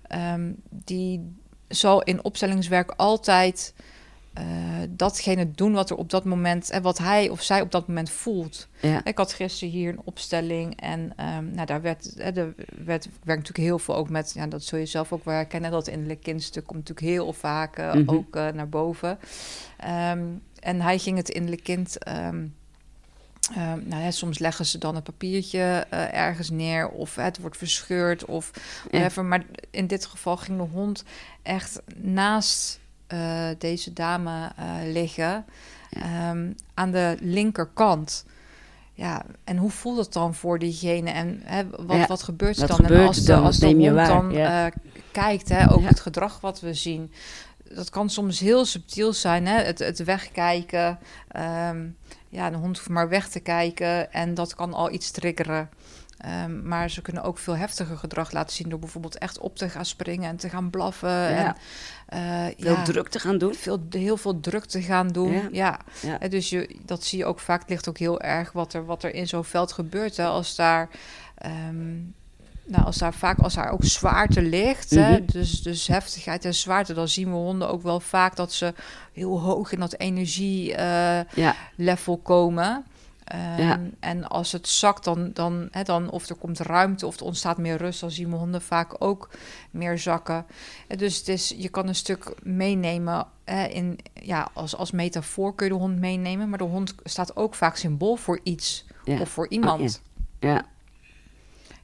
ehm, 0.08 0.52
die 0.70 1.32
zal 1.68 2.02
in 2.02 2.24
opstellingswerk 2.24 2.92
altijd 2.96 3.74
eh, 4.32 4.44
datgene 4.90 5.50
doen 5.50 5.72
wat 5.72 5.90
er 5.90 5.96
op 5.96 6.10
dat 6.10 6.24
moment 6.24 6.70
en 6.70 6.82
wat 6.82 6.98
hij 6.98 7.28
of 7.28 7.42
zij 7.42 7.60
op 7.60 7.70
dat 7.70 7.88
moment 7.88 8.10
voelt. 8.10 8.68
Ja. 8.80 9.04
Ik 9.04 9.18
had 9.18 9.32
gisteren 9.32 9.74
hier 9.74 9.88
een 9.92 10.00
opstelling 10.04 10.80
en 10.80 11.12
ehm, 11.16 11.54
nou, 11.54 11.66
daar 11.66 11.82
werd, 11.82 12.12
hè, 12.16 12.30
er 12.30 12.54
werd, 12.84 13.04
ik 13.04 13.10
werk 13.24 13.38
natuurlijk 13.38 13.68
heel 13.68 13.78
veel 13.78 13.96
ook 13.96 14.08
met, 14.10 14.32
ja, 14.34 14.46
dat 14.46 14.62
zul 14.64 14.78
je 14.78 14.86
zelf 14.86 15.12
ook 15.12 15.24
wel 15.24 15.34
herkennen, 15.34 15.70
dat 15.70 15.88
innerlijke 15.88 16.22
kindstuk 16.22 16.64
komt 16.66 16.78
natuurlijk 16.88 17.06
heel 17.16 17.32
vaak 17.32 17.76
eh, 17.78 17.92
Mhm. 17.92 18.10
ook 18.16 18.36
eh, 18.36 18.48
naar 18.48 18.68
boven. 18.68 19.18
En 20.60 20.80
hij 20.80 20.98
ging 20.98 21.16
het 21.16 21.28
innerlijke 21.28 21.64
kind. 21.64 21.96
Ehm, 23.54 23.78
nou 23.88 24.02
ja, 24.02 24.10
soms 24.10 24.38
leggen 24.38 24.66
ze 24.66 24.78
dan 24.78 24.94
het 24.94 25.04
papiertje 25.04 25.86
eh, 25.90 26.14
ergens 26.14 26.50
neer 26.50 26.88
of 26.88 27.14
het 27.14 27.38
wordt 27.38 27.56
verscheurd 27.56 28.24
of 28.24 28.50
Ja. 28.90 29.22
Maar 29.22 29.44
in 29.70 29.86
dit 29.86 30.06
geval 30.06 30.36
ging 30.36 30.58
de 30.58 30.64
hond 30.72 31.04
echt 31.42 31.80
naast 31.96 32.80
eh, 33.06 33.48
deze 33.58 33.92
dame 33.92 34.52
eh, 34.56 34.64
liggen 34.92 35.44
ehm, 35.90 36.50
aan 36.74 36.90
de 36.90 37.16
linkerkant. 37.20 38.24
Ja, 38.92 39.24
en 39.44 39.56
hoe 39.56 39.70
voelt 39.70 39.98
het 39.98 40.12
dan 40.12 40.34
voor 40.34 40.58
diegene? 40.58 41.10
En 41.10 41.40
hè, 41.44 41.62
wat, 41.70 41.96
Ja, 41.96 42.06
wat 42.06 42.22
gebeurt 42.22 42.60
er 42.60 42.66
dan? 42.66 42.76
gebeurt 42.76 43.00
en 43.00 43.06
als 43.06 43.16
de, 43.16 43.24
dan? 43.32 43.44
als 43.44 43.58
de 43.58 43.66
hond 43.66 43.94
waar, 43.94 44.08
dan 44.08 44.32
kijkt, 45.12 45.48
hè, 45.48 45.70
ook 45.72 45.82
het 45.82 46.00
gedrag 46.00 46.40
wat 46.40 46.60
we 46.60 46.74
zien. 46.74 47.12
Dat 47.74 47.90
kan 47.90 48.10
soms 48.10 48.40
heel 48.40 48.64
subtiel 48.64 49.12
zijn, 49.12 49.46
hè? 49.46 49.62
Het, 49.62 49.78
het 49.78 50.04
wegkijken. 50.04 50.98
ehm, 51.28 51.86
ja, 52.36 52.50
de 52.50 52.56
hond 52.56 52.76
hoeft 52.76 52.88
maar 52.88 53.08
weg 53.08 53.28
te 53.28 53.40
kijken 53.40 54.12
en 54.12 54.34
dat 54.34 54.54
kan 54.54 54.74
al 54.74 54.90
iets 54.92 55.10
triggeren. 55.10 55.68
Ehm, 56.16 56.68
maar 56.68 56.90
ze 56.90 57.02
kunnen 57.02 57.22
ook 57.22 57.38
veel 57.38 57.56
heftiger 57.56 57.96
gedrag 57.96 58.32
laten 58.32 58.56
zien 58.56 58.68
door 58.68 58.78
bijvoorbeeld 58.78 59.18
echt 59.18 59.38
op 59.38 59.56
te 59.56 59.68
gaan 59.68 59.84
springen 59.84 60.28
en 60.28 60.36
te 60.36 60.48
gaan 60.48 60.70
blaffen. 60.70 61.28
En, 61.28 61.56
eh, 62.06 62.44
Veel 62.58 62.74
ja, 62.74 62.82
druk 62.82 63.08
te 63.08 63.18
gaan 63.18 63.38
doen. 63.38 63.54
veel, 63.54 63.86
heel 63.90 64.16
veel 64.16 64.40
druk 64.40 64.64
te 64.64 64.82
gaan 64.82 65.08
doen. 65.08 65.32
Ja. 65.32 65.48
Ja. 65.52 65.80
Ja. 66.02 66.20
Eh, 66.20 66.30
Dus 66.30 66.50
je, 66.50 66.76
dat 66.84 67.04
zie 67.04 67.18
je 67.18 67.24
ook 67.24 67.40
vaak. 67.40 67.60
Het 67.60 67.70
ligt 67.70 67.88
ook 67.88 67.98
heel 67.98 68.20
erg 68.20 68.52
wat 68.52 68.72
er, 68.72 68.84
wat 68.84 69.02
er 69.02 69.14
in 69.14 69.28
zo'n 69.28 69.44
veld 69.44 69.72
gebeurt. 69.72 70.16
Hè. 70.16 70.24
Als 70.26 70.54
daar. 70.56 70.88
ehm, 71.34 71.94
nou, 72.66 72.84
als 72.84 72.96
daar 72.98 73.14
vaak, 73.14 73.38
als 73.38 73.54
daar 73.54 73.70
ook 73.70 73.84
zwaarte 73.84 74.42
ligt, 74.42 74.90
hè, 74.90 75.10
Mhm. 75.12 75.26
dus, 75.32 75.62
dus 75.62 75.86
heftigheid 75.86 76.44
en 76.44 76.54
zwaarte, 76.54 76.94
dan 76.94 77.08
zien 77.08 77.28
we 77.30 77.36
honden 77.36 77.68
ook 77.68 77.82
wel 77.82 78.00
vaak 78.00 78.36
dat 78.36 78.52
ze 78.52 78.74
heel 79.12 79.40
hoog 79.40 79.72
in 79.72 79.80
dat 79.80 79.94
energielevel 79.98 81.24
Ja. 81.76 81.96
komen. 82.22 82.84
Ehm, 83.24 83.60
Ja. 83.62 83.80
En 84.00 84.28
als 84.28 84.52
het 84.52 84.68
zakt, 84.68 85.04
dan, 85.04 85.30
dan, 85.32 85.68
hè, 85.70 85.82
dan 85.82 86.10
of 86.10 86.28
er 86.28 86.34
komt 86.34 86.58
ruimte 86.60 87.06
of 87.06 87.16
er 87.16 87.24
ontstaat 87.24 87.58
meer 87.58 87.76
rust, 87.76 88.00
dan 88.00 88.10
zien 88.10 88.30
we 88.30 88.36
honden 88.36 88.62
vaak 88.62 88.94
ook 88.98 89.30
meer 89.70 89.98
zakken. 89.98 90.44
Eh, 90.88 90.98
Dus 90.98 91.16
het 91.18 91.28
is, 91.28 91.54
je 91.56 91.68
kan 91.68 91.88
een 91.88 91.94
stuk 91.94 92.34
meenemen 92.42 93.26
hè, 93.44 93.64
in, 93.66 93.98
ja, 94.22 94.48
als, 94.52 94.76
als 94.76 94.90
metafoor 94.90 95.54
kun 95.54 95.66
je 95.66 95.72
de 95.72 95.78
hond 95.78 95.98
meenemen, 95.98 96.48
maar 96.48 96.58
de 96.58 96.64
hond 96.64 96.94
staat 97.04 97.36
ook 97.36 97.54
vaak 97.54 97.76
symbool 97.76 98.16
voor 98.16 98.40
iets 98.42 98.84
Ja. 99.04 99.20
of 99.20 99.28
voor 99.28 99.48
iemand. 99.48 100.02
Ja. 100.38 100.48
Ja, 100.48 100.64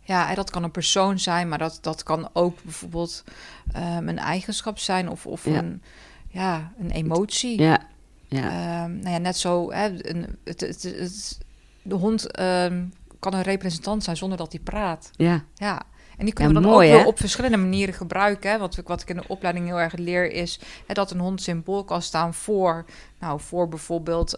en 0.06 0.34
dat 0.34 0.50
kan 0.50 0.62
een 0.62 0.70
persoon 0.70 1.18
zijn, 1.18 1.48
maar 1.48 1.58
dat, 1.58 1.78
dat 1.80 2.02
kan 2.02 2.28
ook 2.32 2.62
bijvoorbeeld 2.62 3.24
ehm, 3.72 4.08
een 4.08 4.18
eigenschap 4.18 4.78
zijn 4.78 5.08
of, 5.10 5.26
of 5.26 5.44
Ja. 5.44 5.58
Een, 5.58 5.82
ja, 6.28 6.72
een 6.78 6.90
emotie. 6.90 7.60
Ja. 7.60 7.80
Ja. 8.28 8.42
Ehm, 8.50 8.98
nou 8.98 9.10
ja, 9.10 9.18
net 9.18 9.36
zo, 9.36 9.72
hè, 9.72 10.08
een, 10.10 10.38
het, 10.44 10.60
het, 10.60 10.82
het- 10.82 11.38
de 11.82 11.94
hond 11.94 12.30
ehm, 12.30 12.84
kan 13.18 13.34
een 13.34 13.42
representant 13.42 14.04
zijn 14.04 14.16
zonder 14.16 14.38
dat 14.38 14.52
hij 14.52 14.60
praat. 14.60 15.10
Ja. 15.16 15.44
Ja, 15.54 15.82
en 16.16 16.24
die 16.24 16.34
kunnen 16.34 16.52
Ja, 16.52 16.58
we 16.60 16.64
dan 16.66 16.74
mooi, 16.74 16.94
ook 16.94 17.06
op 17.06 17.18
verschillende 17.18 17.56
manieren 17.56 17.94
gebruiken. 17.94 18.50
Hè? 18.50 18.58
Wat, 18.58 18.76
ik- 18.78 18.88
wat 18.88 19.02
ik 19.02 19.08
in 19.10 19.16
de 19.16 19.28
opleiding 19.28 19.66
heel 19.66 19.80
erg 19.80 19.92
leer 19.96 20.32
is 20.32 20.60
hè, 20.86 20.94
dat 20.94 21.10
een 21.10 21.18
hond 21.20 21.42
symbool 21.42 21.84
kan 21.84 22.02
staan 22.02 22.34
voor, 22.34 22.84
nou, 23.18 23.40
voor 23.40 23.68
bijvoorbeeld 23.68 24.36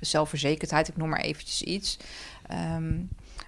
zelfverzekerdheid. 0.00 0.88
Ik 0.88 0.96
noem 0.96 1.08
maar 1.08 1.20
eventjes 1.20 1.62
iets. 1.62 1.96
Ehm, 2.46 2.92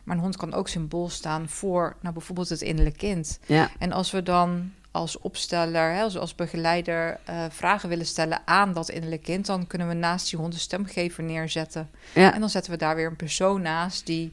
maar 0.05 0.17
een 0.17 0.23
hond 0.23 0.37
kan 0.37 0.55
ook 0.55 0.69
symbool 0.69 1.09
staan 1.09 1.49
voor, 1.49 1.97
nou, 2.01 2.15
bijvoorbeeld 2.15 2.49
het 2.49 2.63
innerlijk 2.63 2.97
kind. 2.97 3.39
Ja. 3.47 3.71
En 3.79 3.93
als 3.93 4.11
we 4.11 4.23
dan 4.23 4.73
als 4.91 5.19
opsteller, 5.19 5.93
hè, 5.93 6.03
als, 6.03 6.19
als 6.19 6.35
begeleider, 6.35 7.21
eh, 7.25 7.45
vragen 7.51 7.89
willen 7.89 8.07
stellen 8.07 8.43
aan 8.45 8.73
dat 8.73 8.89
innerlijk 8.91 9.23
kind, 9.23 9.47
dan 9.47 9.67
kunnen 9.67 9.89
we 9.89 9.95
naast 9.95 10.31
die 10.31 10.39
hond 10.39 10.55
een 10.55 10.61
stemgever 10.61 11.23
neerzetten. 11.23 11.91
Ja. 12.15 12.35
En 12.35 12.41
dan 12.41 12.51
zetten 12.51 12.73
we 12.73 12.79
daar 12.79 12.97
weer 12.97 13.07
een 13.07 13.17
persoon 13.17 13.63
naast 13.63 14.07
die 14.07 14.33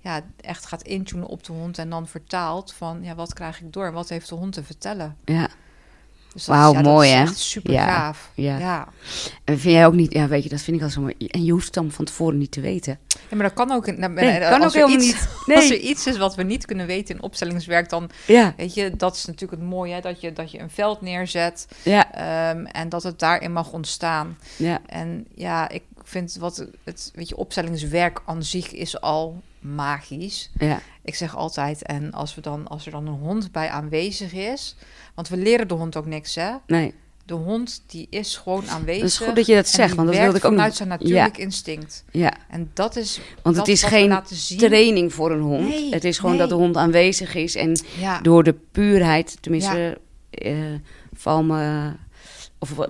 ja, 0.00 0.20
echt 0.40 0.66
gaat 0.66 0.82
intunen 0.82 1.26
op 1.26 1.44
de 1.44 1.52
hond 1.52 1.78
en 1.78 1.90
dan 1.90 2.08
vertaalt 2.08 2.72
van 2.72 2.98
ja, 3.02 3.14
wat 3.14 3.34
krijg 3.34 3.60
ik 3.60 3.72
door 3.72 3.86
en 3.86 3.92
wat 3.92 4.08
heeft 4.08 4.28
de 4.28 4.34
hond 4.34 4.52
te 4.52 4.64
vertellen. 4.64 5.16
Ja. 5.24 5.48
Dus 6.32 6.44
dat 6.44 6.56
Wauw, 6.56 6.70
is, 6.72 6.76
ja, 6.76 6.82
mooi, 6.82 7.10
hè? 7.10 7.26
super 7.26 7.72
Ja, 7.72 7.94
gaaf. 7.94 8.30
ja. 8.34 8.58
Ja. 8.58 8.88
En 9.44 9.58
vind 9.58 9.74
jij 9.74 9.86
ook 9.86 9.94
niet, 9.94 10.12
ja, 10.12 10.28
weet 10.28 10.42
je, 10.42 10.48
dat 10.48 10.60
vind 10.60 10.76
ik 10.76 10.82
al 10.82 10.90
zo 10.90 11.00
mooi. 11.00 11.14
En 11.18 11.44
je 11.44 11.52
hoeft 11.52 11.64
het 11.64 11.74
dan 11.74 11.90
van 11.90 12.04
tevoren 12.04 12.38
niet 12.38 12.50
te 12.50 12.60
weten. 12.60 12.98
Ja, 13.30 13.36
maar 13.36 13.46
dat 13.46 13.54
kan 13.54 13.70
ook. 13.72 13.96
Nou, 13.96 14.12
Nee, 14.12 14.30
eh, 14.30 14.48
kan 14.50 14.62
als 14.62 14.76
ook 14.76 14.82
er 14.82 14.88
helemaal 14.88 15.06
iets, 15.08 15.26
niet. 15.46 15.56
Als 15.56 15.70
er 15.70 15.78
iets 15.78 16.06
is 16.06 16.16
wat 16.16 16.34
we 16.34 16.42
niet 16.42 16.64
kunnen 16.66 16.86
weten 16.86 17.14
in 17.14 17.22
opstellingswerk, 17.22 17.88
dan 17.88 18.10
Ja. 18.26 18.54
weet 18.56 18.74
je, 18.74 18.96
dat 18.96 19.16
is 19.16 19.24
natuurlijk 19.24 19.60
het 19.60 19.70
mooie, 19.70 19.94
hè, 19.94 20.00
dat 20.00 20.20
je, 20.20 20.32
dat 20.32 20.50
je 20.50 20.58
een 20.58 20.70
veld 20.70 21.00
neerzet 21.00 21.66
Ja. 21.82 22.12
ehm, 22.12 22.64
en 22.64 22.88
dat 22.88 23.02
het 23.02 23.18
daarin 23.18 23.52
mag 23.52 23.72
ontstaan. 23.72 24.38
Ja. 24.56 24.78
En 24.86 25.26
ja, 25.34 25.68
ik 25.68 25.82
vind 26.02 26.36
wat 26.40 26.66
het, 26.84 27.10
weet 27.14 27.28
je, 27.28 27.36
opstellingswerk 27.36 28.22
aan 28.26 28.42
zich 28.42 28.72
is 28.72 29.00
al 29.00 29.42
magisch. 29.60 30.50
Ja. 30.58 30.80
Ik 31.02 31.14
zeg 31.14 31.36
altijd, 31.36 31.82
en 31.82 32.12
als, 32.12 32.34
we 32.34 32.40
dan, 32.40 32.68
als 32.68 32.86
er 32.86 32.92
dan 32.92 33.06
een 33.06 33.18
hond 33.18 33.52
bij 33.52 33.68
aanwezig 33.68 34.32
is, 34.32 34.76
want 35.14 35.28
we 35.28 35.36
leren 35.36 35.68
de 35.68 35.74
hond 35.74 35.96
ook 35.96 36.06
niks, 36.06 36.34
hè? 36.34 36.50
Nee. 36.66 36.94
De 37.26 37.34
hond 37.34 37.82
die 37.86 38.06
is 38.10 38.36
gewoon 38.36 38.68
aanwezig. 38.68 39.00
Dat 39.02 39.10
is 39.10 39.18
goed 39.18 39.36
dat 39.36 39.46
je 39.46 39.54
dat 39.54 39.68
zegt, 39.68 39.94
want 39.94 40.08
dat 40.08 40.16
wilde 40.16 40.38
ik 40.38 40.44
ook 40.44 40.52
vanuit 40.52 40.74
zijn 40.76 40.88
natuurlijk 40.88 41.38
instinct. 41.38 42.04
Ja. 42.10 42.32
En 42.50 42.70
dat 42.74 42.96
is. 42.96 43.20
Want 43.42 43.56
dat 43.56 43.66
het 43.66 43.74
is 43.74 43.82
geen 43.82 44.18
training 44.56 45.12
voor 45.12 45.30
een 45.30 45.40
hond. 45.40 45.68
Nee, 45.68 45.90
het 45.94 46.04
is 46.04 46.16
gewoon 46.16 46.30
nee. 46.30 46.40
dat 46.40 46.48
de 46.48 46.54
hond 46.54 46.76
aanwezig 46.76 47.34
is 47.34 47.54
en 47.54 47.78
Ja, 47.98 48.20
door 48.20 48.42
de 48.44 48.54
puurheid, 48.72 49.36
tenminste, 49.40 49.98
eh 50.30 50.54
val 51.12 51.42
me, 51.44 51.92
of 52.58 52.78
eh, 52.78 52.88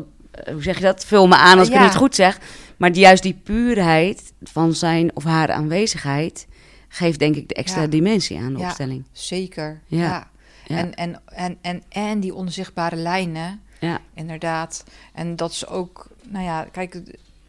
hoe 0.53 0.63
zeg 0.63 0.77
je 0.77 0.83
dat? 0.83 1.05
Vul 1.05 1.27
me 1.27 1.37
aan 1.37 1.59
als 1.59 1.69
ik 1.69 1.75
Ja. 1.75 1.81
het 1.81 1.89
niet 1.89 1.99
goed 1.99 2.15
zeg. 2.15 2.39
Maar 2.77 2.93
die- 2.93 3.03
juist 3.03 3.23
die 3.23 3.41
puurheid 3.43 4.33
van 4.43 4.75
zijn 4.75 5.11
of 5.17 5.25
haar 5.25 5.51
aanwezigheid 5.53 6.47
geeft 6.89 7.19
denk 7.19 7.37
ik 7.37 7.49
de 7.49 7.55
extra 7.55 7.81
Ja. 7.83 7.87
dimensie 7.87 8.39
aan 8.39 8.53
de 8.53 8.59
Ja. 8.59 8.67
opstelling. 8.67 9.05
zeker. 9.13 9.81
Ja. 9.87 9.99
Ja. 9.99 10.31
Ja. 10.67 10.77
En, 10.77 10.95
en, 10.95 11.21
en, 11.27 11.59
en, 11.61 11.83
en 11.89 12.21
die 12.21 12.35
onzichtbare 12.35 12.97
lijnen, 12.97 13.61
Ja. 13.81 14.01
inderdaad. 14.15 14.85
En 15.13 15.37
dat 15.37 15.51
is 15.51 15.67
ook, 15.67 16.07
nou 16.23 16.45
ja, 16.45 16.65
kijk, 16.73 16.95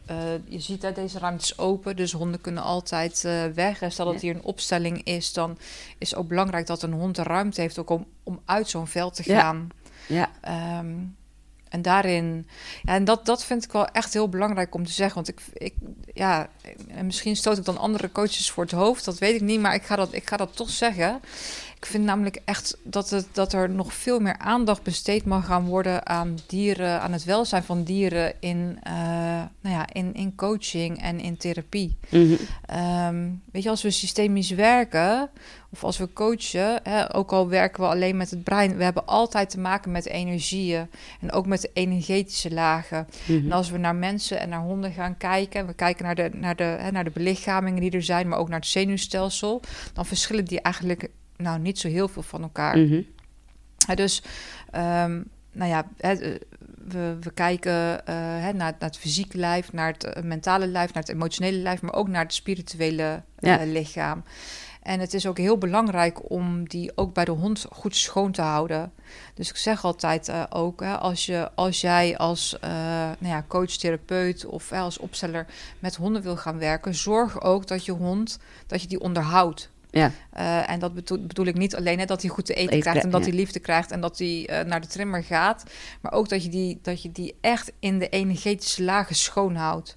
eh, 0.06 0.16
je 0.48 0.60
ziet 0.60 0.80
dat 0.80 0.94
deze 0.94 1.18
ruimte 1.18 1.42
is 1.44 1.58
open, 1.58 1.96
dus 1.96 2.12
honden 2.12 2.40
kunnen 2.40 2.62
altijd 2.62 3.24
eh, 3.24 3.44
weg. 3.54 3.80
En 3.82 3.92
stel 3.92 4.04
dat 4.04 4.14
Ja. 4.14 4.20
hier 4.20 4.34
een 4.34 4.42
opstelling 4.44 5.02
is, 5.04 5.32
dan 5.32 5.58
is 5.98 6.10
het 6.10 6.18
ook 6.18 6.28
belangrijk 6.28 6.66
dat 6.66 6.82
een 6.82 6.92
hond 6.92 7.16
de 7.16 7.22
ruimte 7.22 7.60
heeft 7.60 7.78
ook 7.78 7.90
om, 7.90 8.06
om 8.22 8.40
uit 8.44 8.68
zo'n 8.68 8.86
veld 8.86 9.14
te 9.14 9.22
Ja. 9.26 9.40
gaan. 9.40 9.68
Ja. 10.06 10.30
Ehm, 10.40 10.94
en 11.68 11.82
daarin, 11.82 12.48
ja, 12.82 12.94
en 12.94 13.04
dat, 13.04 13.26
dat 13.26 13.44
vind 13.44 13.64
ik 13.64 13.72
wel 13.72 13.86
echt 13.86 14.12
heel 14.12 14.28
belangrijk 14.28 14.74
om 14.74 14.84
te 14.86 14.92
zeggen. 14.92 15.14
Want 15.14 15.28
ik, 15.28 15.40
ik, 15.52 15.74
ja, 16.14 16.48
en 16.88 17.06
misschien 17.06 17.36
stoot 17.36 17.58
ik 17.58 17.64
dan 17.64 17.78
andere 17.78 18.12
coaches 18.12 18.50
voor 18.50 18.62
het 18.64 18.72
hoofd, 18.72 19.04
dat 19.04 19.18
weet 19.18 19.34
ik 19.34 19.40
niet, 19.40 19.60
maar 19.60 19.74
ik 19.74 19.82
ga 19.82 19.96
dat, 19.96 20.12
ik 20.12 20.28
ga 20.28 20.36
dat 20.36 20.56
toch 20.56 20.70
zeggen. 20.70 21.20
Ik 21.80 21.86
vind 21.86 22.04
namelijk 22.04 22.40
echt 22.44 22.76
dat, 22.82 23.10
het, 23.10 23.26
dat 23.32 23.52
er 23.52 23.70
nog 23.70 23.92
veel 23.92 24.20
meer 24.20 24.38
aandacht 24.38 24.82
besteed 24.82 25.24
mag 25.24 25.46
gaan 25.46 25.64
worden 25.64 26.06
aan 26.06 26.38
dieren, 26.46 27.00
aan 27.00 27.12
het 27.12 27.24
welzijn 27.24 27.62
van 27.62 27.82
dieren 27.82 28.34
in, 28.40 28.78
eh, 28.82 28.92
nou 29.60 29.74
ja, 29.76 29.86
in, 29.92 30.14
in 30.14 30.34
coaching 30.34 31.02
en 31.02 31.20
in 31.20 31.36
therapie. 31.36 31.98
Mhm. 32.08 32.34
Ehm, 32.66 33.30
weet 33.52 33.62
je, 33.62 33.68
als 33.68 33.82
we 33.82 33.90
systemisch 33.90 34.50
werken 34.50 35.30
of 35.70 35.84
als 35.84 35.98
we 35.98 36.12
coachen, 36.12 36.80
hè, 36.82 37.14
ook 37.14 37.32
al 37.32 37.48
werken 37.48 37.82
we 37.82 37.88
alleen 37.88 38.16
met 38.16 38.30
het 38.30 38.44
brein, 38.44 38.76
we 38.76 38.84
hebben 38.84 39.06
altijd 39.06 39.50
te 39.50 39.60
maken 39.60 39.90
met 39.90 40.06
energieën 40.06 40.90
en 41.20 41.32
ook 41.32 41.46
met 41.46 41.60
de 41.60 41.70
energetische 41.72 42.52
lagen. 42.52 43.08
Mhm. 43.26 43.44
En 43.44 43.52
als 43.52 43.70
we 43.70 43.78
naar 43.78 43.96
mensen 43.96 44.40
en 44.40 44.48
naar 44.48 44.62
honden 44.62 44.92
gaan 44.92 45.16
kijken, 45.16 45.66
we 45.66 45.74
kijken 45.74 46.04
naar 46.04 46.14
de, 46.14 46.30
naar, 46.32 46.56
de, 46.56 46.64
hè, 46.64 46.90
naar 46.90 47.04
de 47.04 47.10
belichamingen 47.10 47.80
die 47.80 47.90
er 47.90 48.02
zijn, 48.02 48.28
maar 48.28 48.38
ook 48.38 48.48
naar 48.48 48.60
het 48.60 48.68
zenuwstelsel, 48.68 49.62
dan 49.92 50.06
verschillen 50.06 50.44
die 50.44 50.60
eigenlijk 50.60 51.10
nou 51.38 51.58
niet 51.58 51.78
zo 51.78 51.88
heel 51.88 52.08
veel 52.08 52.22
van 52.22 52.42
elkaar. 52.42 52.78
Mhm. 52.78 53.02
Dus, 53.94 54.22
ehm, 54.70 55.20
nou 55.52 55.70
ja, 55.70 55.86
eh, 55.96 56.18
we, 56.88 57.16
we 57.20 57.30
kijken 57.34 58.06
eh, 58.06 58.14
hè, 58.16 58.52
naar, 58.52 58.52
naar 58.52 58.74
het 58.78 58.98
fysieke 58.98 59.38
lijf, 59.38 59.72
naar 59.72 59.92
het 59.92 60.04
eh, 60.04 60.22
mentale 60.22 60.66
lijf, 60.66 60.92
naar 60.92 61.02
het 61.02 61.12
emotionele 61.12 61.58
lijf, 61.58 61.82
maar 61.82 61.94
ook 61.94 62.08
naar 62.08 62.22
het 62.22 62.34
spirituele 62.34 63.22
lichaam. 63.64 64.24
En 64.82 65.00
het 65.00 65.14
is 65.14 65.26
ook 65.26 65.38
heel 65.38 65.58
belangrijk 65.58 66.30
om 66.30 66.68
die 66.68 66.92
ook 66.94 67.14
bij 67.14 67.24
de 67.24 67.30
hond 67.30 67.66
goed 67.70 67.96
schoon 67.96 68.32
te 68.32 68.42
houden. 68.42 68.92
Dus 69.34 69.50
ik 69.50 69.56
zeg 69.56 69.84
altijd 69.84 70.32
ook, 70.50 70.80
hè, 70.80 70.96
als, 70.96 71.26
je, 71.26 71.50
als 71.54 71.80
jij 71.80 72.16
als 72.16 72.56
nou 73.18 73.32
ja, 73.32 73.44
coach, 73.48 73.70
therapeut 73.70 74.46
of 74.46 74.72
als 74.72 74.98
opsteller 74.98 75.46
met 75.78 75.96
honden 75.96 76.22
wil 76.22 76.36
gaan 76.36 76.58
werken, 76.58 76.94
zorg 76.94 77.42
ook 77.42 77.66
dat 77.66 77.84
je 77.84 77.92
hond, 77.92 78.38
dat 78.66 78.82
je 78.82 78.88
die 78.88 79.00
onderhoudt. 79.00 79.70
Ja. 79.90 80.12
Eh, 80.30 80.70
en 80.70 80.78
dat 80.78 80.94
bedoel, 80.94 81.26
bedoel 81.26 81.46
ik 81.46 81.56
niet 81.56 81.76
alleen 81.76 81.98
hè, 81.98 82.04
dat 82.04 82.22
hij 82.22 82.30
goed 82.30 82.46
te 82.46 82.54
eten, 82.54 82.68
Eten 82.68 82.80
krijgt 82.80 83.04
en 83.04 83.10
dat 83.10 83.24
ja. 83.24 83.28
hij 83.28 83.38
liefde 83.38 83.58
krijgt 83.58 83.90
en 83.90 84.00
dat 84.00 84.18
hij 84.18 84.46
eh, 84.46 84.64
naar 84.64 84.80
de 84.80 84.86
trimmer 84.86 85.24
gaat. 85.24 85.64
Maar 86.00 86.12
ook 86.12 86.28
dat 86.28 86.42
je 86.42 86.48
die, 86.48 86.78
dat 86.82 87.02
je 87.02 87.12
die 87.12 87.34
echt 87.40 87.72
in 87.78 87.98
de 87.98 88.08
energetische 88.08 88.82
lagen 88.82 89.14
schoonhoudt. 89.14 89.94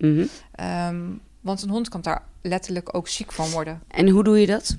Ehm, 0.51 0.99
want 1.41 1.62
een 1.62 1.69
hond 1.69 1.89
kan 1.89 2.01
daar 2.01 2.23
letterlijk 2.41 2.95
ook 2.95 3.08
ziek 3.08 3.32
van 3.32 3.49
worden. 3.49 3.82
En 3.88 4.10
hoe 4.10 4.23
doe 4.23 4.39
je 4.39 4.47
dat? 4.47 4.77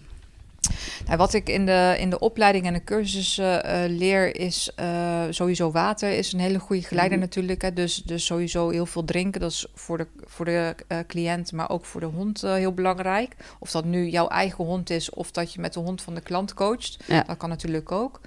Nou, 1.06 1.16
wat 1.18 1.32
ik 1.34 1.48
in 1.48 1.66
de, 1.66 1.96
in 1.98 2.10
de 2.10 2.18
opleiding 2.18 2.66
en 2.66 2.72
de 2.72 2.84
cursussen 2.84 3.64
eh, 3.64 3.80
leer 3.88 4.36
is 4.40 4.70
eh, 4.76 5.22
sowieso 5.30 5.70
water 5.70 6.10
is 6.10 6.32
een 6.32 6.40
hele 6.40 6.58
goede 6.58 6.82
geleider 6.82 7.18
Mhm. 7.18 7.26
natuurlijk. 7.26 7.62
Hè. 7.62 7.72
Dus, 7.72 7.94
dus 7.94 8.24
sowieso 8.24 8.68
heel 8.68 8.86
veel 8.86 9.04
drinken. 9.04 9.40
Dat 9.40 9.50
is 9.50 9.66
voor 9.74 9.98
de, 9.98 10.06
voor 10.24 10.44
de 10.44 10.74
eh, 10.88 10.98
cliënt, 11.06 11.52
maar 11.52 11.70
ook 11.70 11.84
voor 11.84 12.00
de 12.00 12.06
hond 12.06 12.40
heel 12.40 12.72
belangrijk. 12.72 13.36
Of 13.58 13.70
dat 13.70 13.84
nu 13.84 14.08
jouw 14.08 14.28
eigen 14.28 14.64
hond 14.64 14.90
is 14.90 15.10
of 15.10 15.30
dat 15.30 15.52
je 15.52 15.60
met 15.60 15.72
de 15.72 15.80
hond 15.80 16.02
van 16.02 16.14
de 16.14 16.20
klant 16.20 16.54
coacht. 16.54 16.96
Ja. 17.06 17.22
Dat 17.22 17.36
kan 17.36 17.48
natuurlijk 17.48 17.92
ook. 17.92 18.20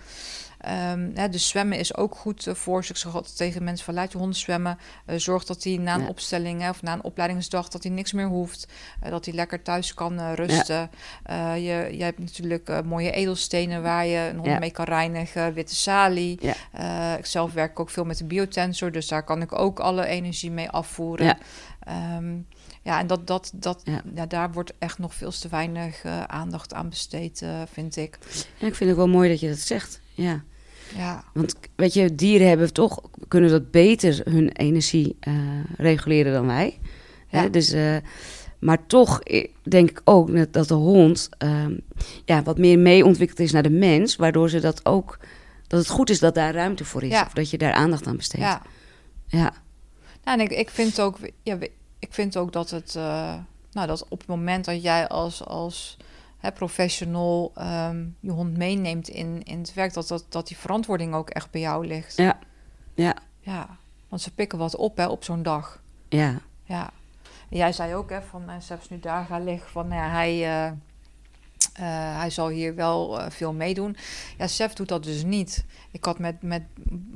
Hè, 1.14 1.30
dus 1.30 1.48
zwemmen 1.48 1.78
is 1.78 1.96
ook 1.96 2.16
goed 2.16 2.48
eh, 2.48 2.54
voor. 2.56 2.80
Dus 2.80 2.90
ik 2.90 2.96
zeg 2.98 3.16
altijd 3.16 3.38
tegen 3.38 3.64
mensen 3.64 3.86
van 3.86 3.94
laat 3.94 4.12
je 4.12 4.18
hond 4.18 4.38
zwemmen. 4.38 4.78
Eh, 5.06 5.16
zorg 5.18 5.44
dat 5.46 5.64
hij 5.64 5.78
na 5.78 5.96
een 5.96 6.02
Ja. 6.02 6.08
opstelling 6.08 6.62
hè, 6.62 6.70
of 6.70 6.82
na 6.82 6.94
een 6.94 7.04
opleidingsdag 7.04 7.68
dat 7.68 7.84
hij 7.84 7.92
niks 7.92 8.12
meer 8.14 8.26
hoeft. 8.28 8.68
Eh, 9.02 9.10
dat 9.12 9.26
hij 9.26 9.34
lekker 9.34 9.62
thuis 9.62 9.94
kan 9.94 10.34
rusten. 10.34 10.90
Je, 11.56 11.90
je 11.98 12.04
hebt 12.04 12.20
natuurlijk 12.20 12.84
mooie 12.86 13.12
edelstenen 13.12 13.82
waar 13.82 14.06
je 14.06 14.18
een 14.30 14.36
hond 14.36 14.48
Ja. 14.48 14.60
mee 14.60 14.72
kan 14.72 14.86
reinigen. 14.86 15.54
Witte 15.54 15.76
salie. 15.76 16.40
Ik 17.18 17.26
zelf 17.26 17.54
werk 17.54 17.80
ook 17.80 17.90
veel 17.90 18.06
met 18.06 18.18
de 18.18 18.26
biotensor. 18.26 18.92
Dus 18.92 19.08
daar 19.08 19.24
kan 19.24 19.42
ik 19.42 19.60
ook 19.60 19.80
alle 19.80 20.06
energie 20.06 20.52
mee 20.52 20.70
afvoeren. 20.70 21.26
Ja. 21.26 21.38
Ehm, 21.80 22.36
ja, 22.82 23.00
en 23.00 23.08
dat, 23.08 23.28
dat, 23.28 23.52
dat, 23.56 23.82
Ja. 23.84 24.02
ja. 24.16 24.26
daar 24.26 24.52
wordt 24.52 24.74
echt 24.80 24.98
nog 25.00 25.14
veel 25.14 25.32
te 25.32 25.48
weinig 25.50 26.04
aandacht 26.28 26.74
aan 26.74 26.90
besteed, 26.90 27.46
vind 27.72 27.96
ik. 27.96 28.18
Ja, 28.58 28.68
ik 28.68 28.76
vind 28.76 28.90
het 28.90 28.98
wel 29.00 29.08
mooi 29.08 29.30
dat 29.30 29.40
je 29.40 29.48
dat 29.50 29.58
zegt. 29.58 30.02
Ja. 30.14 30.44
Ja, 30.96 31.24
Want 31.34 31.56
weet 31.76 31.94
je, 31.94 32.16
dieren 32.16 32.48
hebben 32.48 32.74
toch, 32.74 33.02
kunnen 33.28 33.50
dat 33.50 33.72
beter 33.72 34.22
hun 34.24 34.50
energie 34.52 35.18
eh, 35.20 35.34
reguleren 35.78 36.34
dan 36.34 36.46
wij. 36.48 36.80
Hè? 37.28 37.42
Ja. 37.42 37.50
Dus, 37.50 37.72
eh, 37.72 37.96
maar 38.60 38.86
toch 38.86 39.22
eh, 39.22 39.48
denk 39.64 39.90
ik 39.90 40.02
ook 40.04 40.54
dat 40.54 40.68
de 40.68 40.74
hond 40.74 41.30
ehm, 41.38 41.78
ja, 42.26 42.44
wat 42.44 42.58
meer 42.58 42.80
mee 42.80 43.06
ontwikkeld 43.06 43.40
is 43.40 43.52
naar 43.52 43.64
de 43.64 43.70
mens. 43.70 44.16
Waardoor 44.16 44.50
ze 44.50 44.60
dat 44.60 44.86
ook, 44.86 45.20
dat 45.68 45.80
het 45.80 45.90
goed 45.90 46.10
is 46.10 46.20
dat 46.20 46.36
daar 46.36 46.54
ruimte 46.54 46.86
voor 46.86 47.04
is. 47.04 47.10
Ja. 47.10 47.24
Of 47.26 47.34
dat 47.34 47.50
je 47.50 47.58
daar 47.58 47.74
aandacht 47.74 48.08
aan 48.08 48.16
besteedt. 48.16 48.44
ja. 48.44 48.62
ja. 49.28 49.54
Nou, 50.24 50.40
en 50.40 50.46
ik, 50.46 50.52
ik 50.52 50.70
vind 50.70 51.02
ook, 51.02 51.18
ja, 51.44 51.58
ik 52.00 52.14
vind 52.14 52.38
ook 52.38 52.54
dat 52.54 52.70
het, 52.70 52.94
nou, 53.72 53.88
dat 53.88 54.06
op 54.10 54.20
het 54.20 54.28
moment 54.28 54.66
dat 54.66 54.82
jij 54.82 55.08
als, 55.08 55.44
als 55.44 55.98
hè, 56.46 56.52
professional 56.52 57.52
ehm, 57.56 58.06
je 58.20 58.32
hond 58.32 58.58
meeneemt 58.58 59.08
in, 59.08 59.44
in 59.44 59.60
het 59.60 59.74
werk, 59.74 59.94
dat, 59.94 60.08
dat, 60.08 60.26
dat 60.30 60.48
die 60.48 60.58
verantwoording 60.58 61.14
ook 61.14 61.30
echt 61.30 61.52
bij 61.52 61.62
jou 61.62 61.88
ligt. 61.88 62.18
Ja. 62.18 62.40
Ja. 62.94 63.16
Ja, 63.40 63.78
want 64.10 64.22
ze 64.22 64.34
pikken 64.34 64.58
wat 64.58 64.76
op 64.76 64.98
hè, 64.98 65.08
op 65.08 65.24
zo'n 65.24 65.44
dag. 65.44 65.82
Ja. 66.10 66.40
Ja. 66.64 66.90
En 67.50 67.58
jij 67.58 67.72
zei 67.72 67.96
ook, 67.96 68.10
hè, 68.10 68.22
van 68.22 68.44
uh, 68.50 68.56
zelfs 68.60 68.90
nu 68.90 69.00
daar 69.00 69.26
gaan 69.26 69.44
liggen, 69.44 69.70
van 69.70 69.88
nou 69.88 70.02
ja, 70.02 70.10
hij, 70.10 70.66
eh, 70.66 70.72
eh, 71.76 71.84
hij 72.18 72.30
zal 72.30 72.48
hier 72.50 72.76
wel 72.76 73.20
eh, 73.20 73.30
veel 73.30 73.54
meedoen. 73.54 73.98
Ja, 74.38 74.48
Sef 74.48 74.74
doet 74.74 74.88
dat 74.88 75.04
dus 75.04 75.24
niet. 75.24 75.66
Ik 75.92 76.06
had 76.06 76.20
met, 76.20 76.42
met 76.42 76.62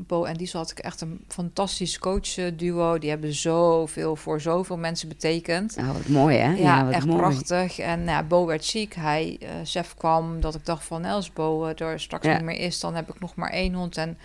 Bo 0.08 0.24
en 0.24 0.38
Diesel 0.38 0.60
had 0.60 0.72
ik 0.72 0.80
echt 0.80 1.02
een 1.02 1.24
fantastisch 1.28 2.00
coach-duo. 2.00 2.98
Die 2.98 3.10
hebben 3.10 3.34
zoveel 3.34 4.16
voor 4.16 4.42
zoveel 4.42 4.78
mensen 4.78 5.08
betekend. 5.08 5.76
Nou, 5.76 5.94
wat 5.94 6.08
mooi 6.08 6.38
hè? 6.38 6.54
Ja, 6.54 6.86
wat 6.86 6.94
echt 6.94 7.06
mooi. 7.06 7.18
prachtig. 7.20 7.80
En 7.80 8.04
nou 8.04 8.18
ja, 8.18 8.24
Bo 8.24 8.46
werd 8.46 8.66
ziek. 8.66 8.96
Hij, 8.96 9.38
eh 9.42 9.50
Sef 9.64 9.94
kwam, 9.98 10.42
dat 10.42 10.56
ik 10.56 10.66
dacht 10.66 10.84
van, 10.84 11.02
nou, 11.02 11.14
als 11.14 11.34
Bo 11.34 11.66
er 11.66 12.00
straks 12.00 12.26
Ja. 12.26 12.34
niet 12.34 12.44
meer 12.44 12.60
is, 12.60 12.80
dan 12.80 12.96
heb 12.96 13.10
ik 13.10 13.20
nog 13.20 13.36
maar 13.36 13.50
één 13.52 13.74
hond. 13.74 13.98
En 13.98 14.18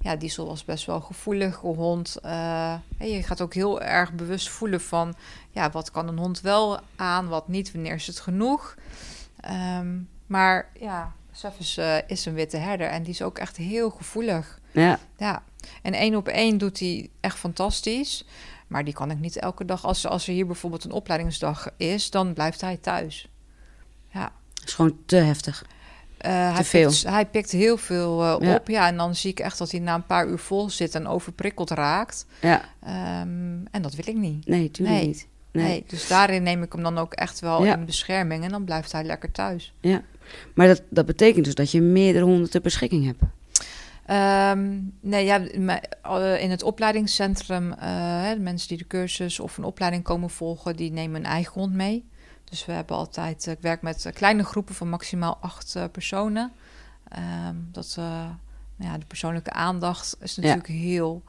ja, 0.00 0.16
Diesel 0.16 0.46
was 0.46 0.64
best 0.64 0.86
wel 0.86 0.96
een 0.96 1.02
gevoelige 1.02 1.66
hond. 1.66 2.16
Je 2.98 3.22
gaat 3.22 3.40
ook 3.40 3.54
heel 3.54 3.80
erg 3.82 4.12
bewust 4.12 4.48
voelen 4.48 4.80
van, 4.80 5.14
ja, 5.50 5.70
wat 5.70 5.90
kan 5.90 6.08
een 6.08 6.18
hond 6.18 6.40
wel 6.40 6.80
aan, 6.96 7.28
wat 7.28 7.48
niet, 7.48 7.72
wanneer 7.72 7.94
is 7.94 8.06
het 8.06 8.20
genoeg. 8.20 8.74
Ehm, 9.40 9.98
maar 10.26 10.68
ja, 10.80 11.12
is, 11.58 11.76
eh, 11.76 11.96
is 12.06 12.24
een 12.24 12.34
witte 12.34 12.56
herder 12.56 12.86
en 12.88 13.02
die 13.02 13.12
is 13.12 13.22
ook 13.22 13.38
echt 13.38 13.56
heel 13.56 13.90
gevoelig. 13.90 14.60
Ja. 14.70 14.98
Ja, 15.16 15.42
en 15.82 15.92
één 15.94 16.14
op 16.14 16.28
één 16.28 16.58
doet 16.58 16.78
hij 16.78 17.10
echt 17.20 17.38
fantastisch. 17.38 18.24
Maar 18.66 18.84
die 18.84 18.94
kan 18.94 19.10
ik 19.10 19.18
niet 19.18 19.36
elke 19.36 19.64
dag. 19.64 19.84
Als, 19.84 20.06
als 20.06 20.26
er 20.26 20.32
hier 20.32 20.46
bijvoorbeeld 20.46 20.84
een 20.84 20.92
opleidingsdag 20.92 21.68
is, 21.76 22.10
dan 22.10 22.32
blijft 22.32 22.60
hij 22.60 22.76
thuis. 22.76 23.28
Ja. 24.08 24.32
is 24.64 24.74
gewoon 24.74 24.96
te 25.06 25.16
heftig. 25.16 25.64
Eh, 26.18 26.54
hij, 26.54 26.64
veel. 26.64 26.88
Pikt, 26.90 27.02
hij 27.02 27.26
pikt 27.26 27.50
heel 27.50 27.76
veel 27.76 28.22
eh, 28.40 28.48
Ja. 28.48 28.54
op. 28.54 28.68
Ja, 28.68 28.86
en 28.86 28.96
dan 28.96 29.14
zie 29.14 29.30
ik 29.30 29.40
echt 29.40 29.58
dat 29.58 29.70
hij 29.70 29.80
na 29.80 29.94
een 29.94 30.06
paar 30.06 30.26
uur 30.28 30.38
vol 30.38 30.70
zit 30.70 30.94
en 30.94 31.06
overprikkeld 31.06 31.70
raakt. 31.70 32.26
Ja. 32.40 32.62
Ehm, 32.82 33.64
en 33.70 33.82
dat 33.82 33.94
wil 33.94 34.08
ik 34.08 34.16
niet. 34.16 34.46
Nee, 34.46 34.70
tuurlijk 34.70 34.96
Nee. 34.98 35.06
niet. 35.06 35.26
Nee. 35.52 35.64
Nee. 35.64 35.84
dus 35.86 36.08
daarin 36.08 36.42
neem 36.42 36.62
ik 36.62 36.72
hem 36.72 36.82
dan 36.82 36.98
ook 36.98 37.12
echt 37.12 37.40
wel 37.40 37.64
Ja. 37.64 37.76
in 37.76 37.84
bescherming. 37.84 38.44
En 38.44 38.50
dan 38.50 38.64
blijft 38.64 38.92
hij 38.92 39.04
lekker 39.04 39.32
thuis. 39.32 39.72
Ja. 39.80 40.02
Maar 40.54 40.66
dat, 40.66 40.82
dat 40.90 41.06
betekent 41.06 41.44
dus 41.44 41.54
dat 41.54 41.70
je 41.70 41.80
meerdere 41.80 42.24
honden 42.24 42.50
ter 42.50 42.60
beschikking 42.60 43.04
hebt. 43.04 43.22
Ehm, 44.06 44.78
nee, 45.00 45.24
ja, 45.24 45.40
eh, 46.02 46.42
in 46.42 46.50
het 46.50 46.62
opleidingscentrum, 46.62 47.72
eh, 47.72 48.30
de 48.30 48.38
mensen 48.40 48.68
die 48.68 48.78
de 48.78 48.86
cursus 48.86 49.40
of 49.40 49.58
een 49.58 49.64
opleiding 49.64 50.02
komen 50.02 50.30
volgen, 50.30 50.76
die 50.76 50.92
nemen 50.92 51.20
een 51.20 51.26
eigen 51.30 51.52
hond 51.52 51.72
mee. 51.72 52.08
Dus 52.44 52.66
we 52.66 52.72
hebben 52.72 52.96
altijd, 52.96 53.46
ik 53.46 53.60
werk 53.60 53.82
met 53.82 54.04
eh, 54.06 54.12
kleine 54.12 54.44
groepen 54.44 54.74
van 54.74 54.88
maximaal 54.88 55.38
acht 55.40 55.74
eh, 55.76 55.84
personen. 55.92 56.52
Ehm, 57.08 57.54
dat, 57.72 57.94
eh, 57.98 58.04
nou 58.76 58.92
ja, 58.92 58.98
de 58.98 59.06
persoonlijke 59.06 59.50
aandacht 59.52 60.16
is 60.20 60.34
Ja. 60.34 60.40
natuurlijk 60.42 60.68
heel, 60.68 61.22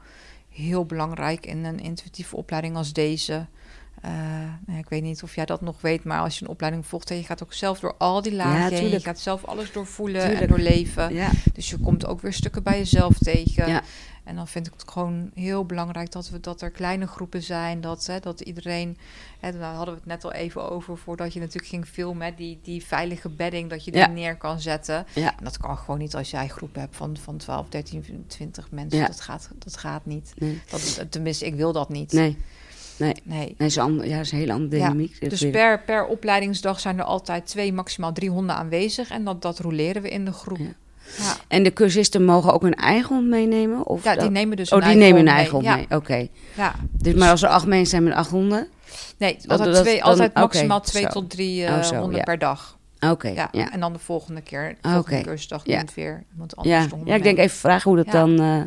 heel 0.48 0.84
belangrijk 0.84 1.46
in 1.46 1.64
een 1.64 1.80
intuïtieve 1.80 2.36
opleiding 2.36 2.76
als 2.76 2.92
deze. 2.92 3.46
Eh, 4.02 4.10
nou 4.66 4.78
ik 4.78 4.88
weet 4.88 5.02
niet 5.02 5.22
of 5.22 5.34
jij 5.34 5.44
dat 5.44 5.60
nog 5.60 5.80
weet, 5.80 6.04
maar 6.04 6.20
als 6.20 6.38
je 6.38 6.44
een 6.44 6.50
opleiding 6.50 6.86
volgt 6.86 7.10
en 7.10 7.16
je 7.16 7.24
gaat 7.24 7.42
ook 7.42 7.52
zelf 7.52 7.80
door 7.80 7.94
al 7.98 8.22
die 8.22 8.34
lagen 8.34 8.88
je 8.88 9.00
gaat 9.00 9.18
zelf 9.20 9.44
alles 9.44 9.72
doorvoelen 9.72 10.36
en 10.40 10.48
doorleven. 10.48 11.14
Ja. 11.14 11.30
Dus 11.52 11.70
je 11.70 11.78
komt 11.78 12.06
ook 12.06 12.20
weer 12.20 12.32
stukken 12.32 12.62
bij 12.62 12.78
jezelf 12.78 13.18
tegen. 13.18 13.68
Ja. 13.68 13.82
En 14.24 14.36
dan 14.36 14.48
vind 14.48 14.66
ik 14.66 14.72
het 14.72 14.90
gewoon 14.90 15.30
heel 15.34 15.64
belangrijk 15.66 16.10
dat, 16.12 16.28
we, 16.30 16.40
dat 16.40 16.60
er 16.62 16.70
kleine 16.70 17.06
groepen 17.06 17.42
zijn. 17.42 17.80
Dat, 17.80 18.06
hè, 18.06 18.20
dat 18.20 18.40
iedereen. 18.40 18.96
Hè, 19.40 19.58
daar 19.58 19.74
hadden 19.74 19.94
we 19.94 20.00
het 20.00 20.08
net 20.08 20.24
al 20.24 20.32
even 20.32 20.70
over 20.70 20.98
voordat 20.98 21.32
je 21.32 21.40
natuurlijk 21.40 21.66
ging 21.68 21.86
filmen. 21.86 22.26
hè, 22.26 22.34
Die, 22.34 22.58
die 22.62 22.84
veilige 22.84 23.28
bedding, 23.28 23.70
dat 23.70 23.84
je 23.84 23.90
die 23.90 24.00
Ja. 24.00 24.06
neer 24.06 24.36
kan 24.36 24.60
zetten. 24.60 25.06
Ja. 25.14 25.36
En 25.38 25.44
dat 25.44 25.58
kan 25.58 25.76
gewoon 25.78 25.98
niet 25.98 26.14
als 26.14 26.30
jij 26.30 26.42
een 26.42 26.50
groep 26.50 26.74
hebt 26.74 26.96
van, 26.96 27.16
van 27.16 27.36
12, 27.36 27.68
13, 27.68 28.24
20 28.26 28.70
mensen. 28.70 28.98
Ja. 28.98 29.06
Dat, 29.06 29.20
gaat, 29.20 29.50
dat 29.58 29.76
gaat 29.76 30.06
niet. 30.06 30.32
Nee. 30.36 30.62
Dat, 30.70 31.06
tenminste, 31.10 31.46
ik 31.46 31.54
wil 31.54 31.72
dat 31.72 31.88
niet. 31.88 32.12
Nee. 32.12 32.36
Nee. 33.04 33.14
Nee. 33.22 33.54
Nee, 33.58 33.68
is 33.68 33.76
een 33.76 33.82
ander, 33.82 34.08
ja, 34.08 34.18
is 34.20 34.32
een 34.32 34.38
hele 34.38 34.52
andere 34.52 34.70
dynamiek. 34.80 35.30
Dus 35.30 35.50
per, 35.50 35.80
per 35.82 36.04
opleidingsdag 36.06 36.80
zijn 36.80 36.98
er 36.98 37.04
altijd 37.04 37.46
twee, 37.46 37.72
maximaal 37.72 38.12
drie 38.12 38.30
honden 38.30 38.56
aanwezig. 38.56 39.10
En 39.10 39.24
dat, 39.24 39.42
dat 39.42 39.58
roleren 39.58 40.02
we 40.02 40.08
in 40.10 40.24
de 40.24 40.32
groep. 40.32 40.58
Ja. 40.58 40.64
Ja. 41.18 41.34
En 41.48 41.62
de 41.62 41.72
cursisten 41.72 42.24
mogen 42.24 42.52
ook 42.52 42.62
hun 42.62 42.74
eigen 42.74 43.14
hond 43.16 43.28
meenemen? 43.28 43.86
Of 43.86 44.04
Ja, 44.04 44.16
die 44.16 44.30
nemen 44.30 44.56
dus 44.56 44.72
Oh, 44.72 44.78
een 44.82 44.88
die 44.88 44.96
nemen 44.96 45.16
hun 45.16 45.26
hond 45.26 45.36
eigen 45.36 45.52
hond 45.54 45.64
mee. 45.66 45.86
mee. 45.88 45.98
Oké. 45.98 46.26
Ja. 46.56 46.74
Dus, 46.90 47.14
maar 47.14 47.30
als 47.30 47.42
er 47.42 47.48
acht 47.48 47.66
mensen 47.66 47.86
zijn 47.90 48.02
met 48.04 48.12
acht 48.12 48.30
honden? 48.30 48.68
Nee, 49.16 49.36
Dat- 49.40 49.50
altijd, 49.50 49.74
dat- 49.74 49.84
twee, 49.84 50.04
altijd 50.04 50.34
maximaal 50.34 50.80
twee 50.80 51.02
zo. 51.02 51.08
tot 51.08 51.30
drie 51.30 51.64
Oh, 51.66 51.82
zo, 51.82 51.94
honden 51.96 52.16
ja. 52.16 52.22
per 52.22 52.38
dag. 52.38 52.78
Oké, 53.00 53.28
Ja. 53.28 53.48
ja. 53.52 53.72
En 53.72 53.80
dan 53.80 53.92
de 53.92 53.98
volgende 53.98 54.40
keer, 54.40 54.76
de 54.80 54.88
volgende 54.88 55.20
cursusdag, 55.22 55.66
ja. 55.66 55.76
neemt 55.76 55.94
weer 55.94 56.24
iemand 56.32 56.56
anders 56.56 56.76
Ja. 56.90 56.98
ja, 57.04 57.14
ik 57.14 57.22
denk 57.22 57.38
even 57.38 57.56
vragen 57.58 57.90
hoe 57.90 58.02
dat 58.04 58.12
dan... 58.12 58.30
eh, 58.40 58.62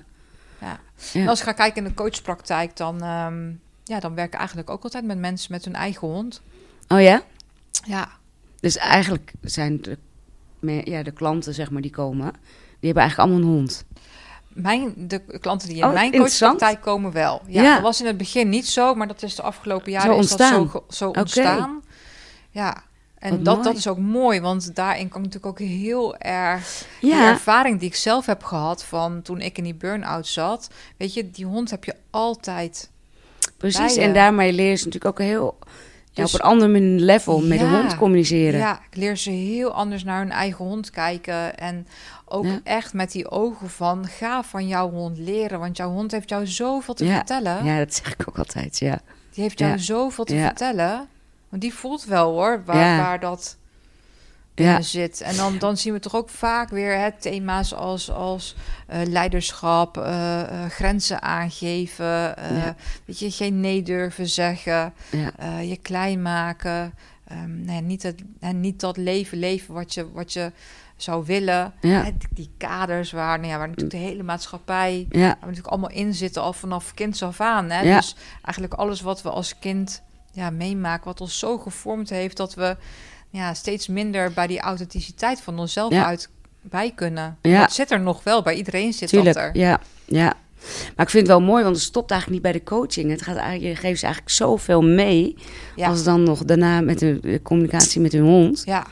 Ja. 0.61 0.79
En 1.13 1.27
als 1.27 1.39
ik 1.39 1.45
ga 1.45 1.51
kijken 1.51 1.83
in 1.83 1.89
de 1.89 1.93
coachpraktijk, 1.95 2.77
dan, 2.77 3.01
ehm 3.03 3.51
ja, 3.87 3.99
dan 3.99 4.15
werken 4.15 4.37
eigenlijk 4.39 4.69
ook 4.69 4.83
altijd 4.83 5.05
met 5.05 5.17
mensen 5.17 5.51
met 5.51 5.65
hun 5.65 5.75
eigen 5.75 6.07
hond. 6.07 6.41
Oh 6.87 7.01
ja? 7.01 7.21
Ja, 7.85 8.09
Dus 8.59 8.77
eigenlijk 8.77 9.33
zijn 9.41 9.81
de, 9.81 9.97
ja, 10.83 11.03
de 11.03 11.11
klanten, 11.11 11.53
zeg 11.53 11.71
maar, 11.71 11.81
die 11.81 11.91
komen... 11.91 12.31
Die 12.79 12.93
hebben 12.93 13.03
eigenlijk 13.03 13.19
allemaal 13.31 13.49
een 13.51 13.57
hond. 13.57 13.85
mijn, 14.47 14.93
de 14.97 15.39
klanten 15.39 15.67
die 15.67 15.77
in 15.77 15.83
Oh, 15.83 15.93
mijn 15.93 16.11
coachpraktijk 16.11 16.81
komen 16.81 17.11
wel. 17.11 17.41
Ja, 17.47 17.61
Ja. 17.63 17.73
dat 17.73 17.81
was 17.83 17.99
in 17.99 18.05
het 18.07 18.17
begin 18.17 18.49
niet 18.49 18.67
zo, 18.67 18.95
maar 18.95 19.07
dat 19.07 19.23
is 19.23 19.35
de 19.35 19.41
afgelopen 19.41 19.91
jaren 19.91 20.13
Zo 20.13 20.19
is 20.19 20.29
dat 20.29 20.39
ontstaan. 20.39 20.69
zo, 20.69 20.85
zo 20.89 21.09
ontstaan. 21.09 21.81
Ja, 22.49 22.83
en 23.17 23.29
Wat 23.35 23.45
dat, 23.45 23.55
mooi. 23.55 23.67
dat 23.67 23.77
is 23.77 23.87
ook 23.87 23.97
mooi, 23.97 24.39
want 24.41 24.75
daarin 24.75 25.07
kan 25.09 25.23
ik 25.23 25.25
natuurlijk 25.33 25.61
ook 25.61 25.67
heel 25.67 26.17
erg 26.17 26.85
Ja, 27.01 27.29
ervaring 27.31 27.79
die 27.79 27.87
ik 27.89 27.95
zelf 27.95 28.25
heb 28.25 28.43
gehad 28.43 28.83
van 28.85 29.21
toen 29.21 29.41
ik 29.41 29.57
in 29.57 29.63
die 29.63 29.75
burn-out 29.75 30.27
zat. 30.27 30.69
Weet 30.97 31.13
je, 31.13 31.31
die 31.31 31.45
hond 31.45 31.69
heb 31.71 31.83
je 31.83 31.95
altijd. 32.09 32.89
Precies. 33.71 33.95
En 33.97 34.13
daarmee 34.13 34.53
leren 34.53 34.77
ze 34.77 34.85
natuurlijk 34.85 35.19
ook 35.19 35.25
heel... 35.27 35.57
Ja, 36.11 36.23
Dus- 36.23 36.33
op 36.33 36.39
een 36.39 36.45
ander 36.45 36.69
level 36.79 37.41
met 37.41 37.59
de 37.59 37.65
hond 37.67 37.97
communiceren. 37.97 38.59
Ja, 38.59 38.79
ik 38.89 38.97
leer 38.97 39.17
ze 39.17 39.29
heel 39.29 39.71
anders 39.71 40.03
naar 40.03 40.19
hun 40.19 40.31
eigen 40.31 40.65
hond 40.65 40.89
kijken. 40.89 41.57
En 41.57 41.87
ook 42.25 42.45
Ja. 42.45 42.59
echt 42.63 42.93
met 42.93 43.11
die 43.11 43.29
ogen 43.29 43.69
van, 43.69 44.07
ga 44.07 44.43
van 44.43 44.67
jouw 44.67 44.89
hond 44.91 45.17
leren. 45.17 45.59
Want 45.59 45.77
jouw 45.77 45.89
hond 45.91 46.11
heeft 46.11 46.29
jou 46.29 46.47
zoveel 46.47 46.93
te 46.93 47.05
Ja. 47.05 47.15
vertellen. 47.15 47.65
Ja, 47.65 47.77
dat 47.77 47.93
zeg 47.93 48.13
ik 48.13 48.25
ook 48.29 48.37
altijd, 48.37 48.79
ja. 48.79 48.99
Die 49.33 49.43
heeft 49.43 49.59
jou 49.59 49.79
zoveel 49.79 50.23
te 50.23 50.35
vertellen. 50.37 51.07
Want 51.49 51.61
die 51.61 51.73
voelt 51.73 52.05
wel 52.05 52.31
hoor, 52.31 52.61
waar, 52.65 52.97
waar 52.97 53.19
dat... 53.19 53.57
binnen 54.55 54.83
zit. 54.83 55.21
En 55.21 55.35
dan, 55.35 55.57
dan 55.57 55.77
zien 55.77 55.93
we 55.93 55.99
toch 55.99 56.15
ook 56.15 56.29
vaak 56.29 56.69
weer 56.69 56.97
hè, 56.97 57.11
thema's 57.11 57.73
als, 57.73 58.11
als 58.11 58.55
eh, 58.87 58.99
leiderschap, 59.07 59.97
eh, 59.97 60.41
eh, 60.41 60.69
grenzen 60.69 61.21
aangeven, 61.21 62.35
weet 63.05 63.19
je, 63.19 63.31
geen 63.31 63.59
nee 63.59 63.81
durven 63.81 64.27
zeggen, 64.27 64.93
je 65.61 65.77
klein 65.81 66.21
maken. 66.21 66.93
Um, 67.31 67.61
nee, 67.61 67.81
niet, 67.81 68.03
het, 68.03 68.21
en 68.39 68.59
niet 68.59 68.79
dat 68.79 68.97
leven 68.97 69.37
leven 69.37 69.73
wat 69.73 69.93
je, 69.93 70.11
wat 70.11 70.33
je 70.33 70.51
zou 70.95 71.25
willen. 71.25 71.73
Hè, 71.79 72.11
die, 72.29 72.51
kaders 72.57 73.11
waar, 73.11 73.39
nou 73.39 73.51
ja, 73.51 73.57
waar 73.57 73.67
natuurlijk 73.67 73.95
de 73.95 74.01
hele 74.01 74.23
maatschappij... 74.23 75.05
Ja. 75.09 75.19
Waar 75.19 75.37
we 75.39 75.45
natuurlijk 75.45 75.67
allemaal 75.67 75.89
in 75.89 76.13
zitten, 76.13 76.41
al 76.41 76.53
vanaf 76.53 76.93
kinds 76.93 77.23
af 77.23 77.41
aan. 77.41 77.69
Hè? 77.69 77.81
Ja. 77.81 77.95
Dus 77.95 78.15
eigenlijk 78.41 78.73
alles 78.73 79.01
wat 79.01 79.21
we 79.21 79.29
als 79.29 79.59
kind 79.59 80.01
ja, 80.31 80.49
meemaken... 80.49 81.05
wat 81.05 81.21
ons 81.21 81.39
zo 81.39 81.57
gevormd 81.57 82.09
heeft 82.09 82.37
dat 82.37 82.53
we 82.53 82.77
ja, 83.29 83.53
steeds 83.53 83.87
minder 83.87 84.33
bij 84.33 84.47
die 84.47 84.59
authenticiteit 84.59 85.41
van 85.41 85.59
onszelf 85.59 85.93
uit 85.93 86.29
bij 86.61 86.91
kunnen. 86.95 87.37
Ja. 87.41 87.59
Dat 87.59 87.73
zit 87.73 87.91
er 87.91 87.99
nog 87.99 88.23
wel, 88.23 88.41
bij 88.41 88.55
iedereen 88.55 88.93
zit 88.93 89.09
Tuurlijk, 89.09 89.35
dat 89.35 89.43
er. 89.43 89.57
Ja, 89.57 89.79
ja. 90.05 90.33
Maar 90.95 91.05
ik 91.05 91.11
vind 91.11 91.27
het 91.27 91.37
wel 91.37 91.41
mooi, 91.41 91.63
want 91.63 91.75
het 91.75 91.85
stopt 91.85 92.11
eigenlijk 92.11 92.43
niet 92.43 92.51
bij 92.51 92.61
de 92.61 92.67
coaching. 92.67 93.11
Het 93.11 93.21
gaat 93.21 93.35
eigenlijk, 93.35 93.75
je 93.75 93.81
geeft 93.81 93.99
ze 93.99 94.05
eigenlijk 94.05 94.35
zoveel 94.35 94.81
mee. 94.81 95.35
Ja. 95.75 95.87
Als 95.87 96.03
dan 96.03 96.23
nog 96.23 96.45
daarna 96.45 96.81
met 96.81 96.99
de, 96.99 97.39
communicatie 97.43 98.01
met 98.01 98.11
hun 98.11 98.23
hond. 98.23 98.61
Ja. 98.65 98.85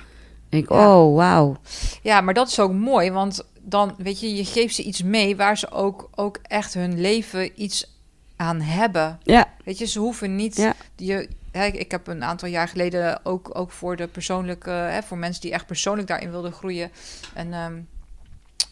Denk 0.50 0.63
ik, 0.63 0.72
oh, 0.72 1.15
wauw. 1.15 1.56
Ja, 2.02 2.22
maar 2.22 2.34
dat 2.34 2.48
is 2.48 2.60
ook 2.60 2.74
mooi, 2.74 3.12
want 3.12 3.46
dan, 3.62 3.96
weet 3.98 4.19
je, 4.19 4.36
je 4.36 4.46
geeft 4.46 4.76
ze 4.76 4.84
iets 4.84 5.04
mee 5.04 5.36
waar 5.36 5.58
ze 5.58 5.72
ook, 5.72 6.10
ook 6.15 6.39
echt 6.41 6.74
hun 6.74 7.02
leven 7.02 7.62
iets 7.62 7.98
aan 8.36 8.62
hebben. 8.62 9.19
Ja. 9.24 9.54
Weet 9.65 9.78
je, 9.78 9.86
ze 9.86 10.00
hoeven 10.00 10.36
niet... 10.36 10.74
Ja. 10.96 11.26
Je, 11.54 11.72
ik 11.72 11.92
heb 11.92 12.08
een 12.08 12.24
aantal 12.24 12.50
jaar 12.50 12.68
geleden 12.68 13.26
ook, 13.26 13.50
ook 13.58 13.72
voor 13.72 13.96
de 13.96 14.08
persoonlijke, 14.08 14.70
hè, 14.70 15.02
voor 15.04 15.18
mensen 15.18 15.42
die 15.42 15.52
echt 15.52 15.66
persoonlijk 15.66 16.08
daarin 16.08 16.32
wilden 16.32 16.52
groeien, 16.52 16.92
een, 17.36 17.54
ehm, 17.54 17.80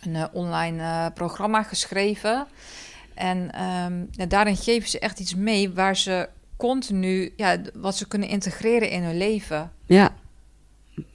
een 0.02 0.16
uh, 0.16 0.26
online 0.32 0.78
uh, 0.78 1.06
programma 1.14 1.64
geschreven. 1.64 2.48
En 3.14 3.64
um, 3.64 4.10
daarin 4.30 4.56
geven 4.56 4.90
ze 4.90 5.00
echt 5.00 5.20
iets 5.20 5.36
mee 5.36 5.74
waar 5.74 5.96
ze 5.96 6.30
continu, 6.58 7.34
ja, 7.36 7.58
wat 7.74 7.98
ze 7.98 8.08
kunnen 8.08 8.30
integreren 8.30 8.90
in 8.90 9.04
hun 9.04 9.18
leven. 9.18 9.72
Ja, 9.86 10.10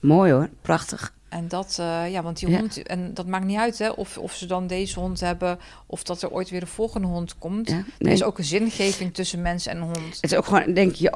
mooi 0.00 0.32
hoor, 0.32 0.48
prachtig. 0.62 1.14
En 1.28 1.48
dat, 1.48 1.76
uh, 1.80 2.10
ja, 2.10 2.22
want 2.22 2.38
die 2.38 2.56
hond, 2.56 2.82
en 2.82 3.14
dat 3.14 3.26
maakt 3.26 3.44
niet 3.44 3.58
uit 3.58 3.78
hè, 3.78 3.90
of, 3.90 4.18
of 4.18 4.34
ze 4.34 4.46
dan 4.46 4.66
deze 4.66 5.00
hond 5.00 5.20
hebben 5.20 5.58
of 5.86 6.02
dat 6.02 6.22
er 6.22 6.30
ooit 6.30 6.50
weer 6.50 6.60
een 6.60 6.66
volgende 6.66 7.06
hond 7.06 7.38
komt. 7.38 7.68
Ja, 7.70 7.84
Er 7.98 8.08
is 8.08 8.22
ook 8.22 8.38
een 8.38 8.44
zingeving 8.44 9.14
tussen 9.14 9.42
mens 9.42 9.66
en 9.66 9.80
hond. 9.80 10.14
Het 10.20 10.32
is 10.32 10.34
ook 10.34 10.44
gewoon, 10.44 10.72
denk 10.74 10.94
je, 10.94 11.10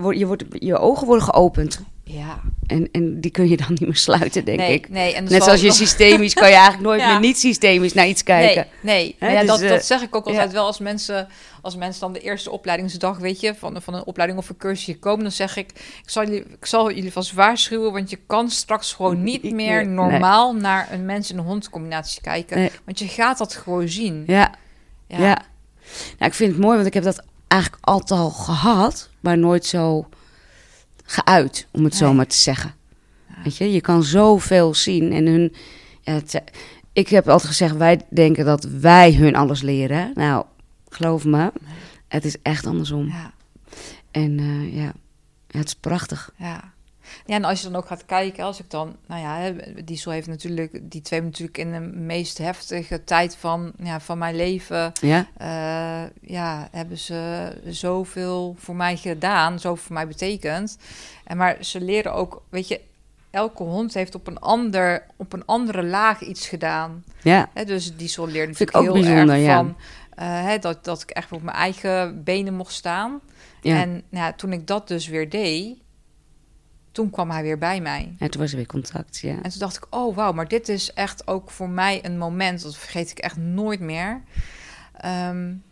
wordt, 0.00 0.18
je, 0.18 0.26
wordt, 0.26 0.44
je 0.50 0.78
ogen 0.78 1.06
worden 1.06 1.24
geopend. 1.24 1.80
Ja. 2.04 2.40
En, 2.74 2.88
en 2.92 3.20
die 3.20 3.30
kun 3.30 3.48
je 3.48 3.56
dan 3.56 3.66
niet 3.78 3.80
meer 3.80 3.96
sluiten, 3.96 4.44
denk 4.44 4.60
ik. 4.60 4.88
Nee, 4.88 5.14
en 5.14 5.24
Net 5.24 5.44
zoals 5.44 5.60
je 5.60 5.72
systemisch 5.72 6.34
kan 6.34 6.48
je 6.48 6.54
eigenlijk 6.64 6.82
nooit 6.82 7.06
meer 7.06 7.20
niet 7.20 7.38
systemisch 7.38 7.92
naar 7.92 8.06
iets 8.06 8.22
kijken. 8.22 8.66
Nee, 8.80 9.16
nee. 9.18 9.32
ja, 9.32 9.38
dus, 9.38 9.48
dat, 9.48 9.60
dat 9.60 9.70
eh, 9.70 9.78
zeg 9.78 10.02
ik 10.02 10.16
ook 10.16 10.26
altijd 10.26 10.52
wel 10.52 10.66
als 10.66 10.78
mensen, 10.78 11.28
als 11.62 11.76
mensen 11.76 12.00
dan 12.00 12.12
de 12.12 12.20
eerste 12.20 12.50
opleidingsdag, 12.50 13.18
weet 13.18 13.40
je, 13.40 13.54
van, 13.54 13.82
van 13.82 13.94
een 13.94 14.04
opleiding 14.04 14.40
of 14.40 14.48
een 14.48 14.56
cursusje 14.56 14.98
komen, 14.98 15.22
dan 15.22 15.32
zeg 15.32 15.56
ik, 15.56 15.70
ik 16.02 16.10
zal 16.10 16.24
jullie, 16.24 16.40
ik 16.40 16.66
zal 16.66 16.92
jullie 16.92 17.12
vast 17.12 17.32
waarschuwen, 17.32 17.92
want 17.92 18.10
je 18.10 18.18
kan 18.26 18.50
straks 18.50 18.92
gewoon 18.92 19.22
niet 19.22 19.52
meer 19.52 19.88
normaal 19.88 20.54
naar 20.54 20.88
een 20.92 21.04
mens 21.04 21.30
en 21.30 21.38
een 21.38 21.44
hond 21.44 21.70
combinatie 21.70 22.20
kijken. 22.20 22.70
Want 22.84 22.98
je 22.98 23.08
gaat 23.08 23.38
dat 23.38 23.54
gewoon 23.54 23.88
zien. 23.88 24.24
Ja. 24.26 24.54
Ja. 25.06 25.18
ja. 25.18 25.42
Nou, 26.18 26.30
ik 26.30 26.34
vind 26.34 26.52
het 26.52 26.60
mooi, 26.60 26.74
want 26.74 26.86
ik 26.86 26.94
heb 26.94 27.04
dat 27.04 27.24
eigenlijk 27.48 27.84
altijd 27.84 28.20
al 28.20 28.30
gehad, 28.30 29.10
maar 29.20 29.38
nooit 29.38 29.66
zo 29.66 30.06
geuit, 31.04 31.66
om 31.70 31.84
het 31.84 31.94
zo 31.94 32.12
maar 32.12 32.26
te 32.26 32.36
zeggen. 32.36 32.74
Weet 33.44 33.56
je, 33.56 33.72
je 33.72 33.80
kan 33.80 34.02
zoveel 34.02 34.74
zien 34.74 35.12
en 35.12 35.26
hun. 35.26 35.54
Ja, 36.00 36.20
ik 36.92 37.08
heb 37.08 37.28
altijd 37.28 37.48
gezegd, 37.48 37.76
wij 37.76 38.00
denken 38.10 38.44
dat 38.44 38.64
wij 38.64 39.14
hun 39.14 39.36
alles 39.36 39.62
leren. 39.62 40.10
Nou, 40.14 40.44
geloof 40.88 41.24
me, 41.24 41.52
het 42.08 42.24
is 42.24 42.36
echt 42.42 42.66
andersom. 42.66 43.08
Ja. 43.08 43.32
En 44.10 44.38
uh, 44.38 44.76
ja, 44.76 44.92
het 45.50 45.66
is 45.66 45.74
prachtig. 45.74 46.32
Ja. 46.38 46.73
Ja, 47.26 47.34
en 47.34 47.44
als 47.44 47.60
je 47.60 47.68
dan 47.68 47.76
ook 47.76 47.86
gaat 47.86 48.04
kijken, 48.04 48.44
als 48.44 48.60
ik 48.60 48.70
dan, 48.70 48.96
nou 49.06 49.20
ja, 49.20 49.52
Diesel 49.84 50.12
heeft 50.12 50.26
natuurlijk, 50.26 50.78
die 50.82 51.00
twee 51.00 51.22
natuurlijk 51.22 51.58
in 51.58 51.72
de 51.72 51.80
meest 51.80 52.38
heftige 52.38 53.04
tijd 53.04 53.36
van, 53.36 53.72
ja, 53.82 54.00
van 54.00 54.18
mijn 54.18 54.36
leven, 54.36 54.92
ja. 55.00 55.26
Uh, 55.40 56.10
ja, 56.20 56.68
hebben 56.70 56.98
ze 56.98 57.52
zoveel 57.66 58.56
voor 58.58 58.76
mij 58.76 58.96
gedaan, 58.96 59.58
zoveel 59.58 59.84
voor 59.84 59.94
mij 59.94 60.06
betekend. 60.06 60.78
En 61.24 61.36
maar 61.36 61.56
ze 61.60 61.80
leren 61.80 62.12
ook, 62.12 62.42
weet 62.48 62.68
je, 62.68 62.80
elke 63.30 63.62
hond 63.62 63.94
heeft 63.94 64.14
op 64.14 64.26
een, 64.26 64.38
ander, 64.38 65.06
op 65.16 65.32
een 65.32 65.44
andere 65.44 65.82
laag 65.82 66.20
iets 66.20 66.48
gedaan. 66.48 67.04
Ja. 67.22 67.50
He, 67.54 67.64
dus 67.64 67.96
Diesel 67.96 68.26
leert 68.26 68.48
natuurlijk 68.48 68.78
heel 68.78 68.92
bijzonder, 68.92 69.36
erg 69.36 69.54
van, 69.54 69.76
uh, 70.18 70.52
dat, 70.60 70.84
dat 70.84 71.02
ik 71.02 71.10
echt 71.10 71.32
op 71.32 71.42
mijn 71.42 71.56
eigen 71.56 72.24
benen 72.24 72.54
mocht 72.54 72.72
staan. 72.72 73.20
Ja. 73.60 73.80
En 73.80 73.90
nou 73.90 74.24
ja, 74.24 74.32
toen 74.32 74.52
ik 74.52 74.66
dat 74.66 74.88
dus 74.88 75.06
weer 75.06 75.30
deed, 75.30 75.82
toen 76.94 77.10
kwam 77.10 77.30
hij 77.30 77.42
weer 77.42 77.58
bij 77.58 77.80
mij. 77.80 78.14
En 78.18 78.30
toen 78.30 78.40
was 78.40 78.50
er 78.50 78.56
weer 78.56 78.66
contact, 78.66 79.18
ja. 79.18 79.42
En 79.42 79.50
toen 79.50 79.58
dacht 79.58 79.76
ik, 79.76 79.86
oh 79.90 80.16
wauw, 80.16 80.32
maar 80.32 80.48
dit 80.48 80.68
is 80.68 80.92
echt 80.92 81.26
ook 81.26 81.50
voor 81.50 81.68
mij 81.68 82.04
een 82.04 82.18
moment, 82.18 82.62
dat 82.62 82.76
vergeet 82.76 83.10
ik 83.10 83.18
echt 83.18 83.36
nooit 83.36 83.80
meer. 83.80 84.22
Um, 85.04 85.62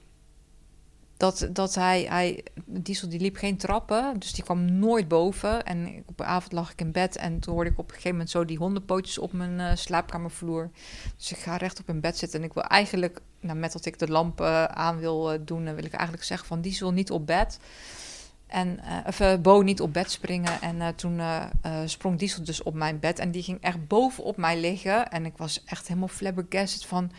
dat, 1.17 1.49
dat 1.53 1.75
hij, 1.75 2.07
hij, 2.09 2.45
Diesel 2.65 3.09
die 3.09 3.21
liep 3.21 3.37
geen 3.37 3.57
trappen, 3.57 4.19
dus 4.19 4.33
die 4.33 4.45
kwam 4.45 4.79
nooit 4.79 5.09
boven. 5.09 5.65
En 5.65 6.03
op 6.07 6.21
een 6.21 6.27
avond 6.27 6.53
lag 6.53 6.73
ik 6.73 6.81
in 6.81 6.93
bed 6.93 7.17
en 7.17 7.41
toen 7.41 7.55
hoorde 7.55 7.71
ik 7.71 7.79
op 7.79 7.85
een 7.85 7.91
gegeven 7.91 8.11
moment 8.11 8.31
zo 8.31 8.45
die 8.45 8.59
hondenpootjes 8.59 9.19
op 9.19 9.33
mijn 9.33 9.59
uh, 9.59 9.71
slaapkamervloer. 9.75 10.71
Dus 11.17 11.31
ik 11.31 11.39
ga 11.39 11.57
recht 11.57 11.81
op 11.81 11.89
in 11.89 12.01
bed 12.01 12.19
zitten 12.19 12.41
en 12.41 12.47
ik 12.47 12.53
wil 12.53 12.63
eigenlijk, 12.63 13.21
nou, 13.41 13.59
met 13.59 13.73
dat 13.73 13.85
ik 13.85 13.99
de 13.99 14.09
lamp 14.09 14.41
uh, 14.41 14.65
aan 14.65 14.99
wil 14.99 15.33
uh, 15.33 15.39
doen, 15.45 15.75
wil 15.75 15.85
ik 15.85 15.93
eigenlijk 15.93 16.25
zeggen 16.25 16.47
van 16.47 16.61
Diesel 16.61 16.93
niet 16.93 17.11
op 17.11 17.27
bed. 17.27 17.59
En, 18.53 18.81
uh, 19.21 19.35
Bo 19.43 19.61
niet 19.61 19.81
op 19.81 19.93
bed 19.93 20.11
springen. 20.11 20.61
En 20.61 20.77
uh, 20.77 20.89
toen 20.89 21.21
sprong 21.85 22.19
Diesel 22.19 22.45
dus 22.45 22.63
op 22.63 22.75
mijn 22.75 22.99
bed. 22.99 23.19
En 23.19 23.31
die 23.31 23.43
ging 23.43 23.61
echt 23.61 23.87
bovenop 23.87 24.37
mij 24.37 24.61
liggen. 24.61 25.11
En 25.11 25.27
ik 25.27 25.37
was 25.37 25.65
echt 25.65 25.89
helemaal 25.89 26.09
flabbergasted 26.09 26.85
van... 26.85 27.11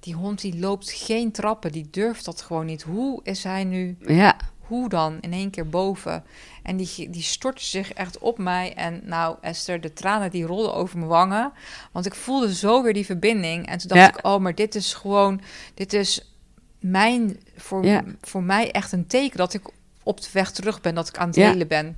Die 0.00 0.14
hond 0.14 0.40
die 0.40 0.58
loopt 0.58 0.90
geen 0.90 1.32
trappen. 1.32 1.72
Die 1.72 1.88
durft 1.90 2.24
dat 2.24 2.40
gewoon 2.40 2.66
niet. 2.66 2.82
Hoe 2.82 3.20
is 3.22 3.44
hij 3.44 3.64
nu... 3.64 3.96
Ja. 4.06 4.36
Hoe 4.58 4.88
dan? 4.88 5.20
In 5.20 5.32
één 5.32 5.50
keer 5.50 5.68
boven. 5.68 6.24
En 6.62 6.76
die, 6.76 7.10
die 7.10 7.22
stortte 7.22 7.64
zich 7.64 7.92
echt 7.92 8.18
op 8.18 8.38
mij. 8.38 8.74
En 8.74 9.00
nou, 9.04 9.36
Esther, 9.40 9.80
de 9.80 9.92
tranen 9.92 10.30
die 10.30 10.44
rolden 10.44 10.74
over 10.74 10.98
mijn 10.98 11.10
wangen. 11.10 11.52
Want 11.92 12.06
ik 12.06 12.14
voelde 12.14 12.54
zo 12.54 12.82
weer 12.82 12.92
die 12.92 13.04
verbinding. 13.04 13.66
En 13.66 13.78
toen 13.78 13.88
dacht 13.88 14.18
ik, 14.18 14.26
oh, 14.26 14.40
maar 14.40 14.54
dit 14.54 14.74
is 14.74 14.94
gewoon... 14.94 15.40
Dit 15.74 15.92
is 15.92 16.34
mijn, 16.80 17.40
voor, 17.56 17.84
ja. 17.84 18.04
voor 18.20 18.42
mij 18.42 18.70
echt 18.70 18.92
een 18.92 19.06
teken 19.06 19.36
dat 19.36 19.54
ik 19.54 19.62
op 20.04 20.20
de 20.20 20.28
weg 20.32 20.50
terug 20.50 20.80
ben, 20.80 20.94
dat 20.94 21.08
ik 21.08 21.18
aan 21.18 21.26
het 21.26 21.36
ja. 21.36 21.50
delen 21.50 21.68
ben. 21.68 21.96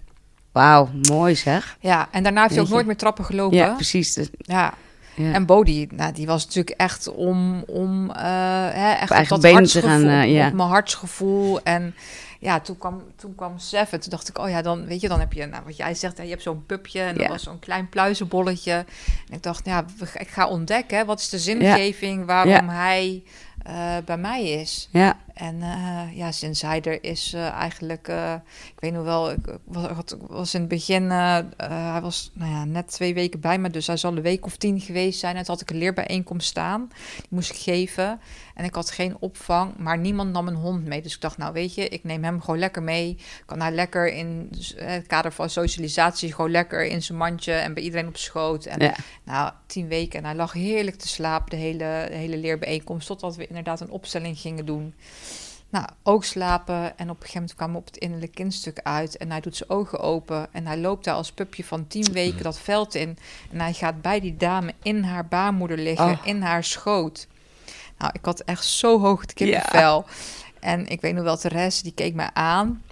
Wauw, 0.52 0.88
mooi 1.08 1.34
zeg. 1.34 1.76
Ja, 1.80 2.08
en 2.10 2.22
daarna 2.22 2.42
heeft 2.42 2.54
hij 2.54 2.62
ook 2.62 2.68
nooit 2.68 2.86
meer 2.86 2.96
trappen 2.96 3.24
gelopen. 3.24 3.56
Ja, 3.56 3.74
precies. 3.74 4.14
Ja. 4.36 4.74
ja. 5.14 5.32
En 5.32 5.46
Bodie, 5.46 5.88
nou, 5.92 6.12
die 6.12 6.26
was 6.26 6.44
natuurlijk 6.44 6.80
echt 6.80 7.08
om, 7.08 7.62
om 7.66 8.10
uh, 8.10 8.16
hè, 8.72 8.92
echt 8.92 9.32
op 9.32 9.40
dat 9.40 9.52
hartsgevoel, 9.52 9.90
gaan, 9.90 10.08
uh, 10.08 10.32
ja. 10.32 10.46
op 10.46 10.52
mijn 10.52 10.68
hartsgevoel. 10.68 11.62
En 11.62 11.94
ja, 12.40 12.60
toen 12.60 12.78
kwam, 12.78 13.02
toen 13.16 13.34
kwam 13.34 13.58
Seven. 13.58 14.00
Toen 14.00 14.10
dacht 14.10 14.28
ik, 14.28 14.38
oh 14.38 14.48
ja, 14.48 14.62
dan 14.62 14.86
weet 14.86 15.00
je, 15.00 15.08
dan 15.08 15.20
heb 15.20 15.32
je, 15.32 15.46
nou, 15.46 15.62
wat 15.64 15.76
jij 15.76 15.94
zegt, 15.94 16.16
hè, 16.16 16.22
je 16.22 16.30
hebt 16.30 16.42
zo'n 16.42 16.66
pupje 16.66 17.00
en 17.00 17.16
dat 17.16 17.28
was 17.28 17.42
zo'n 17.42 17.58
klein 17.58 17.88
pluizenbolletje. 17.88 18.72
En 19.28 19.36
ik 19.36 19.42
dacht, 19.42 19.64
ja, 19.64 19.84
ik 20.14 20.28
ga 20.28 20.48
ontdekken, 20.48 21.06
wat 21.06 21.20
is 21.20 21.28
de 21.28 21.38
zingeving 21.38 22.26
waarom 22.26 22.68
hij 22.68 23.22
uh, 23.66 23.96
bij 24.04 24.18
mij 24.18 24.50
is. 24.50 24.88
Ja. 24.90 25.16
En 25.34 25.56
uh, 25.56 26.16
ja, 26.16 26.32
sinds 26.32 26.62
hij 26.62 26.82
er 26.82 27.04
is, 27.04 27.32
uh, 27.34 27.48
eigenlijk, 27.48 28.08
ik 28.74 28.80
weet 28.80 28.92
nog 28.92 29.04
wel, 29.04 29.30
ik 29.30 29.58
was, 29.64 29.86
was 30.28 30.54
in 30.54 30.60
het 30.60 30.68
begin, 30.68 31.10
hij 31.10 32.00
was 32.02 32.30
nou 32.34 32.50
ja, 32.50 32.64
net 32.64 32.88
twee 32.88 33.14
weken 33.14 33.40
bij 33.40 33.58
me, 33.58 33.70
dus 33.70 33.86
hij 33.86 33.96
zal 33.96 34.16
een 34.16 34.22
week 34.22 34.44
of 34.44 34.56
tien 34.56 34.80
geweest 34.80 35.20
zijn. 35.20 35.36
En 35.36 35.44
toen 35.44 35.54
had 35.54 35.62
ik 35.62 35.70
een 35.70 35.78
leerbijeenkomst 35.78 36.48
staan, 36.48 36.88
die 37.16 37.26
moest 37.28 37.50
ik 37.50 37.56
geven. 37.56 38.20
En 38.54 38.64
ik 38.64 38.74
had 38.74 38.90
geen 38.90 39.16
opvang, 39.18 39.76
maar 39.76 39.98
niemand 39.98 40.32
nam 40.32 40.48
een 40.48 40.54
hond 40.54 40.84
mee. 40.84 41.02
Dus 41.02 41.14
ik 41.14 41.20
dacht, 41.20 41.36
nou 41.36 41.52
weet 41.52 41.74
je, 41.74 41.88
ik 41.88 42.04
neem 42.04 42.24
hem 42.24 42.40
gewoon 42.40 42.58
lekker 42.58 42.82
mee. 42.82 43.18
Kan 43.46 43.60
hij 43.60 43.72
lekker 43.72 44.12
in 44.12 44.50
het 44.76 45.06
kader 45.06 45.32
van 45.32 45.50
socialisatie, 45.50 46.34
gewoon 46.34 46.50
lekker 46.50 46.84
in 46.84 47.02
zijn 47.02 47.18
mandje 47.18 47.52
en 47.52 47.74
bij 47.74 47.82
iedereen 47.82 48.08
op 48.08 48.16
schoot. 48.16 48.64
En 48.64 48.80
ja. 48.80 48.94
nou, 49.24 49.52
tien 49.66 49.88
weken 49.88 50.18
en 50.18 50.24
hij 50.24 50.34
lag 50.34 50.52
heerlijk 50.52 50.96
te 50.96 51.08
slapen 51.08 51.50
de 51.50 51.56
hele, 51.56 52.06
de 52.08 52.16
hele 52.16 52.36
leerbijeenkomst, 52.36 53.06
totdat 53.06 53.36
we 53.36 53.45
inderdaad 53.48 53.80
een 53.80 53.90
opstelling 53.90 54.38
gingen 54.38 54.66
doen. 54.66 54.94
Nou, 55.68 55.86
ook 56.02 56.24
slapen. 56.24 56.98
En 56.98 57.10
op 57.10 57.16
een 57.16 57.26
gegeven 57.26 57.40
moment 57.40 57.54
kwam 57.54 57.76
op 57.76 57.86
het 57.86 57.96
innerlijke 57.96 58.34
kindstuk 58.34 58.80
uit. 58.82 59.16
En 59.16 59.30
hij 59.30 59.40
doet 59.40 59.56
zijn 59.56 59.70
ogen 59.70 60.00
open. 60.00 60.48
En 60.52 60.66
hij 60.66 60.78
loopt 60.78 61.04
daar 61.04 61.14
als 61.14 61.32
pupje 61.32 61.64
van 61.64 61.86
tien 61.86 62.12
weken 62.12 62.42
dat 62.42 62.58
veld 62.58 62.94
in. 62.94 63.18
En 63.52 63.60
hij 63.60 63.72
gaat 63.72 64.02
bij 64.02 64.20
die 64.20 64.36
dame 64.36 64.74
in 64.82 65.02
haar 65.02 65.26
baarmoeder 65.26 65.78
liggen, 65.78 66.10
oh. 66.10 66.18
in 66.26 66.42
haar 66.42 66.64
schoot. 66.64 67.26
Nou, 67.98 68.10
ik 68.14 68.24
had 68.24 68.40
echt 68.40 68.64
zo 68.64 69.00
hoog 69.00 69.20
het 69.20 69.32
kippenvel. 69.32 70.04
En 70.60 70.86
ik 70.86 71.00
weet 71.00 71.14
nog 71.14 71.24
wel, 71.24 71.36
Therese, 71.36 71.82
die 71.82 71.92
keek 71.92 72.14
me 72.14 72.34
aan. 72.34 72.82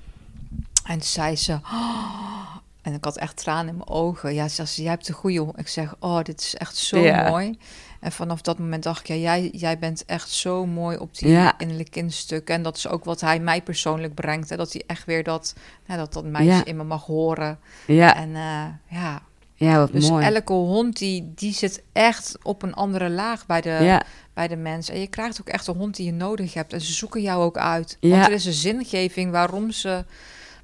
En 0.85 1.03
zei 1.03 1.37
ze... 1.37 1.53
Oh, 1.53 2.57
En 2.83 2.93
ik 2.95 3.05
had 3.05 3.17
echt 3.17 3.37
tranen 3.37 3.69
in 3.69 3.77
mijn 3.77 3.89
ogen. 3.89 4.35
Ja, 4.35 4.49
ze 4.49 4.65
zei, 4.65 4.83
jij 4.83 4.91
hebt 4.91 5.09
een 5.09 5.15
goede... 5.15 5.53
Ik 5.57 5.69
zeg, 5.69 5.95
oh, 5.99 6.23
dit 6.23 6.41
is 6.41 6.55
echt 6.55 6.77
zo 6.77 6.99
Ja. 6.99 7.29
mooi. 7.29 7.59
En 8.05 8.13
vanaf 8.13 8.41
dat 8.41 8.59
moment 8.59 8.83
dacht 8.83 9.01
ik, 9.01 9.07
ja, 9.07 9.15
jij, 9.15 9.49
jij 9.53 9.79
bent 9.79 10.05
echt 10.05 10.31
zo 10.31 10.67
mooi 10.67 10.97
op 10.97 11.19
die 11.19 11.29
Ja. 11.29 11.59
innerlijke 11.59 11.91
kindstukken. 11.93 12.55
En 12.55 12.63
dat 12.63 12.77
is 12.77 12.89
ook 12.89 13.05
wat 13.05 13.21
hij 13.21 13.41
mij 13.41 13.63
persoonlijk 13.63 14.15
brengt. 14.15 14.49
Hè? 14.51 14.57
Dat 14.57 14.73
hij 14.73 14.83
echt 14.87 15.05
weer 15.05 15.23
dat, 15.23 15.55
hè, 15.85 15.97
dat, 15.97 16.13
dat 16.13 16.25
meisje 16.25 16.51
Ja. 16.51 16.65
in 16.65 16.77
me 16.77 16.85
mag 16.85 17.05
horen. 17.07 17.59
Ja, 17.87 18.17
En 18.17 18.29
eh, 18.35 18.65
ja, 19.01 19.23
ja 19.55 19.79
wat 19.79 19.93
dus 19.93 20.09
mooi. 20.11 20.25
elke 20.27 20.53
hond 20.53 20.99
die, 20.99 21.33
die 21.35 21.53
zit 21.53 21.83
echt 21.93 22.37
op 22.43 22.63
een 22.63 22.75
andere 22.75 23.11
laag 23.11 23.47
bij 23.47 23.61
de, 23.61 23.71
ja, 23.83 24.03
bij 24.35 24.49
de 24.49 24.57
mens. 24.57 24.89
En 24.89 25.01
je 25.01 25.07
krijgt 25.07 25.41
ook 25.41 25.49
echt 25.49 25.67
een 25.67 25.77
hond 25.77 25.97
die 25.97 26.07
je 26.07 26.13
nodig 26.13 26.55
hebt. 26.55 26.73
En 26.73 26.81
ze 26.81 26.93
zoeken 26.93 27.23
jou 27.23 27.43
ook 27.43 27.57
uit. 27.59 27.97
Ja. 28.01 28.11
Want 28.11 28.27
er 28.27 28.33
is 28.33 28.45
een 28.47 28.53
zingeving 28.53 29.31
waarom 29.31 29.71
ze, 29.71 30.05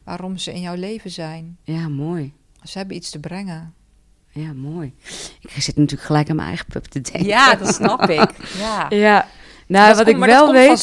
waarom 0.04 0.38
ze 0.38 0.52
in 0.52 0.60
jouw 0.60 0.74
leven 0.76 1.10
zijn. 1.10 1.56
ja, 1.64 1.88
mooi. 1.88 2.32
Ze 2.62 2.78
hebben 2.78 2.96
iets 2.96 3.10
te 3.10 3.18
brengen. 3.20 3.74
Ja, 4.32 4.52
mooi. 4.52 4.92
Ik 5.40 5.50
zit 5.62 5.76
natuurlijk 5.76 6.06
gelijk 6.06 6.28
aan 6.30 6.36
mijn 6.36 6.48
eigen 6.48 6.66
pup 6.66 6.84
te 6.84 7.00
denken. 7.00 7.24
Ja, 7.28 7.54
dat 7.54 7.74
snap 7.74 8.08
ik. 8.08 8.30
Ja. 8.58 8.86
Ja, 8.88 9.26
nou, 9.66 9.94
wat 9.94 10.04
komt- 10.04 10.16
ik 10.16 10.24
wel 10.24 10.52
weet. 10.52 10.80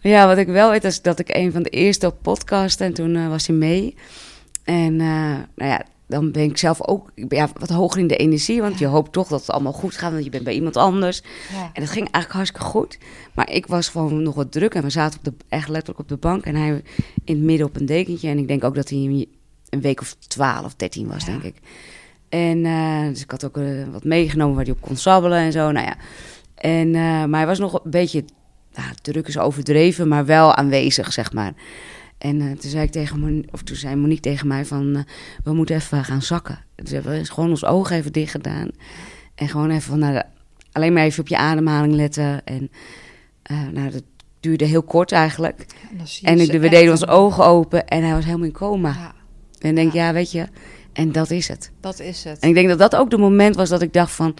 Ja, 0.00 0.26
wat 0.26 0.36
ik 0.38 0.46
wel 0.46 0.70
weet 0.70 0.84
is 0.84 1.02
dat 1.02 1.18
ik 1.18 1.34
een 1.36 1.52
van 1.52 1.62
de 1.62 1.70
eerste 1.70 2.06
op 2.06 2.16
podcast 2.22 2.80
en 2.80 2.94
toen 2.94 3.16
eh, 3.16 3.28
was 3.28 3.46
hij 3.46 3.56
mee. 3.56 3.94
En 4.64 5.00
eh, 5.00 5.06
nou 5.56 5.70
ja, 5.70 5.82
dan 6.06 6.32
ben 6.32 6.42
ik 6.42 6.58
zelf 6.58 6.86
ook 6.86 7.10
ja, 7.28 7.48
wat 7.58 7.68
hoger 7.68 8.00
in 8.00 8.06
de 8.06 8.16
energie, 8.16 8.60
want 8.60 8.78
je 8.78 8.86
hoopt 8.86 9.12
toch 9.12 9.28
dat 9.28 9.40
het 9.40 9.50
allemaal 9.50 9.72
goed 9.72 9.94
gaat, 9.96 10.12
want 10.12 10.24
je 10.24 10.30
bent 10.30 10.44
bij 10.44 10.54
iemand 10.54 10.76
anders. 10.76 11.22
Ja. 11.52 11.70
En 11.72 11.82
dat 11.82 11.90
ging 11.90 12.10
eigenlijk 12.10 12.32
hartstikke 12.32 12.66
goed. 12.66 12.98
Maar 13.34 13.50
ik 13.50 13.66
was 13.66 13.88
gewoon 13.88 14.22
nog 14.22 14.34
wat 14.34 14.52
druk 14.52 14.74
en 14.74 14.82
we 14.82 14.90
zaten 14.90 15.18
op 15.18 15.24
de, 15.24 15.32
echt 15.48 15.68
letterlijk 15.68 15.98
op 15.98 16.08
de 16.08 16.16
bank 16.16 16.44
en 16.44 16.54
hij 16.54 16.68
in 17.24 17.34
het 17.34 17.44
midden 17.44 17.66
op 17.66 17.76
een 17.76 17.86
dekentje. 17.86 18.28
En 18.28 18.38
ik 18.38 18.48
denk 18.48 18.64
ook 18.64 18.74
dat 18.74 18.88
hij 18.88 19.26
een 19.70 19.80
week 19.80 20.00
of 20.00 20.14
12, 20.28 20.74
13 20.74 21.08
was, 21.08 21.24
denk 21.24 21.42
ik. 21.42 21.54
En 22.28 22.64
eh, 22.64 23.08
dus 23.08 23.22
ik 23.22 23.30
had 23.30 23.44
ook 23.44 23.56
eh, 23.56 23.84
wat 23.92 24.04
meegenomen 24.04 24.54
waar 24.54 24.64
hij 24.64 24.72
op 24.72 24.80
kon 24.80 24.96
sabbelen 24.96 25.38
en 25.38 25.52
zo. 25.52 25.70
Nou 25.70 25.86
ja. 25.86 25.96
En, 26.54 26.94
eh, 26.94 27.24
maar 27.24 27.38
hij 27.38 27.46
was 27.46 27.58
nog 27.58 27.84
een 27.84 27.90
beetje, 27.90 28.24
nou, 28.74 28.88
druk 29.02 29.28
is 29.28 29.38
overdreven, 29.38 30.08
maar 30.08 30.26
wel 30.26 30.54
aanwezig, 30.54 31.12
zeg 31.12 31.32
maar. 31.32 31.52
En 32.18 32.38
toen 32.38 32.70
zei 32.70 32.84
ik 32.84 32.90
tegen 32.90 33.20
Monique, 33.20 33.52
of 33.52 33.62
toen 33.62 33.76
zei 33.76 33.96
Monique 33.96 34.20
tegen 34.20 34.46
mij 34.46 34.64
van, 34.64 35.04
we 35.44 35.52
moeten 35.52 35.76
even 35.76 36.04
gaan 36.04 36.22
zakken. 36.22 36.64
Dus 36.74 36.90
hebben 36.90 37.12
we 37.12 37.24
gewoon 37.24 37.50
ons 37.50 37.64
ogen 37.64 37.96
even 37.96 38.12
dicht 38.12 38.30
gedaan. 38.30 38.70
En 39.34 39.48
gewoon 39.48 39.70
even 39.70 39.82
van, 39.82 39.98
nou, 39.98 40.22
alleen 40.72 40.92
maar 40.92 41.04
even 41.04 41.20
op 41.20 41.28
je 41.28 41.36
ademhaling 41.36 41.94
letten. 41.94 42.44
En 42.44 42.70
nou, 43.72 43.90
dat 43.90 44.02
duurde 44.40 44.64
heel 44.64 44.82
kort 44.82 45.12
eigenlijk. 45.12 45.66
En, 46.22 46.40
ik, 46.40 46.52
we 46.52 46.68
deden 46.68 46.90
onze 46.90 47.06
ogen 47.06 47.44
open 47.44 47.86
en 47.86 48.02
hij 48.02 48.14
was 48.14 48.24
helemaal 48.24 48.46
in 48.46 48.52
coma. 48.52 48.88
Ja, 48.88 49.14
En 49.58 49.68
ik 49.68 49.74
denk, 49.74 49.92
Ja. 49.92 50.06
ja, 50.06 50.12
weet 50.12 50.32
je, 50.32 50.46
en 50.98 51.12
dat 51.12 51.30
is 51.30 51.48
het. 51.48 51.70
dat 51.80 51.98
is 52.00 52.24
het. 52.24 52.38
En 52.38 52.48
ik 52.48 52.54
denk 52.54 52.68
dat 52.68 52.78
dat 52.78 52.96
ook 52.96 53.10
de 53.10 53.18
moment 53.18 53.56
was 53.56 53.68
dat 53.68 53.82
ik 53.82 53.92
dacht 53.92 54.12
van... 54.12 54.36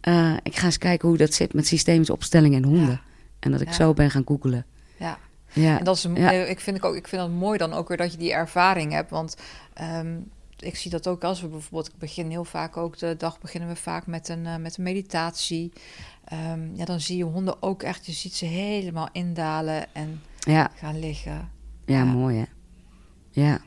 eh, 0.00 0.36
ik 0.42 0.56
ga 0.56 0.64
eens 0.64 0.78
kijken 0.78 1.08
hoe 1.08 1.16
dat 1.16 1.34
zit 1.34 1.54
met 1.54 1.66
systemische 1.66 2.12
opstellingen 2.12 2.62
en 2.62 2.68
honden. 2.68 2.90
Ja. 2.90 3.00
En 3.40 3.50
dat 3.50 3.60
ik 3.60 3.68
Ja. 3.68 3.74
zo 3.74 3.92
ben 3.94 4.10
gaan 4.10 4.22
googelen. 4.26 4.66
Ja. 4.96 5.18
Ja, 5.52 5.78
En 5.78 5.84
dat 5.84 5.96
is 5.96 6.02
Ja. 6.14 6.32
eh, 6.32 6.50
ik, 6.50 6.60
vind 6.60 6.76
ik, 6.76 6.84
ook, 6.84 6.94
ik 6.94 7.08
vind 7.08 7.22
het 7.22 7.30
mooi 7.32 7.58
dan 7.58 7.72
ook 7.72 7.88
weer 7.88 7.96
dat 7.96 8.12
je 8.12 8.18
die 8.18 8.32
ervaring 8.32 8.92
hebt. 8.92 9.10
Want 9.10 9.36
ehm, 9.74 10.16
ik 10.58 10.76
zie 10.76 10.90
dat 10.90 11.08
ook 11.08 11.24
als 11.24 11.40
we 11.40 11.46
bijvoorbeeld, 11.48 11.88
ik 11.92 11.98
begin 11.98 12.30
heel 12.30 12.44
vaak 12.44 12.76
ook 12.76 12.98
de 12.98 13.14
dag 13.18 13.40
beginnen 13.40 13.68
we 13.68 13.76
vaak 13.76 14.06
met 14.06 14.28
een, 14.28 14.46
eh, 14.46 14.56
met 14.56 14.76
een 14.76 14.84
meditatie. 14.84 15.72
Ehm, 16.24 16.74
ja, 16.74 16.84
dan 16.84 17.00
zie 17.00 17.16
je 17.16 17.24
honden 17.24 17.62
ook 17.62 17.82
echt, 17.82 18.06
je 18.06 18.12
ziet 18.12 18.34
ze 18.34 18.44
helemaal 18.44 19.08
indalen 19.12 19.94
en 19.94 20.20
ja, 20.38 20.70
gaan 20.74 20.98
liggen. 20.98 21.48
ja, 21.86 21.96
Ja. 21.96 22.04
mooi 22.04 22.36
hè. 22.36 22.44
Ja, 23.42 23.60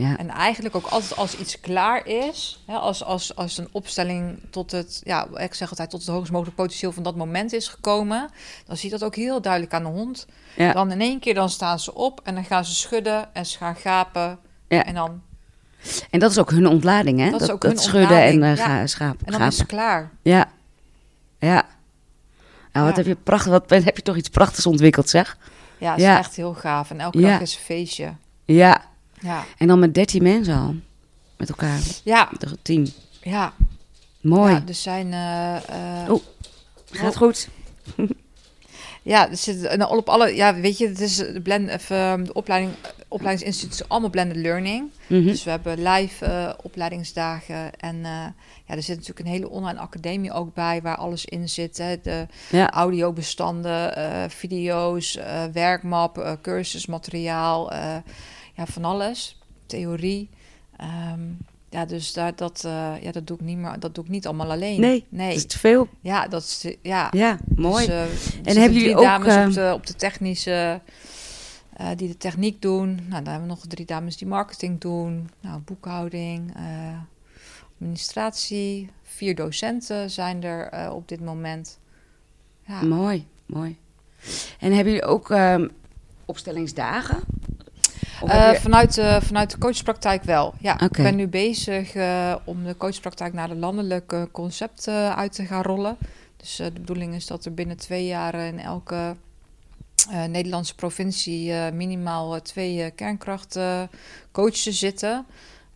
Ja. 0.00 0.16
En 0.16 0.28
eigenlijk 0.30 0.76
ook 0.76 0.86
altijd 0.86 1.16
als 1.16 1.36
iets 1.38 1.60
klaar 1.60 2.06
is, 2.06 2.62
hè, 2.66 2.74
als, 2.74 3.04
als, 3.04 3.36
als 3.36 3.58
een 3.58 3.68
opstelling 3.72 4.38
tot 4.50 4.70
het, 4.70 5.00
ja, 5.04 5.26
ik 5.36 5.54
zeg 5.54 5.70
altijd, 5.70 5.90
tot 5.90 6.00
het 6.00 6.08
hoogst 6.08 6.32
mogelijke 6.32 6.62
potentieel 6.62 6.92
van 6.92 7.02
dat 7.02 7.16
moment 7.16 7.52
is 7.52 7.68
gekomen, 7.68 8.30
dan 8.66 8.76
zie 8.76 8.90
je 8.90 8.98
dat 8.98 9.04
ook 9.08 9.14
heel 9.16 9.40
duidelijk 9.40 9.74
aan 9.74 9.82
de 9.82 9.88
hond. 9.88 10.26
ja, 10.56 10.72
Dan 10.72 10.90
in 10.92 11.00
één 11.00 11.20
keer 11.20 11.34
dan 11.34 11.50
staan 11.50 11.78
ze 11.78 11.94
op 11.94 12.20
en 12.24 12.34
dan 12.34 12.44
gaan 12.44 12.64
ze 12.64 12.74
schudden 12.74 13.34
en 13.34 13.46
ze 13.46 13.56
gaan 13.58 13.76
gapen. 13.76 14.38
Ja. 14.68 14.84
En 14.84 14.94
dan, 14.94 15.22
En 16.10 16.18
dat 16.18 16.30
is 16.30 16.38
ook 16.38 16.50
hun 16.50 16.66
ontlading 16.66 17.18
hè. 17.18 17.30
Dat 17.30 17.40
is 17.40 17.46
Dat, 17.46 17.54
ook 17.56 17.60
dat 17.62 17.70
hun 17.70 17.80
schudden 17.80 18.22
en 18.22 18.32
ontlading, 18.32 18.58
ga, 18.58 18.86
schaap, 18.86 19.22
en 19.24 19.32
dan 19.32 19.42
is 19.42 19.58
het 19.58 19.66
klaar. 19.66 20.10
Ja, 20.22 20.48
ja. 21.38 21.66
Nou, 22.72 22.86
wat 22.86 22.96
heb 22.96 23.06
je 23.06 23.14
prachtig, 23.16 23.50
wat 23.52 23.70
heb 23.70 23.96
je 23.96 24.02
toch 24.02 24.16
iets 24.16 24.28
prachtigs 24.28 24.66
ontwikkeld 24.66 25.08
zeg. 25.08 25.36
Ja, 25.78 25.90
het 25.90 25.98
is 25.98 26.04
Ja. 26.04 26.18
echt 26.18 26.36
heel 26.36 26.54
gaaf. 26.54 26.90
En 26.90 27.00
elke 27.00 27.20
dag 27.20 27.40
is 27.40 27.54
een 27.54 27.60
feestje. 27.60 28.12
Ja, 28.44 28.80
Ja, 29.20 29.44
en 29.58 29.66
dan 29.66 29.78
met 29.78 29.94
13 29.94 30.22
mensen 30.22 30.54
al. 30.56 30.74
Met 31.36 31.48
elkaar, 31.48 31.80
ja, 32.04 32.28
een 32.38 32.58
team. 32.62 32.86
ja. 33.22 33.52
Mooi. 34.20 34.52
ja 34.52 34.62
er 34.68 34.74
zijn... 34.74 35.12
eh, 35.12 35.56
eh, 36.02 36.10
Oh. 36.10 36.22
Gaat 36.90 37.16
goed? 37.16 37.48
Ja, 39.02 39.30
er 39.30 39.36
zit 39.36 39.78
op 39.88 40.08
alle. 40.08 40.34
Ja, 40.34 40.54
weet 40.54 40.78
je, 40.78 40.88
het 40.88 41.00
is 41.00 41.16
de 41.16 41.40
blend, 41.42 41.72
of, 41.72 41.90
ehm, 41.90 42.24
de 42.24 42.32
opleiding, 42.32 42.72
opleidingsinstituut 43.08 43.74
is 43.80 43.88
allemaal 43.88 44.10
blended 44.10 44.36
learning. 44.36 44.90
Mhm. 45.06 45.22
Dus 45.24 45.44
we 45.44 45.50
hebben 45.50 45.82
live 45.82 46.24
eh, 46.24 46.50
opleidingsdagen 46.62 47.74
en 47.76 47.96
eh, 47.96 48.26
ja, 48.66 48.74
er 48.74 48.82
zit 48.82 48.96
natuurlijk 48.96 49.26
een 49.26 49.32
hele 49.32 49.48
online 49.48 49.78
academie 49.78 50.32
ook 50.32 50.54
bij 50.54 50.82
waar 50.82 50.96
alles 50.96 51.24
in 51.24 51.48
zit. 51.48 51.78
Hè? 51.78 52.00
De 52.02 52.26
Ja, 52.50 52.70
audiobestanden, 52.70 53.96
eh, 53.96 54.24
video's, 54.28 55.16
eh, 55.16 55.44
werkmap, 55.52 56.18
eh, 56.18 56.32
cursusmateriaal, 56.42 57.72
eh, 57.72 57.96
ja, 58.58 58.66
van 58.66 58.84
alles. 58.84 59.38
Theorie. 59.66 60.28
Ehm, 60.76 61.20
ja, 61.70 61.84
dus 61.84 62.12
daar, 62.12 62.36
dat, 62.36 62.64
eh, 62.64 63.02
ja, 63.02 63.12
dat 63.12 63.26
doe 63.26 63.36
ik 63.36 63.42
niet 63.42 63.56
meer. 63.56 63.80
Dat 63.80 63.94
doe 63.94 64.04
ik 64.04 64.10
niet 64.10 64.26
allemaal 64.26 64.50
alleen. 64.50 64.80
Nee, 64.80 65.04
nee. 65.08 65.28
dat 65.28 65.36
is 65.36 65.46
te 65.46 65.58
veel. 65.58 65.88
Ja, 66.00 66.28
dat 66.28 66.42
is 66.42 66.74
ja. 66.82 67.08
Ja, 67.10 67.38
mooi. 67.54 67.86
Dus, 67.86 67.94
eh, 67.94 68.06
zitten 68.06 68.62
hebben 68.62 68.78
jullie 68.78 68.80
drie 68.80 68.96
ook, 68.96 69.02
dames 69.02 69.46
op, 69.46 69.52
de, 69.52 69.72
op 69.74 69.86
de 69.86 69.94
technische, 69.94 70.80
eh, 71.72 71.88
die 71.96 72.08
de 72.08 72.16
techniek 72.16 72.62
doen. 72.62 72.94
Nou, 72.94 73.22
dan 73.22 73.32
hebben 73.32 73.40
we 73.40 73.54
nog 73.54 73.66
drie 73.66 73.86
dames 73.86 74.16
die 74.16 74.28
marketing 74.28 74.80
doen. 74.80 75.30
Nou, 75.40 75.60
boekhouding, 75.60 76.54
administratie. 77.80 78.90
Vier 79.02 79.34
docenten 79.34 80.10
zijn 80.10 80.42
er 80.42 80.92
op 80.92 81.08
dit 81.08 81.20
moment. 81.20 81.78
Ja. 82.66 82.82
Mooi, 82.82 83.26
mooi. 83.46 83.76
En 84.58 84.72
hebben 84.72 84.92
jullie 84.92 85.08
ook 85.08 85.30
ehm, 85.30 85.68
opstellingsdagen? 86.24 87.27
Eh, 88.26 88.52
je- 88.52 88.60
vanuit, 88.60 88.94
de, 88.94 89.18
vanuit 89.22 89.50
de 89.50 89.58
coachpraktijk 89.58 90.22
wel. 90.22 90.54
Ja, 90.60 90.80
ik 90.80 90.90
ben 90.92 91.16
nu 91.16 91.28
bezig 91.28 91.94
eh, 91.94 92.34
om 92.44 92.64
de 92.64 92.76
coachpraktijk 92.76 93.32
naar 93.32 93.48
de 93.48 93.54
landelijke 93.56 94.28
concept 94.32 94.86
eh, 94.86 95.16
uit 95.16 95.32
te 95.32 95.44
gaan 95.46 95.62
rollen. 95.62 95.96
Dus 96.36 96.56
de 96.56 96.70
bedoeling 96.72 97.14
is 97.14 97.26
dat 97.26 97.44
er 97.44 97.54
binnen 97.54 97.76
twee 97.76 98.06
jaar 98.06 98.34
in 98.34 98.58
elke 98.60 99.16
Nederlandse 100.28 100.74
provincie 100.74 101.52
minimaal 101.72 102.42
twee 102.42 102.90
kernkrachtcoaches 102.90 104.78
zitten. 104.78 105.26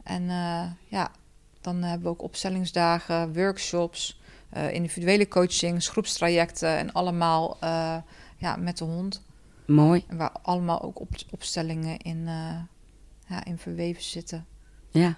En 0.02 0.22
ja, 0.88 1.10
dan 1.60 1.82
hebben 1.82 2.02
we 2.02 2.08
ook 2.08 2.22
opstellingsdagen, 2.22 3.34
workshops, 3.34 4.20
individuele 4.70 5.28
coachings, 5.28 5.88
groepstrajecten 5.88 6.76
en 6.76 6.92
allemaal 6.92 7.56
ja, 8.36 8.56
met 8.58 8.78
de 8.78 8.84
hond. 8.84 9.22
Mooi, 9.74 10.04
En 10.08 10.16
waar 10.16 10.32
allemaal 10.42 10.82
ook 10.82 11.00
op, 11.00 11.08
opstellingen 11.30 11.96
in, 11.98 12.22
eh, 12.26 12.54
ja, 13.26 13.44
in 13.44 13.58
verweven 13.58 14.02
zitten. 14.02 14.46
ja. 14.90 15.14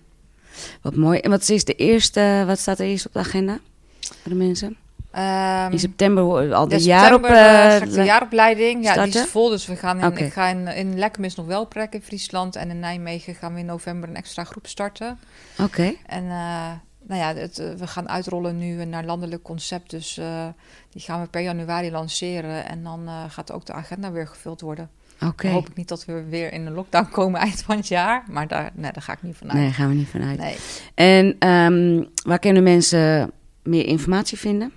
Wat 0.82 0.94
mooi. 0.96 1.18
En 1.18 1.30
wat 1.30 1.48
is 1.48 1.64
de 1.64 1.74
eerste, 1.74 2.44
wat 2.46 2.58
staat 2.58 2.78
er 2.78 2.86
eerst 2.86 3.06
op 3.06 3.12
de 3.12 3.18
agenda 3.18 3.58
voor 4.00 4.32
de 4.32 4.34
mensen? 4.34 4.76
Ehm, 5.10 5.72
In 5.72 5.78
september 5.78 6.54
al 6.54 6.68
de 6.68 6.74
in 6.74 6.82
jaar 6.82 7.22
eh, 7.22 7.30
eh, 7.30 7.78
ga 7.78 7.84
ik 7.84 7.92
de 7.92 8.02
jaaropleiding. 8.04 8.84
Ja, 8.84 9.04
die 9.04 9.14
is 9.14 9.26
vol. 9.26 9.48
Dus 9.48 9.66
we 9.66 9.76
gaan 9.76 9.98
in, 9.98 10.06
Oké. 10.06 10.24
ik 10.24 10.32
ga 10.32 10.46
in, 10.48 10.66
in 10.66 10.98
Lekkemis 10.98 11.34
nog 11.34 11.46
wel 11.46 11.66
prek 11.66 11.92
in 11.92 12.02
Friesland. 12.02 12.56
En 12.56 12.70
in 12.70 12.78
Nijmegen 12.80 13.34
gaan 13.34 13.54
we 13.54 13.60
in 13.60 13.66
november 13.66 14.08
een 14.08 14.16
extra 14.16 14.44
groep 14.44 14.66
starten. 14.66 15.18
Oké, 15.58 15.94
En 16.06 16.24
eh, 16.24 16.70
nou 17.06 17.20
ja, 17.20 17.34
het, 17.40 17.58
eh, 17.58 17.72
we 17.72 17.86
gaan 17.86 18.08
uitrollen 18.08 18.58
nu 18.58 18.84
naar 18.84 19.04
landelijk 19.04 19.42
concept. 19.42 19.90
Dus 19.90 20.18
eh, 20.18 20.46
die 20.90 21.02
gaan 21.02 21.20
we 21.20 21.28
per 21.28 21.42
januari 21.42 21.90
lanceren. 21.90 22.66
En 22.66 22.82
dan 22.82 23.06
eh, 23.06 23.24
gaat 23.28 23.52
ook 23.52 23.66
de 23.66 23.72
agenda 23.72 24.12
weer 24.12 24.26
gevuld 24.26 24.60
worden. 24.60 24.90
oké. 25.20 25.46
Dan 25.46 25.52
hoop 25.52 25.68
ik 25.68 25.76
niet 25.76 25.88
dat 25.88 26.04
we 26.04 26.24
weer 26.24 26.52
in 26.52 26.66
een 26.66 26.72
lockdown 26.72 27.10
komen 27.10 27.40
eind 27.40 27.62
van 27.62 27.76
het 27.76 27.88
jaar. 27.88 28.24
Maar 28.30 28.48
daar, 28.48 28.70
nee, 28.74 28.92
daar 28.92 29.02
ga 29.02 29.12
ik 29.12 29.22
niet 29.22 29.36
vanuit. 29.36 29.56
Nee, 29.56 29.66
daar 29.66 29.74
gaan 29.74 29.88
we 29.88 29.94
niet 29.94 30.08
vanuit. 30.08 30.38
Nee. 30.38 30.56
En 30.94 31.36
ehm, 31.38 32.04
waar 32.24 32.38
kunnen 32.38 32.62
mensen 32.62 33.32
meer 33.62 33.86
informatie 33.86 34.38
vinden? 34.38 34.72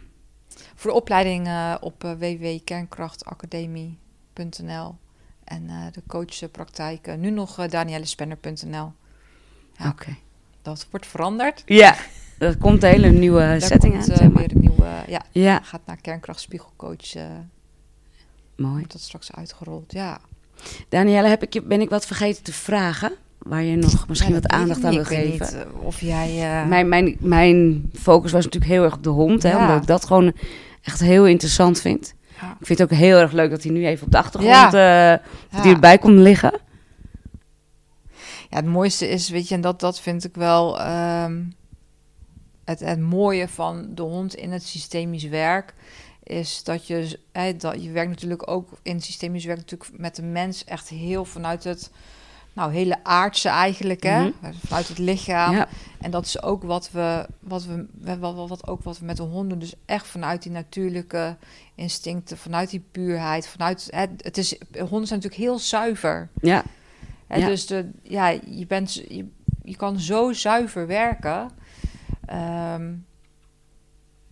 Voor 0.75 0.91
de 0.91 0.97
opleiding 0.97 1.49
op 1.79 2.01
www.kernkrachtacademie.nl 2.01 4.95
en 5.43 5.67
de 5.91 6.01
coachpraktijk 6.07 7.17
nu 7.17 7.29
nog 7.29 7.67
daniellespenner.nl. 7.67 8.91
Ja. 9.77 9.89
Oké. 9.89 10.15
Dat 10.61 10.87
wordt 10.89 11.07
veranderd. 11.07 11.63
Ja, 11.65 11.95
er 12.37 12.57
komt 12.57 12.83
een 12.83 12.89
hele 12.89 13.09
nieuwe 13.09 13.39
Daar 13.39 13.61
setting 13.61 13.93
komt 13.93 14.03
aan. 14.05 14.11
eh, 14.11 14.17
zeg 14.17 14.31
maar. 14.31 14.41
weer 14.41 14.51
een 14.55 14.61
nieuwe, 14.61 14.85
ja, 15.07 15.21
Ja, 15.31 15.59
gaat 15.63 15.81
naar 15.85 15.97
kernkrachtspiegelcoach. 16.01 17.15
eh 17.15 17.23
mooi. 18.55 18.73
wordt 18.73 18.91
dat 18.91 19.01
straks 19.01 19.31
uitgerold. 19.31 19.91
Ja. 19.93 20.19
Danielle, 20.89 21.27
heb 21.27 21.43
ik 21.43 21.53
je, 21.53 21.61
ben 21.61 21.81
ik 21.81 21.89
wat 21.89 22.05
vergeten 22.05 22.43
te 22.43 22.53
vragen? 22.53 23.11
waar 23.37 23.63
je 23.63 23.75
nog 23.75 24.07
misschien 24.07 24.33
Ja, 24.33 24.39
wat 24.41 24.51
aandacht 24.51 24.83
aan 24.83 24.93
wil 24.93 25.03
geven? 25.05 25.31
niet, 25.31 25.53
eh, 25.53 25.83
of 25.85 26.01
jij... 26.01 26.65
Mijn, 26.67 26.89
mijn, 26.89 27.15
mijn 27.19 27.89
focus 27.93 28.31
was 28.31 28.43
natuurlijk 28.45 28.71
heel 28.71 28.83
erg 28.83 28.93
op 28.95 29.03
de 29.03 29.09
hond, 29.09 29.43
hè, 29.43 29.49
Ja. 29.49 29.59
omdat 29.59 29.81
ik 29.81 29.87
dat 29.87 30.05
gewoon 30.05 30.33
echt 30.81 30.99
heel 30.99 31.25
interessant 31.27 31.81
vind. 31.81 32.13
Ja. 32.41 32.57
Ik 32.59 32.65
vind 32.65 32.79
het 32.79 32.91
ook 32.91 32.97
heel 32.97 33.17
erg 33.17 33.31
leuk 33.31 33.49
dat 33.49 33.63
hij 33.63 33.71
nu 33.71 33.85
even 33.87 34.05
op 34.05 34.11
de 34.11 34.17
achtergrond 34.17 34.71
hij 34.71 35.19
ja. 35.51 35.63
erbij 35.63 35.97
kon 35.97 36.21
liggen. 36.21 36.59
Ja, 38.49 38.55
het 38.57 38.65
mooiste 38.65 39.09
is, 39.09 39.29
weet 39.29 39.47
je, 39.47 39.55
en 39.55 39.61
dat, 39.61 39.79
dat 39.79 39.99
vind 39.99 40.23
ik 40.23 40.35
wel 40.35 40.79
ehm, 40.79 41.41
het, 42.67 42.79
het 42.79 42.99
mooie 42.99 43.47
van 43.47 43.87
de 43.95 44.01
hond 44.01 44.35
in 44.35 44.51
het 44.51 44.63
systemisch 44.63 45.23
werk. 45.23 45.73
Is 46.23 46.63
dat 46.63 46.87
je, 46.87 47.19
hè, 47.31 47.55
dat 47.55 47.83
je 47.83 47.91
werkt 47.91 48.09
natuurlijk 48.09 48.49
ook 48.49 48.69
in 48.81 49.01
systemisch 49.01 49.45
werk 49.45 49.57
natuurlijk 49.57 49.99
met 49.99 50.15
de 50.15 50.21
mens 50.21 50.63
echt 50.63 50.89
heel 50.89 51.25
vanuit 51.25 51.63
het, 51.63 51.91
nou, 52.53 52.71
hele 52.71 53.03
aardse 53.03 53.49
eigenlijk, 53.49 54.03
hè? 54.03 54.19
Mhm. 54.19 54.53
Vanuit 54.65 54.87
het 54.87 54.97
lichaam. 54.97 55.55
Ja. 55.55 55.67
En 56.01 56.11
dat 56.11 56.25
is 56.25 56.41
ook 56.41 56.63
wat 56.63 56.91
we, 56.91 57.25
wat 57.39 57.65
we, 57.65 57.85
wat, 58.01 58.19
wat, 58.35 58.49
wat 58.49 58.67
ook 58.67 58.83
wat 58.83 58.99
we 58.99 59.05
met 59.05 59.17
de 59.17 59.23
hond 59.23 59.49
doen. 59.49 59.59
Dus 59.59 59.73
echt 59.85 60.07
vanuit 60.07 60.43
die 60.43 60.51
natuurlijke 60.51 61.35
instincten, 61.75 62.37
vanuit 62.37 62.69
die 62.69 62.83
puurheid, 62.91 63.47
vanuit, 63.47 63.87
hè, 63.89 64.05
het 64.17 64.37
is, 64.37 64.57
honden 64.71 65.07
zijn 65.07 65.19
natuurlijk 65.19 65.35
heel 65.35 65.59
zuiver. 65.59 66.29
Ja, 66.41 66.63
Hè, 67.27 67.37
Ja. 67.37 67.47
Dus 67.47 67.65
de, 67.65 67.89
ja, 68.03 68.27
je, 68.45 68.65
bent, 68.67 68.93
je, 68.93 69.25
je 69.63 69.75
kan 69.75 69.99
zo 69.99 70.33
zuiver 70.33 70.87
werken. 70.87 71.49
Ehm, 72.27 72.93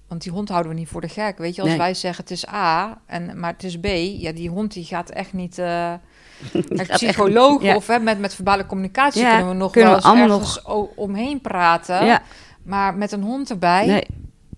want 0.07 0.21
die 0.21 0.31
hond 0.31 0.49
houden 0.49 0.71
we 0.71 0.77
niet 0.77 0.87
voor 0.87 1.01
de 1.01 1.09
gek. 1.09 1.37
Weet 1.37 1.55
je, 1.55 1.61
als 1.61 1.69
Nee. 1.69 1.79
wij 1.79 1.93
zeggen 1.93 2.23
het 2.23 2.31
is 2.33 2.47
A, 2.47 3.01
en, 3.05 3.39
maar 3.39 3.51
het 3.51 3.63
is 3.63 3.79
B, 3.79 3.85
ja, 4.17 4.31
die 4.31 4.49
hond 4.49 4.73
die 4.73 4.83
gaat 4.85 5.09
echt 5.09 5.33
niet. 5.33 5.59
als 6.69 6.79
echt 6.79 6.89
psycholoog 6.91 7.61
ja. 7.61 7.75
of 7.75 7.87
hè, 7.87 7.99
met, 7.99 8.19
met 8.19 8.33
verbale 8.35 8.65
communicatie 8.65 9.21
Ja, 9.21 9.29
kunnen 9.35 9.47
we 9.51 9.55
nog 9.57 9.71
kunnen 9.71 9.91
wel 9.91 9.99
we 10.01 10.05
eens 10.07 10.63
allemaal 10.63 10.77
o- 10.77 10.91
omheen 10.95 11.41
praten. 11.41 12.05
ja. 12.05 12.21
Maar 12.63 12.95
met 12.95 13.11
een 13.11 13.21
hond 13.23 13.49
erbij, 13.49 13.85
Nee, 13.85 14.05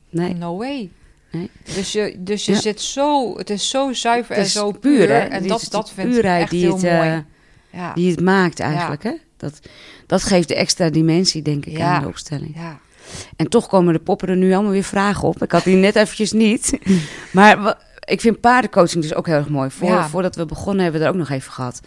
nee. 0.10 0.34
no 0.34 0.58
way. 0.58 0.90
Nee. 1.32 1.50
Dus 1.76 1.92
je, 1.92 2.16
dus 2.20 2.46
je 2.46 2.56
zit 2.56 2.82
zo, 2.82 3.38
het 3.38 3.50
is 3.50 3.70
zo 3.70 3.94
zuiver 3.94 4.36
en 4.36 4.46
zo 4.46 4.72
puur? 4.72 5.12
En 5.12 5.40
Die- 5.40 5.50
dat, 5.50 5.60
die 5.60 5.70
dat 5.70 5.92
vind 5.92 6.16
ik 6.18 6.24
echt 6.24 6.50
die 6.52 6.60
heel 6.62 6.74
het, 6.78 6.82
mooi. 6.92 7.24
eh. 7.72 7.94
Die 7.94 8.12
het 8.12 8.22
maakt 8.22 8.60
eigenlijk, 8.60 9.04
hè? 9.04 9.14
Dat, 9.38 9.60
dat 10.06 10.24
geeft 10.24 10.48
de 10.48 10.56
extra 10.56 10.90
dimensie, 10.90 11.42
denk 11.42 11.66
ik, 11.66 11.80
aan 11.80 12.02
de 12.02 12.08
opstelling. 12.08 12.56
ja. 12.56 12.80
En 13.36 13.50
toch 13.50 13.68
komen 13.68 13.94
de 13.94 14.00
poppen 14.00 14.30
er 14.30 14.36
nu 14.38 14.54
allemaal 14.54 14.72
weer 14.72 14.84
vragen 14.84 15.28
op. 15.28 15.42
Ik 15.44 15.52
had 15.52 15.64
die 15.64 15.76
net 15.76 15.96
eventjes 15.96 16.32
niet. 16.32 16.80
Maar 17.32 17.78
ik 18.06 18.22
vind 18.22 18.40
paardencoaching 18.42 19.02
dus 19.04 19.14
ook 19.14 19.26
heel 19.28 19.36
erg 19.36 19.50
mooi. 19.50 19.70
Voor, 19.70 19.88
Ja. 19.90 20.08
Voordat 20.10 20.36
we 20.36 20.46
begonnen 20.46 20.84
hebben 20.84 21.02
we 21.02 21.08
er 21.08 21.14
ook 21.14 21.20
nog 21.20 21.30
even 21.30 21.52
gehad. 21.52 21.80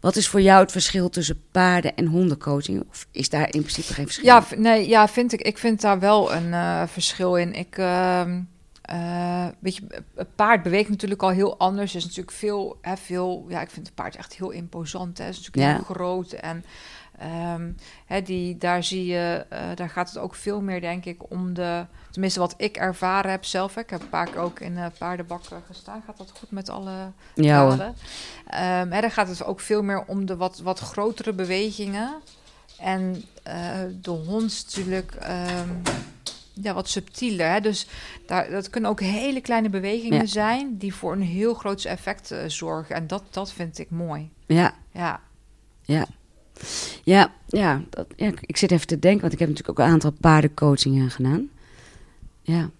Wat 0.00 0.16
is 0.16 0.28
voor 0.28 0.40
jou 0.40 0.62
het 0.62 0.72
verschil 0.72 1.08
tussen 1.08 1.40
paarden- 1.50 1.96
en 1.96 2.06
hondencoaching? 2.06 2.84
Of 2.90 3.06
is 3.10 3.28
daar 3.28 3.42
in 3.54 3.60
principe 3.60 3.92
geen 3.94 4.04
verschil? 4.04 4.24
Ja, 4.24 4.44
nee, 4.56 4.88
ja, 4.88 5.08
vind 5.08 5.32
ik. 5.32 5.40
Ik 5.42 5.58
vind 5.58 5.80
daar 5.80 5.98
wel 5.98 6.32
een 6.32 6.52
eh, 6.52 6.82
verschil 6.86 7.36
in. 7.36 7.54
Ik, 7.54 7.78
ehm, 7.78 8.40
eh, 8.82 9.46
weet 9.58 9.76
je, 9.76 9.82
het 10.16 10.34
paard 10.34 10.62
beweegt 10.62 10.88
natuurlijk 10.88 11.22
al 11.22 11.28
heel 11.30 11.58
anders. 11.58 11.94
Is 11.94 12.02
natuurlijk 12.04 12.36
veel, 12.36 12.78
hè, 12.80 12.96
veel. 12.96 13.46
Ja, 13.48 13.60
ik 13.60 13.70
vind 13.70 13.86
het 13.86 13.94
paard 13.94 14.16
echt 14.16 14.34
heel 14.36 14.50
imposant. 14.50 15.18
Hè. 15.18 15.24
Het 15.24 15.32
is 15.38 15.38
natuurlijk 15.46 15.66
Ja. 15.66 15.74
heel 15.84 15.94
groot 15.94 16.32
en 16.32 16.64
ehm, 17.18 17.72
hè, 18.06 18.22
die, 18.22 18.58
daar 18.58 18.84
zie 18.84 19.06
je, 19.06 19.46
eh, 19.48 19.60
daar 19.74 19.90
gaat 19.90 20.08
het 20.08 20.18
ook 20.18 20.34
veel 20.34 20.60
meer, 20.60 20.80
denk 20.80 21.04
ik, 21.04 21.30
om 21.30 21.54
de. 21.54 21.86
Tenminste, 22.10 22.40
wat 22.40 22.54
ik 22.56 22.76
ervaren 22.76 23.30
heb 23.30 23.44
zelf. 23.44 23.74
Hè. 23.74 23.80
Ik 23.80 23.90
heb 23.90 24.00
een 24.02 24.08
paar 24.08 24.30
keer 24.30 24.40
ook 24.40 24.60
in 24.60 24.76
eh 24.78 24.86
paardenbakken 24.98 25.62
gestaan. 25.66 26.02
Gaat 26.06 26.16
dat 26.16 26.32
goed 26.38 26.50
met 26.50 26.68
alle 26.68 26.92
ja. 27.34 27.94
Ehm, 28.46 28.90
hè, 28.90 29.00
dan 29.00 29.10
gaat 29.10 29.28
het 29.28 29.44
ook 29.44 29.60
veel 29.60 29.82
meer 29.82 30.04
om 30.06 30.26
de 30.26 30.36
wat, 30.36 30.58
wat 30.58 30.78
grotere 30.78 31.32
bewegingen. 31.32 32.14
En 32.78 33.24
eh, 33.42 33.78
de 34.00 34.10
hond 34.10 34.64
natuurlijk 34.66 35.14
ehm, 35.14 35.68
ja, 36.52 36.74
wat 36.74 36.88
subtieler. 36.88 37.50
Hè? 37.50 37.60
Dus 37.60 37.86
daar, 38.26 38.50
dat 38.50 38.70
kunnen 38.70 38.90
ook 38.90 39.00
hele 39.00 39.40
kleine 39.40 39.68
bewegingen 39.68 40.20
Ja. 40.20 40.26
zijn 40.26 40.76
die 40.78 40.94
voor 40.94 41.12
een 41.12 41.22
heel 41.22 41.54
groot 41.54 41.84
effect 41.84 42.34
zorgen. 42.46 42.94
En 42.96 43.06
dat, 43.06 43.22
dat 43.30 43.52
vind 43.52 43.78
ik 43.78 43.90
mooi. 43.90 44.30
Ja, 44.46 44.74
Ja, 44.92 45.20
ja, 45.82 46.06
ja, 47.04 47.30
dat, 47.90 48.06
ja, 48.16 48.30
ik 48.40 48.56
zit 48.56 48.70
even 48.70 48.86
te 48.86 48.98
denken, 48.98 49.20
want 49.20 49.32
ik 49.32 49.38
heb 49.38 49.48
natuurlijk 49.48 49.78
ook 49.80 49.86
een 49.86 49.92
aantal 49.92 50.12
paardencoachingen 50.20 51.10
gedaan. 51.10 51.48
Ja. 52.42 52.70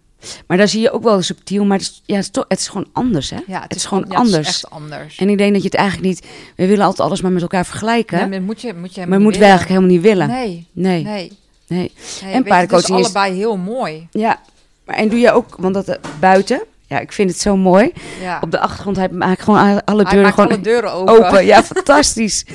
Maar 0.46 0.56
daar 0.56 0.68
zie 0.68 0.80
je 0.80 0.90
ook 0.90 1.02
wel 1.02 1.22
subtiel, 1.22 1.64
maar 1.64 1.78
het 1.78 1.86
is, 1.86 2.02
ja, 2.06 2.14
het 2.14 2.24
is, 2.24 2.30
toch, 2.30 2.44
het 2.48 2.58
is 2.58 2.68
gewoon 2.68 2.86
anders, 2.92 3.30
hè? 3.30 3.38
ja 3.46 3.62
Het 3.62 3.74
is 3.76 3.84
gewoon 3.84 4.02
ja, 4.02 4.08
het 4.08 4.18
anders. 4.18 4.48
echt 4.48 4.70
anders. 4.70 5.18
En 5.18 5.28
ik 5.28 5.38
denk 5.38 5.52
dat 5.52 5.62
je 5.62 5.68
het 5.68 5.76
eigenlijk 5.76 6.08
niet... 6.08 6.26
We 6.56 6.66
willen 6.66 6.84
altijd 6.84 7.08
alles 7.08 7.20
maar 7.20 7.32
met 7.32 7.42
elkaar 7.42 7.66
vergelijken. 7.66 8.18
Nee, 8.18 8.28
maar 8.28 8.42
moet 8.42 8.60
je, 8.60 8.74
moet 8.74 8.94
je 8.94 9.06
maar 9.06 9.20
moeten 9.20 9.40
we 9.40 9.46
eigenlijk 9.46 9.74
helemaal 9.76 9.96
niet 9.96 10.06
willen. 10.06 10.28
Nee, 10.28 10.66
Nee, 10.72 11.02
nee. 11.02 11.32
nee. 11.68 11.92
nee. 12.22 12.32
En 12.32 12.42
paardencoaching 12.44 12.96
Het 12.96 13.04
is- 13.06 13.10
is 13.10 13.14
allebei 13.16 13.38
heel 13.38 13.56
mooi. 13.56 14.08
Ja, 14.10 14.40
maar 14.84 14.96
en 14.96 15.08
doe 15.08 15.18
je 15.18 15.32
ook, 15.32 15.56
want 15.58 15.74
dat 15.74 15.88
eh, 15.88 15.96
buiten... 16.20 16.62
Ja, 16.94 17.00
ik 17.00 17.12
vind 17.12 17.30
het 17.30 17.40
zo 17.40 17.56
mooi. 17.56 17.92
Ja. 18.20 18.38
Op 18.40 18.50
de 18.50 18.58
achtergrond 18.58 18.96
hij 18.96 19.08
maakt 19.08 19.42
gewoon 19.42 19.84
alle- 19.84 20.02
deuren 20.04 20.22
maakt 20.22 20.34
gewoon 20.34 20.50
alle 20.50 20.60
deuren 20.60 20.92
open. 20.92 21.26
open. 21.26 21.44
Ja, 21.46 21.62
fantastisch. 21.74 22.46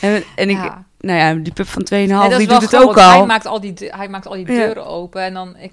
En, 0.00 0.22
en 0.36 0.50
ik, 0.50 0.56
Ja. 0.56 0.84
nou 1.00 1.18
ja, 1.18 1.34
die 1.34 1.52
pup 1.52 1.68
van 1.68 1.82
2,5, 1.84 1.88
Nee, 1.90 2.06
dat 2.08 2.30
is 2.30 2.36
die 2.36 2.46
doet 2.46 2.60
het 2.62 2.76
ook 2.76 2.98
al. 2.98 3.10
Hij 3.10 3.26
maakt 3.26 3.46
al 3.46 3.60
die, 3.60 3.74
hij 3.78 4.08
maakt 4.08 4.26
al 4.26 4.32
die 4.34 4.44
deuren 4.44 4.86
open. 4.86 5.22
En 5.22 5.34
dan, 5.34 5.56
ik, 5.58 5.72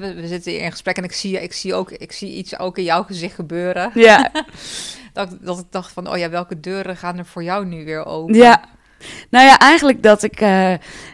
we, 0.00 0.14
we 0.14 0.26
zitten 0.26 0.52
hier 0.52 0.60
in 0.60 0.70
gesprek 0.70 0.96
en 0.96 1.04
ik 1.04 1.12
zie, 1.12 1.42
ik 1.42 1.52
zie 1.52 1.74
ook 1.74 1.90
ik 1.90 2.12
zie 2.12 2.32
iets 2.32 2.58
ook 2.58 2.78
in 2.78 2.84
jouw 2.84 3.02
gezicht 3.02 3.34
gebeuren. 3.34 3.90
Ja, 3.94 4.30
Dat, 5.12 5.28
dat 5.40 5.58
ik 5.58 5.64
dacht 5.70 5.92
van, 5.92 6.10
oh 6.10 6.16
ja, 6.16 6.30
welke 6.30 6.60
deuren 6.60 6.96
gaan 6.96 7.18
er 7.18 7.26
voor 7.26 7.42
jou 7.42 7.66
nu 7.66 7.84
weer 7.84 8.04
open? 8.06 8.34
ja. 8.34 8.60
Nou 9.30 9.46
ja, 9.46 9.58
eigenlijk 9.58 10.02
dat 10.02 10.22
ik... 10.22 10.40
eh, 10.40 10.48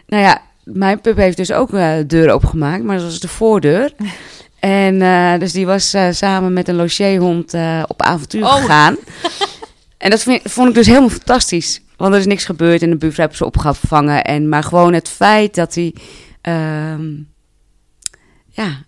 nou 0.07 0.23
ja, 0.23 0.41
mijn 0.63 1.01
pup 1.01 1.17
heeft 1.17 1.37
dus 1.37 1.51
ook 1.51 1.73
eh 1.73 1.93
deuren 2.07 2.33
opengemaakt, 2.33 2.83
maar 2.83 2.95
dat 2.95 3.05
was 3.05 3.19
de 3.19 3.27
voordeur. 3.27 3.91
En 4.59 5.01
eh, 5.01 5.39
dus 5.39 5.51
die 5.51 5.65
was 5.65 5.93
eh, 5.93 6.07
samen 6.11 6.53
met 6.53 6.67
een 6.67 6.75
logeerhond 6.75 7.53
eh, 7.53 7.83
op 7.87 8.01
avontuur 8.01 8.43
Oh. 8.43 8.53
gegaan. 8.55 8.95
En 9.97 10.09
dat 10.09 10.21
vind, 10.23 10.41
vond 10.43 10.69
ik 10.69 10.73
dus 10.75 10.87
helemaal 10.87 11.09
fantastisch. 11.09 11.81
Want 11.97 12.13
er 12.13 12.19
is 12.19 12.25
niks 12.25 12.45
gebeurd 12.45 12.81
en 12.81 12.89
de 12.89 12.95
buurvrouw 12.97 13.25
heeft 13.25 13.37
ze 13.37 13.45
opgevangen. 13.45 14.23
En, 14.23 14.49
maar 14.49 14.63
gewoon 14.63 14.93
het 14.93 15.09
feit 15.09 15.55
dat 15.55 15.75
hij... 15.75 15.93
ehm, 16.41 17.05
ja, 18.49 18.83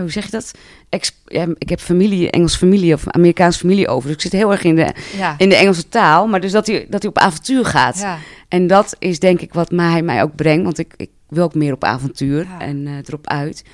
hoe 0.00 0.10
zeg 0.10 0.24
je 0.24 0.30
dat? 0.30 0.52
Ex- 0.88 1.20
ja, 1.26 1.46
ik 1.58 1.68
heb 1.68 1.80
familie, 1.80 2.30
Engels 2.30 2.56
familie 2.56 2.94
of 2.94 3.08
Amerikaanse 3.08 3.58
familie 3.58 3.88
over. 3.88 4.06
Dus 4.06 4.16
ik 4.16 4.22
zit 4.22 4.32
heel 4.32 4.52
erg 4.52 4.62
in 4.64 4.74
de, 4.76 4.94
Ja, 5.16 5.34
in 5.38 5.48
de 5.48 5.54
Engelse 5.56 5.88
taal. 5.88 6.26
Maar 6.26 6.40
dus 6.40 6.52
dat 6.52 6.66
hij, 6.66 6.86
dat 6.88 7.02
hij 7.02 7.10
op 7.10 7.18
avontuur 7.18 7.64
gaat. 7.64 7.98
ja, 7.98 8.18
En 8.48 8.66
dat 8.66 8.96
is 8.98 9.18
denk 9.18 9.40
ik 9.40 9.52
wat 9.54 9.70
mij, 9.70 10.02
mij 10.02 10.22
ook 10.22 10.34
brengt. 10.34 10.64
Want 10.64 10.78
ik, 10.78 10.94
ik 10.96 11.10
wil 11.28 11.44
ook 11.44 11.54
meer 11.54 11.72
op 11.72 11.84
avontuur 11.84 12.46
en 12.58 13.02
erop 13.06 13.26
uit. 13.26 13.64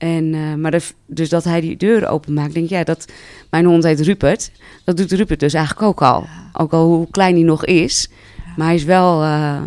En, 0.00 0.34
eh, 0.34 0.54
maar 0.54 0.70
de- 0.70 0.92
dus 1.06 1.28
dat 1.28 1.44
hij 1.44 1.60
die 1.60 1.76
deuren 1.76 2.08
openmaakt, 2.10 2.52
denk 2.52 2.64
ik, 2.64 2.70
ja, 2.70 2.84
dat 2.84 3.04
mijn 3.50 3.64
hond 3.64 3.84
heet 3.84 4.00
Rupert. 4.00 4.50
Dat 4.84 4.96
doet 4.96 5.12
Rupert 5.12 5.40
dus 5.40 5.54
eigenlijk 5.54 5.86
ook 5.86 6.02
al. 6.02 6.26
Ook 6.52 6.72
al 6.72 6.86
hoe 6.86 7.10
klein 7.10 7.34
hij 7.34 7.42
nog 7.44 7.64
is. 7.64 8.08
Maar 8.56 8.66
hij 8.66 8.74
is 8.76 8.84
wel, 8.84 9.22
eh, 9.22 9.62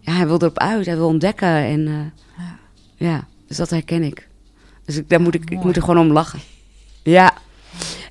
ja, 0.00 0.12
hij 0.12 0.26
wil 0.26 0.38
erop 0.38 0.58
uit, 0.58 0.86
hij 0.86 0.96
wil 0.96 1.06
ontdekken. 1.06 1.48
En 1.48 1.86
eh, 1.86 1.94
Ja. 2.38 2.58
ja, 2.96 3.26
dus 3.48 3.56
dat 3.56 3.70
herken 3.70 4.02
ik. 4.02 4.28
Dus 4.84 4.96
ik, 4.96 5.08
daar 5.08 5.20
moet 5.20 5.34
ik, 5.34 5.50
ik 5.50 5.64
moet 5.64 5.76
er 5.76 5.82
gewoon 5.82 6.06
om 6.06 6.12
lachen. 6.12 6.38
Ja. 7.02 7.32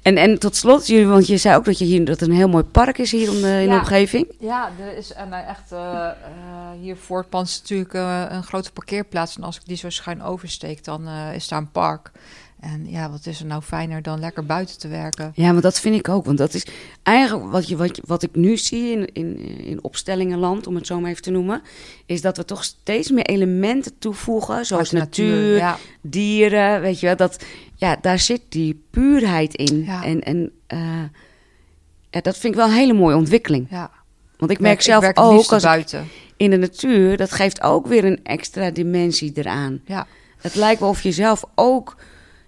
En, 0.06 0.18
en 0.18 0.40
tot 0.40 0.56
slot, 0.56 0.88
jullie, 0.88 1.08
want 1.08 1.28
je 1.28 1.38
zei 1.38 1.56
ook 1.56 1.66
dat, 1.66 1.78
je 1.80 1.86
hier, 1.86 2.06
dat 2.06 2.22
een 2.22 2.32
heel 2.32 2.48
mooi 2.48 2.64
park 2.64 2.98
is 2.98 3.12
hier 3.12 3.30
om 3.30 3.42
de, 3.42 3.60
in 3.62 3.70
de 3.70 3.76
omgeving. 3.76 4.28
ja, 4.40 4.70
er 4.80 4.98
is 4.98 5.14
en, 5.14 5.34
eh, 5.34 5.50
echt 5.50 5.72
eh, 5.72 5.80
eh, 6.08 6.14
hier 6.82 6.96
voor 6.98 7.18
het 7.18 7.30
pand 7.30 7.48
is 7.48 7.60
natuurlijk 7.62 7.94
eh, 7.94 8.26
een 8.30 8.44
grote 8.44 8.72
parkeerplaats. 8.72 9.36
En 9.38 9.44
als 9.44 9.56
ik 9.56 9.62
die 9.66 9.78
zo 9.78 9.90
schuin 9.90 10.24
oversteek, 10.24 10.84
dan 10.84 11.08
eh, 11.08 11.36
is 11.36 11.48
daar 11.48 11.60
een 11.60 11.72
park. 11.72 12.12
En 12.60 12.90
ja, 12.90 13.10
wat 13.12 13.26
is 13.26 13.40
er 13.40 13.46
nou 13.46 13.62
fijner 13.62 14.02
dan 14.02 14.20
lekker 14.20 14.46
buiten 14.46 14.80
te 14.80 14.88
werken? 14.88 15.32
Ja, 15.36 15.52
maar 15.52 15.62
dat 15.62 15.80
vind 15.80 15.96
ik 15.96 16.10
ook. 16.10 16.26
Want 16.26 16.38
dat 16.38 16.54
is 16.54 16.66
eigenlijk 17.04 17.52
wat, 17.52 17.68
je, 17.68 17.76
wat, 17.78 17.96
je- 17.96 18.04
wat 18.06 18.24
ik 18.24 18.36
nu 18.36 18.58
zie 18.58 18.92
in, 18.92 19.10
in, 19.14 19.40
in 19.66 19.84
opstellingenland, 19.84 20.68
om 20.68 20.76
het 20.76 20.88
zo 20.88 21.00
maar 21.00 21.10
even 21.10 21.22
te 21.24 21.32
noemen, 21.32 21.62
is 22.06 22.22
dat 22.22 22.38
we 22.38 22.46
toch 22.46 22.64
steeds 22.64 23.10
meer 23.12 23.26
elementen 23.26 23.98
toevoegen, 24.00 24.66
zoals 24.66 24.94
Uit 24.94 25.02
natuur, 25.04 25.56
Ja, 25.58 25.78
dieren, 26.02 26.82
weet 26.82 27.00
je 27.00 27.06
wel. 27.06 27.16
Dat, 27.16 27.44
ja, 27.76 27.98
daar 28.02 28.20
zit 28.20 28.42
die 28.50 28.86
puurheid 28.92 29.54
in. 29.56 29.84
Ja. 29.84 30.04
En, 30.04 30.22
en 30.24 30.52
eh, 30.68 30.80
ja, 32.10 32.22
dat 32.22 32.38
vind 32.38 32.54
ik 32.54 32.60
wel 32.60 32.68
een 32.70 32.76
hele 32.76 32.94
mooie 32.94 33.16
ontwikkeling. 33.16 33.68
ja. 33.70 33.92
Want 34.38 34.52
ik 34.52 34.60
merk 34.60 34.82
zelf 34.82 35.06
ook, 35.06 35.16
als 35.18 35.52
ik 35.52 35.62
buiten. 35.62 36.08
in 36.38 36.50
de 36.50 36.58
natuur, 36.58 37.18
dat 37.18 37.32
geeft 37.32 37.62
ook 37.62 37.88
weer 37.88 38.06
een 38.06 38.20
extra 38.24 38.72
dimensie 38.72 39.32
eraan. 39.36 39.82
Ja. 39.86 40.08
Het 40.38 40.56
lijkt 40.56 40.80
wel 40.80 40.90
of 40.90 41.02
je 41.02 41.12
zelf 41.12 41.44
ook... 41.56 41.96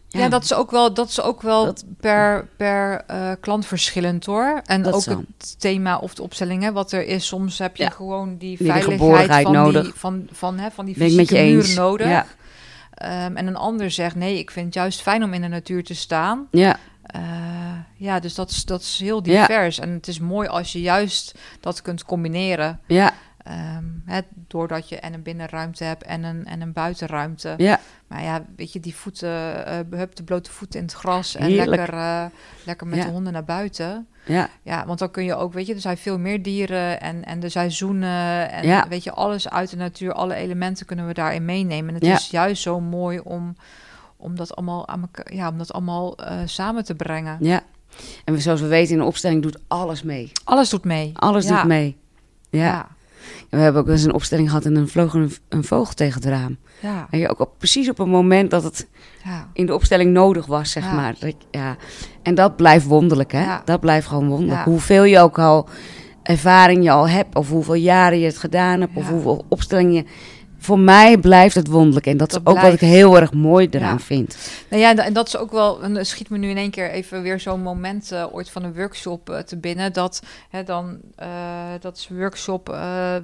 Ja, 0.08 0.30
dat 0.30 0.44
is 0.44 0.54
ook 0.54 0.72
wel, 0.72 0.94
dat 0.94 1.10
is 1.10 1.22
ook 1.22 1.42
wel 1.42 1.66
Dat- 1.66 1.84
per, 2.00 2.48
per 2.58 3.04
eh, 3.08 3.32
klant 3.40 3.66
verschillend 3.66 4.26
hoor. 4.26 4.62
En 4.66 4.86
ook 4.86 5.02
zo. 5.02 5.24
het 5.38 5.60
thema 5.60 5.98
of 5.98 6.14
de 6.16 6.22
opstelling, 6.22 6.64
hè, 6.64 6.72
wat 6.72 6.92
er 6.92 7.06
is. 7.06 7.28
Soms 7.28 7.58
heb 7.58 7.76
je 7.76 7.84
Ja. 7.84 7.90
gewoon 7.90 8.38
die 8.38 8.58
veiligheid 8.58 9.44
van, 9.44 9.52
nodig. 9.54 9.84
Die, 9.84 9.94
van, 9.96 10.28
van, 10.32 10.58
hè, 10.60 10.72
van 10.72 10.86
die 10.86 10.96
fysieke 10.96 11.34
muur 11.34 11.42
eens. 11.44 11.76
nodig. 11.76 12.08
Ja. 12.08 12.26
Ehm, 12.98 13.36
en 13.38 13.48
een 13.48 13.56
ander 13.56 13.92
zegt, 13.92 14.16
nee, 14.16 14.38
ik 14.38 14.52
vind 14.52 14.66
het 14.66 14.74
juist 14.76 15.02
fijn 15.02 15.24
om 15.24 15.34
in 15.34 15.42
de 15.42 15.48
natuur 15.48 15.84
te 15.84 15.96
staan. 15.96 16.48
Ja, 16.52 16.78
Eh, 17.08 17.22
ja, 17.96 18.20
dus 18.20 18.36
dat 18.36 18.50
is, 18.50 18.66
dat 18.66 18.82
is 18.82 19.00
heel 19.00 19.22
Ja. 19.26 19.42
divers. 19.42 19.80
En 19.80 19.90
het 19.90 20.08
is 20.08 20.20
mooi 20.20 20.48
als 20.48 20.72
je 20.72 20.82
juist 20.82 21.38
dat 21.60 21.82
kunt 21.82 22.04
combineren. 22.06 22.80
ja, 22.88 23.12
Hè, 24.06 24.20
doordat 24.48 24.90
je 24.90 25.00
en 25.00 25.14
een 25.14 25.22
binnenruimte 25.22 25.84
hebt 25.84 26.04
en 26.04 26.24
een, 26.24 26.46
en 26.46 26.62
een 26.62 26.74
buitenruimte. 26.74 27.54
Ja, 27.58 27.80
Maar 28.08 28.24
ja, 28.24 28.46
weet 28.56 28.74
je, 28.74 28.80
die 28.80 28.96
voeten, 28.96 29.30
hup, 29.98 30.16
de 30.16 30.24
blote 30.24 30.52
voeten 30.52 30.80
in 30.80 30.86
het 30.86 30.96
gras 30.96 31.36
en 31.36 31.46
Heerlijk. 31.46 31.70
lekker, 31.70 31.94
eh, 31.98 32.26
lekker 32.66 32.88
met 32.88 32.98
Ja. 33.00 33.06
de 33.06 33.12
honden 33.12 33.34
naar 33.34 33.44
buiten. 33.44 34.08
ja, 34.26 34.50
Ja, 34.62 34.86
want 34.86 35.00
dan 35.00 35.12
kun 35.12 35.24
je 35.24 35.36
ook, 35.36 35.54
weet 35.54 35.68
je, 35.68 35.74
er 35.74 35.80
zijn 35.82 35.98
veel 35.98 36.20
meer 36.20 36.44
dieren 36.44 37.02
en, 37.02 37.26
en 37.26 37.40
de 37.40 37.50
seizoenen 37.50 38.52
en 38.52 38.68
Ja. 38.68 38.88
weet 38.88 39.04
je, 39.04 39.12
alles 39.12 39.50
uit 39.50 39.70
de 39.70 39.76
natuur, 39.78 40.14
alle 40.14 40.36
elementen 40.36 40.86
kunnen 40.86 41.08
we 41.08 41.14
daarin 41.14 41.46
meenemen. 41.46 41.88
En 41.90 41.94
het 41.96 42.06
Ja. 42.06 42.16
is 42.16 42.30
juist 42.30 42.62
zo 42.62 42.80
mooi 42.80 43.20
om, 43.20 43.56
om 44.18 44.36
dat 44.36 44.56
allemaal 44.56 44.88
aan 44.88 45.02
elkaar, 45.02 45.34
ja, 45.34 45.50
om 45.50 45.58
dat 45.58 45.74
allemaal 45.74 46.18
eh, 46.18 46.38
samen 46.46 46.84
te 46.84 46.96
brengen. 46.96 47.38
ja. 47.40 47.62
En 48.26 48.42
zoals 48.42 48.62
we 48.62 48.68
weten, 48.68 48.92
in 48.94 49.00
de 49.00 49.06
opstelling 49.06 49.42
doet 49.42 49.60
alles 49.68 50.04
mee. 50.04 50.32
Alles 50.44 50.70
doet 50.70 50.84
mee. 50.84 51.12
Alles 51.16 51.48
Ja. 51.48 51.56
doet 51.56 51.68
mee. 51.68 51.98
Ja. 52.50 52.64
Ja. 52.66 52.88
We 53.50 53.58
hebben 53.58 53.82
ook 53.82 53.88
eens 53.88 54.04
een 54.04 54.14
opstelling 54.14 54.48
gehad 54.50 54.66
en 54.66 54.74
dan 54.74 54.88
vloog 54.88 55.14
een, 55.14 55.32
een 55.50 55.64
vogel 55.64 55.94
tegen 55.94 56.22
het 56.22 56.30
raam. 56.30 56.58
Ja. 56.80 57.08
En 57.10 57.20
je 57.20 57.30
ook 57.30 57.40
op, 57.40 57.52
precies 57.58 57.90
op 57.90 57.98
het 57.98 58.08
moment 58.08 58.52
dat 58.52 58.64
het 58.64 58.88
Ja. 59.24 59.50
in 59.54 59.66
de 59.66 59.74
opstelling 59.74 60.12
nodig 60.14 60.46
was, 60.46 60.72
zeg 60.72 60.84
Ja. 60.84 60.94
maar. 60.94 61.16
Dat, 61.20 61.36
ja. 61.52 61.76
En 62.24 62.36
dat 62.36 62.56
blijft 62.56 62.86
wonderlijk, 62.86 63.32
hè? 63.32 63.46
Dat 63.66 63.80
blijft 63.80 64.08
gewoon 64.08 64.28
wonderlijk. 64.28 64.66
Hoeveel 64.66 65.04
je 65.04 65.20
ook 65.20 65.40
al 65.40 65.70
ervaring 66.24 66.84
je 66.84 66.92
al 66.92 67.10
hebt, 67.10 67.36
of 67.36 67.50
hoeveel 67.50 67.74
jaren 67.74 68.20
je 68.20 68.26
het 68.26 68.38
gedaan 68.38 68.80
hebt, 68.80 68.96
of 68.96 69.10
hoeveel 69.10 69.46
opstellingen. 69.50 69.94
je- 69.94 70.06
Voor 70.68 70.80
mij 70.80 71.18
blijft 71.18 71.56
het 71.56 71.68
wonderlijk. 71.68 72.06
En 72.06 72.18
dat, 72.18 72.30
Dat 72.30 72.42
is 72.46 72.52
ook 72.54 72.60
wat 72.62 72.74
ik 72.74 72.80
heel 72.80 73.20
erg 73.20 73.34
mooi 73.34 73.68
eraan 73.72 73.92
Ja. 73.98 74.00
vind. 74.00 74.38
Nou 74.70 74.82
ja, 74.82 74.90
en 74.90 74.96
da- 74.96 75.04
en 75.06 75.14
dat 75.14 75.28
is 75.28 75.38
ook 75.38 75.52
wel, 75.52 75.82
en 75.84 76.06
schiet 76.06 76.30
me 76.30 76.38
nu 76.38 76.50
in 76.50 76.58
één 76.58 76.72
keer 76.72 76.92
even 76.92 77.22
weer 77.22 77.40
zo'n 77.40 77.62
moment 77.62 78.12
eh, 78.12 78.26
ooit 78.32 78.50
van 78.50 78.64
een 78.64 78.74
workshop 78.74 79.30
eh, 79.30 79.40
te 79.40 79.58
binnen. 79.58 79.94
Dat, 79.94 80.22
hè, 80.50 80.64
dan, 80.64 80.98
eh, 81.16 81.28
dat 81.80 81.98
is 81.98 82.08
een 82.10 82.18
workshop 82.18 82.68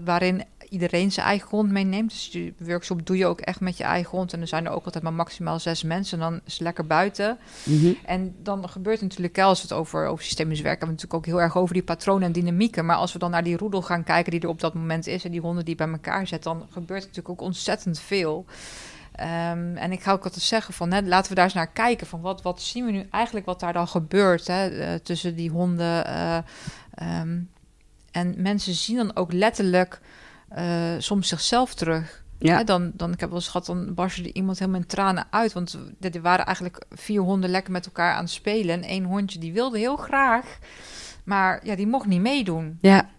waarin 0.06 0.44
iedereen 0.74 1.12
zijn 1.12 1.26
eigen 1.26 1.48
grond 1.48 1.72
meeneemt. 1.72 2.10
Dus 2.10 2.32
die 2.32 2.56
workshop 2.58 3.06
doe 3.06 3.18
je 3.18 3.26
ook 3.26 3.40
echt 3.42 3.60
met 3.60 3.78
je 3.78 3.84
eigen 3.84 4.10
grond. 4.10 4.34
En 4.34 4.42
er 4.42 4.48
zijn 4.48 4.66
er 4.66 4.72
ook 4.72 4.86
altijd 4.86 5.04
maar 5.04 5.14
maximaal 5.14 5.60
zes 5.60 5.84
mensen. 5.84 6.22
En 6.22 6.30
dan 6.30 6.42
is 6.46 6.54
het 6.54 6.62
lekker 6.62 6.88
buiten. 6.88 7.38
Mhm. 7.64 7.94
En 8.06 8.36
dan 8.44 8.70
gebeurt 8.70 9.02
natuurlijk, 9.02 9.36
hè, 9.36 9.44
als 9.44 9.62
we 9.62 9.68
het 9.68 9.78
over, 9.78 10.08
over 10.08 10.24
systemisch 10.24 10.62
werken, 10.62 10.80
hebben 10.80 10.98
we 10.98 11.04
natuurlijk 11.04 11.14
ook 11.14 11.36
heel 11.36 11.46
erg 11.46 11.58
over 11.58 11.74
die 11.74 11.84
patronen 11.84 12.24
en 12.24 12.32
dynamieken. 12.32 12.86
Maar 12.86 12.96
als 12.96 13.14
we 13.14 13.20
dan 13.20 13.32
naar 13.32 13.44
die 13.44 13.58
roedel 13.58 13.82
gaan 13.82 14.04
kijken 14.04 14.32
die 14.32 14.42
er 14.42 14.48
op 14.48 14.60
dat 14.60 14.74
moment 14.74 15.08
is 15.08 15.26
en 15.26 15.32
die 15.32 15.42
honden 15.42 15.66
die 15.66 15.76
bij 15.76 15.90
elkaar 15.90 16.28
zet, 16.28 16.44
dan 16.44 16.66
gebeurt 16.70 17.02
natuurlijk 17.02 17.30
ook 17.30 17.42
ontzettend 17.42 18.00
veel. 18.00 18.46
Ehm, 19.14 19.76
en 19.76 19.92
ik 19.92 20.04
ga 20.04 20.12
ook 20.12 20.24
altijd 20.24 20.44
zeggen 20.44 20.74
van, 20.74 20.92
hè, 20.92 21.02
laten 21.02 21.30
we 21.30 21.36
daar 21.36 21.46
eens 21.46 21.54
naar 21.54 21.72
kijken 21.72 22.08
van 22.08 22.22
wat, 22.22 22.42
wat 22.42 22.62
zien 22.62 22.86
we 22.86 22.92
nu 22.92 23.08
eigenlijk 23.12 23.46
wat 23.46 23.60
daar 23.60 23.74
dan 23.74 23.88
gebeurt 23.88 24.48
hè, 24.48 24.68
eh, 24.68 24.94
tussen 25.04 25.36
die 25.36 25.50
honden. 25.50 26.06
eh, 26.06 26.38
ehm, 26.94 27.40
en 28.12 28.34
mensen 28.38 28.74
zien 28.74 28.96
dan 28.96 29.16
ook 29.16 29.34
letterlijk 29.34 30.00
soms 30.98 31.28
zichzelf 31.28 31.74
terug. 31.74 32.22
Ja. 32.40 32.58
Hè, 32.58 32.64
dan, 32.64 32.92
dan, 32.94 33.12
ik 33.14 33.20
heb 33.20 33.30
wel 33.30 33.38
eens 33.38 33.48
gehad, 33.48 33.66
dan 33.66 33.94
barstte 33.94 34.34
iemand 34.34 34.60
helemaal 34.60 34.80
in 34.82 34.88
tranen 34.88 35.26
uit. 35.30 35.54
Want 35.54 35.78
er 36.00 36.22
waren 36.22 36.46
eigenlijk 36.46 36.86
vier 36.92 37.22
honden 37.22 37.50
lekker 37.50 37.72
met 37.72 37.86
elkaar 37.86 38.14
aan 38.14 38.24
het 38.24 38.32
spelen. 38.34 38.76
En 38.76 38.84
één 38.90 39.04
hondje 39.04 39.40
die 39.40 39.54
wilde 39.54 39.78
heel 39.78 39.96
graag, 39.96 40.58
maar 41.24 41.60
ja, 41.66 41.76
die 41.76 41.88
mocht 41.88 42.06
niet 42.06 42.22
meedoen. 42.22 42.78
Ja, 42.82 43.10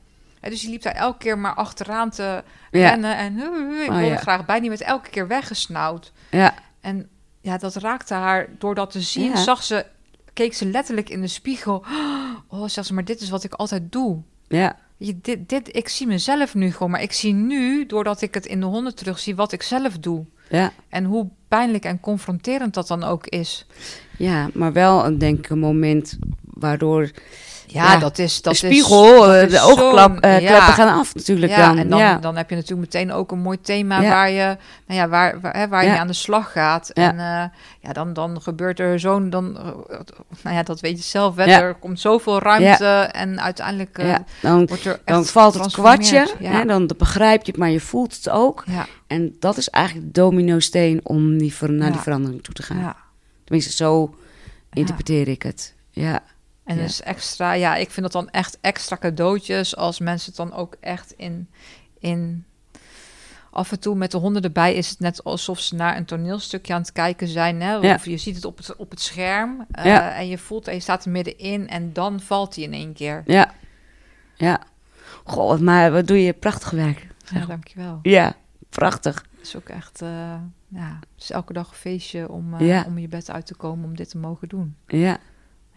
Hè, 0.41 0.51
dus 0.51 0.61
die 0.61 0.71
liep 0.71 0.83
daar 0.83 0.95
elke 0.95 1.19
keer 1.19 1.39
maar 1.39 1.55
achteraan 1.55 2.11
te 2.11 2.43
ja, 2.71 2.89
rennen. 2.89 3.17
En 3.17 3.35
"Hu, 3.35 3.45
hu, 3.45 3.75
hu, 3.75 3.83
ik 3.83 3.89
Oh, 3.91 3.95
wilde 3.97 4.11
ja. 4.13 4.17
graag 4.17 4.45
bij. 4.45 4.61
Die 4.61 4.69
werd 4.69 4.81
elke 4.81 5.11
keer 5.11 5.29
weggesnauwd. 5.29 6.13
ja, 6.31 6.55
En 6.81 7.09
ja, 7.41 7.59
dat 7.59 7.75
raakte 7.77 8.15
haar. 8.15 8.49
Door 8.59 8.75
dat 8.75 8.91
te 8.91 9.01
zien, 9.01 9.31
Ja. 9.31 9.37
zag 9.37 9.63
ze, 9.63 9.87
keek 10.33 10.55
ze 10.55 10.67
letterlijk 10.67 11.09
in 11.09 11.21
de 11.21 11.27
spiegel. 11.27 11.85
Oh, 12.49 12.69
zegt 12.69 12.87
ze, 12.87 12.95
maar 12.95 13.05
dit 13.05 13.21
is 13.21 13.31
wat 13.31 13.45
ik 13.45 13.55
altijd 13.55 13.93
doe. 13.93 14.23
ja, 14.49 14.77
Je, 14.97 15.19
dit, 15.21 15.49
dit, 15.49 15.77
ik 15.77 15.89
zie 15.89 16.07
mezelf 16.07 16.55
nu 16.55 16.73
gewoon, 16.73 16.91
maar 16.91 17.03
ik 17.03 17.13
zie 17.13 17.33
nu, 17.33 17.87
doordat 17.87 18.23
ik 18.23 18.35
het 18.35 18.47
in 18.47 18.61
de 18.61 18.67
honden 18.67 18.95
terugzie, 18.95 19.37
wat 19.37 19.53
ik 19.53 19.63
zelf 19.63 19.99
doe. 19.99 20.25
ja. 20.49 20.73
En 20.89 21.05
hoe 21.05 21.29
pijnlijk 21.49 21.85
en 21.85 22.01
confronterend 22.01 22.75
dat 22.75 22.87
dan 22.87 23.05
ook 23.05 23.27
is. 23.27 23.67
Ja, 24.19 24.49
maar 24.55 24.73
wel 24.73 25.05
een, 25.07 25.19
denk 25.19 25.39
ik, 25.39 25.49
een 25.51 25.59
moment 25.59 26.19
waardoor 26.43 27.11
Ja, 27.67 27.93
Ja, 27.93 27.99
dat 27.99 28.19
is... 28.19 28.43
Dat 28.43 28.53
de 28.53 28.59
spiegel, 28.59 29.33
is, 29.33 29.35
eh, 29.35 29.41
dat 29.41 29.77
de 29.77 30.17
is 30.17 30.21
eh, 30.21 30.41
ja. 30.41 30.49
kleppen 30.49 30.73
gaan 30.75 30.99
af 30.99 31.15
natuurlijk 31.15 31.53
Ja, 31.53 31.69
dan. 31.69 31.79
en 31.79 31.89
dan, 31.89 31.99
ja. 31.99 32.19
dan 32.19 32.37
heb 32.37 32.51
je 32.51 32.57
natuurlijk 32.57 32.93
meteen 32.93 33.13
ook 33.13 33.33
een 33.33 33.39
mooi 33.39 33.61
thema 33.61 34.03
waar 34.03 34.31
je, 34.31 34.57
nou 34.87 35.01
ja, 35.01 35.09
waar, 35.09 35.41
waar, 35.41 35.57
hè, 35.57 35.69
waar 35.69 35.85
je 35.85 35.99
aan 35.99 36.07
de 36.07 36.13
slag 36.13 36.53
gaat. 36.53 36.91
En 36.91 37.19
eh, 37.19 37.45
ja, 37.81 37.93
dan, 37.93 38.13
dan 38.13 38.43
gebeurt 38.43 38.81
er 38.81 39.01
zo'n, 39.01 39.31
dan, 39.31 39.57
eh, 39.59 39.99
nou 40.43 40.57
ja, 40.57 40.63
dat 40.63 40.81
weet 40.81 40.97
je 40.97 41.05
zelf, 41.05 41.37
Ja. 41.37 41.61
er 41.61 41.75
komt 41.75 42.01
zoveel 42.01 42.39
ruimte 42.39 43.09
en 43.13 43.41
uiteindelijk 43.41 43.99
eh, 43.99 44.15
dan, 44.43 44.67
wordt 44.67 44.85
er 44.85 45.01
dan 45.05 45.25
valt 45.25 45.55
het 45.55 45.73
kwartje, 45.73 46.29
hè, 46.39 46.65
dan 46.65 46.91
begrijp 46.99 47.45
je 47.45 47.51
het, 47.51 47.61
maar 47.61 47.71
je 47.71 47.81
voelt 47.81 48.15
het 48.17 48.29
ook. 48.29 48.65
En 49.07 49.37
dat 49.41 49.57
is 49.57 49.69
eigenlijk 49.71 50.07
de 50.07 50.21
domino-steen 50.21 51.01
om 51.03 51.39
die 51.39 51.55
naar 51.61 51.93
die 51.93 52.01
verandering 52.01 52.43
toe 52.43 52.55
te 52.55 52.63
gaan. 52.63 52.95
Tenminste, 53.45 53.73
zo 53.73 54.15
interpreteer 54.73 55.29
ik 55.29 55.43
het. 55.43 55.75
Ja, 55.91 56.23
En 56.65 56.77
Ja. 56.77 56.83
dus 56.83 57.03
extra, 57.03 57.53
ja, 57.53 57.77
ik 57.77 57.91
vind 57.91 58.13
dat 58.13 58.13
dan 58.23 58.31
echt 58.31 58.59
extra 58.61 58.97
cadeautjes 58.97 59.77
als 59.77 59.99
mensen 59.99 60.27
het 60.29 60.37
dan 60.37 60.53
ook 60.53 60.77
echt 60.81 61.13
in, 61.13 61.49
in 61.99 62.45
af 63.51 63.73
en 63.73 63.81
toe 63.81 63.95
met 63.95 64.11
de 64.11 64.17
honden 64.17 64.43
erbij 64.43 64.75
is 64.75 64.89
het 64.91 64.99
net 65.01 65.25
alsof 65.25 65.59
ze 65.61 65.75
naar 65.75 65.97
een 65.97 66.05
toneelstukje 66.05 66.75
aan 66.75 66.81
het 66.81 66.93
kijken 66.93 67.29
zijn. 67.29 67.61
Hè? 67.63 67.73
Ja. 67.75 67.95
Of 67.95 68.05
je 68.05 68.17
ziet 68.17 68.35
het 68.37 68.45
op 68.45 68.57
het, 68.57 68.77
op 68.77 68.91
het 68.91 69.01
scherm 69.01 69.67
eh, 69.71 69.85
Ja. 69.85 70.15
en 70.15 70.29
je 70.29 70.39
voelt 70.39 70.69
en 70.69 70.75
je 70.75 70.81
staat 70.81 71.05
er 71.05 71.11
middenin 71.11 71.69
en 71.69 71.93
dan 71.93 72.21
valt 72.21 72.55
hij 72.55 72.65
in 72.65 72.73
één 72.73 72.93
keer. 72.93 73.23
ja, 73.27 73.55
ja. 74.35 74.61
Goh, 75.25 75.59
maar 75.59 75.93
wat 75.93 76.07
doe 76.07 76.23
je 76.25 76.33
prachtig 76.33 76.71
werk. 76.71 77.07
Ja, 77.33 77.47
dankjewel. 77.47 77.99
Ja, 78.03 78.35
prachtig. 78.69 79.25
Het 79.37 79.47
is 79.47 79.57
ook 79.57 79.69
echt, 79.69 80.03
eh, 80.03 80.09
ja, 80.69 80.99
het 81.15 81.23
is 81.23 81.31
elke 81.31 81.53
dag 81.53 81.69
een 81.69 81.75
feestje 81.77 82.29
om, 82.29 82.55
eh, 82.55 82.83
om 82.87 82.99
je 82.99 83.09
bed 83.09 83.31
uit 83.31 83.47
te 83.47 83.55
komen 83.55 83.85
om 83.85 83.97
dit 83.97 84.09
te 84.11 84.19
mogen 84.19 84.49
doen. 84.49 84.77
Ja, 84.87 85.19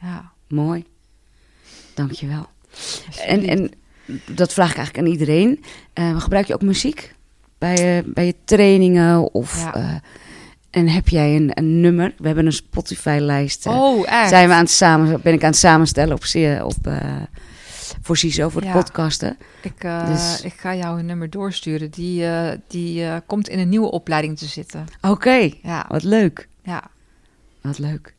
Ja, 0.01 0.31
mooi. 0.47 0.85
Dankjewel. 1.93 2.45
En, 3.25 3.43
en 3.47 3.71
dat 4.25 4.53
vraag 4.53 4.69
ik 4.71 4.77
eigenlijk 4.77 5.07
aan 5.07 5.13
iedereen. 5.13 5.63
Eh, 5.93 6.21
gebruik 6.21 6.47
je 6.47 6.53
ook 6.53 6.61
muziek 6.61 7.13
bij, 7.57 8.03
bij 8.05 8.25
je 8.25 8.35
trainingen? 8.45 9.33
Of, 9.33 9.61
Ja. 9.63 9.75
eh, 9.75 9.95
en 10.69 10.87
heb 10.87 11.07
jij 11.09 11.35
een, 11.35 11.49
een 11.53 11.79
nummer? 11.81 12.13
We 12.17 12.25
hebben 12.27 12.45
een 12.45 12.51
Spotify-lijst. 12.53 13.65
eh, 13.65 13.77
oh, 13.81 14.11
echt? 14.11 14.29
zijn 14.29 14.47
we 14.47 14.53
aan 14.53 14.59
het 14.61 14.69
samen, 14.69 15.21
ben 15.21 15.33
ik 15.33 15.43
aan 15.43 15.49
het 15.49 15.59
samenstellen 15.59 16.15
op, 16.15 16.23
op, 16.63 16.91
voor 18.01 18.17
CISO, 18.17 18.49
voor 18.49 18.61
de 18.61 18.69
podcasten. 18.71 19.37
Ik, 19.61 19.81
Dus- 20.07 20.41
ik 20.41 20.53
ga 20.53 20.75
jou 20.75 20.99
een 20.99 21.05
nummer 21.05 21.29
doorsturen. 21.29 21.89
Die, 21.91 22.25
die 22.67 23.05
komt 23.25 23.49
in 23.49 23.59
een 23.59 23.69
nieuwe 23.69 23.91
opleiding 23.91 24.37
te 24.37 24.45
zitten. 24.45 24.85
Oké, 25.01 25.51
Ja, 25.63 25.85
wat 25.87 26.03
leuk. 26.03 26.47
ja. 26.63 26.83
Wat 27.61 27.77
leuk. 27.79 28.15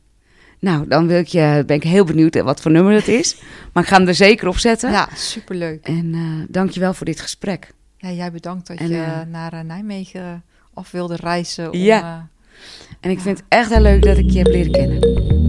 Nou, 0.59 0.87
dan 0.87 1.07
wil 1.07 1.19
ik 1.19 1.27
je, 1.27 1.63
ben 1.65 1.75
ik 1.75 1.83
heel 1.83 2.03
benieuwd 2.03 2.35
eh, 2.35 2.43
wat 2.43 2.61
voor 2.61 2.71
nummer 2.71 2.93
het 2.93 3.07
is. 3.07 3.37
Maar 3.73 3.83
ik 3.83 3.89
ga 3.89 3.97
hem 3.97 4.07
er 4.07 4.15
zeker 4.15 4.47
op 4.47 4.57
zetten. 4.57 4.91
ja 4.91 5.09
superleuk. 5.15 5.85
En 5.85 6.11
eh 6.13 6.45
dankjewel 6.47 6.93
voor 6.93 7.05
dit 7.05 7.19
gesprek. 7.19 7.73
Ja, 7.97 8.11
jij 8.11 8.31
bedankt 8.31 8.67
dat 8.67 8.77
En, 8.77 8.89
je 8.89 9.01
eh, 9.01 9.21
naar 9.27 9.65
Nijmegen 9.65 10.43
af 10.73 10.91
wilde 10.91 11.15
reizen. 11.15 11.71
Om, 11.71 11.79
Ja. 11.79 12.27
En 12.99 13.09
ik 13.09 13.19
vind 13.19 13.37
het 13.37 13.45
echt 13.49 13.69
heel 13.69 13.81
leuk 13.81 14.03
dat 14.03 14.17
ik 14.17 14.29
je 14.29 14.37
heb 14.37 14.47
leren 14.47 14.71
kennen. 14.71 15.48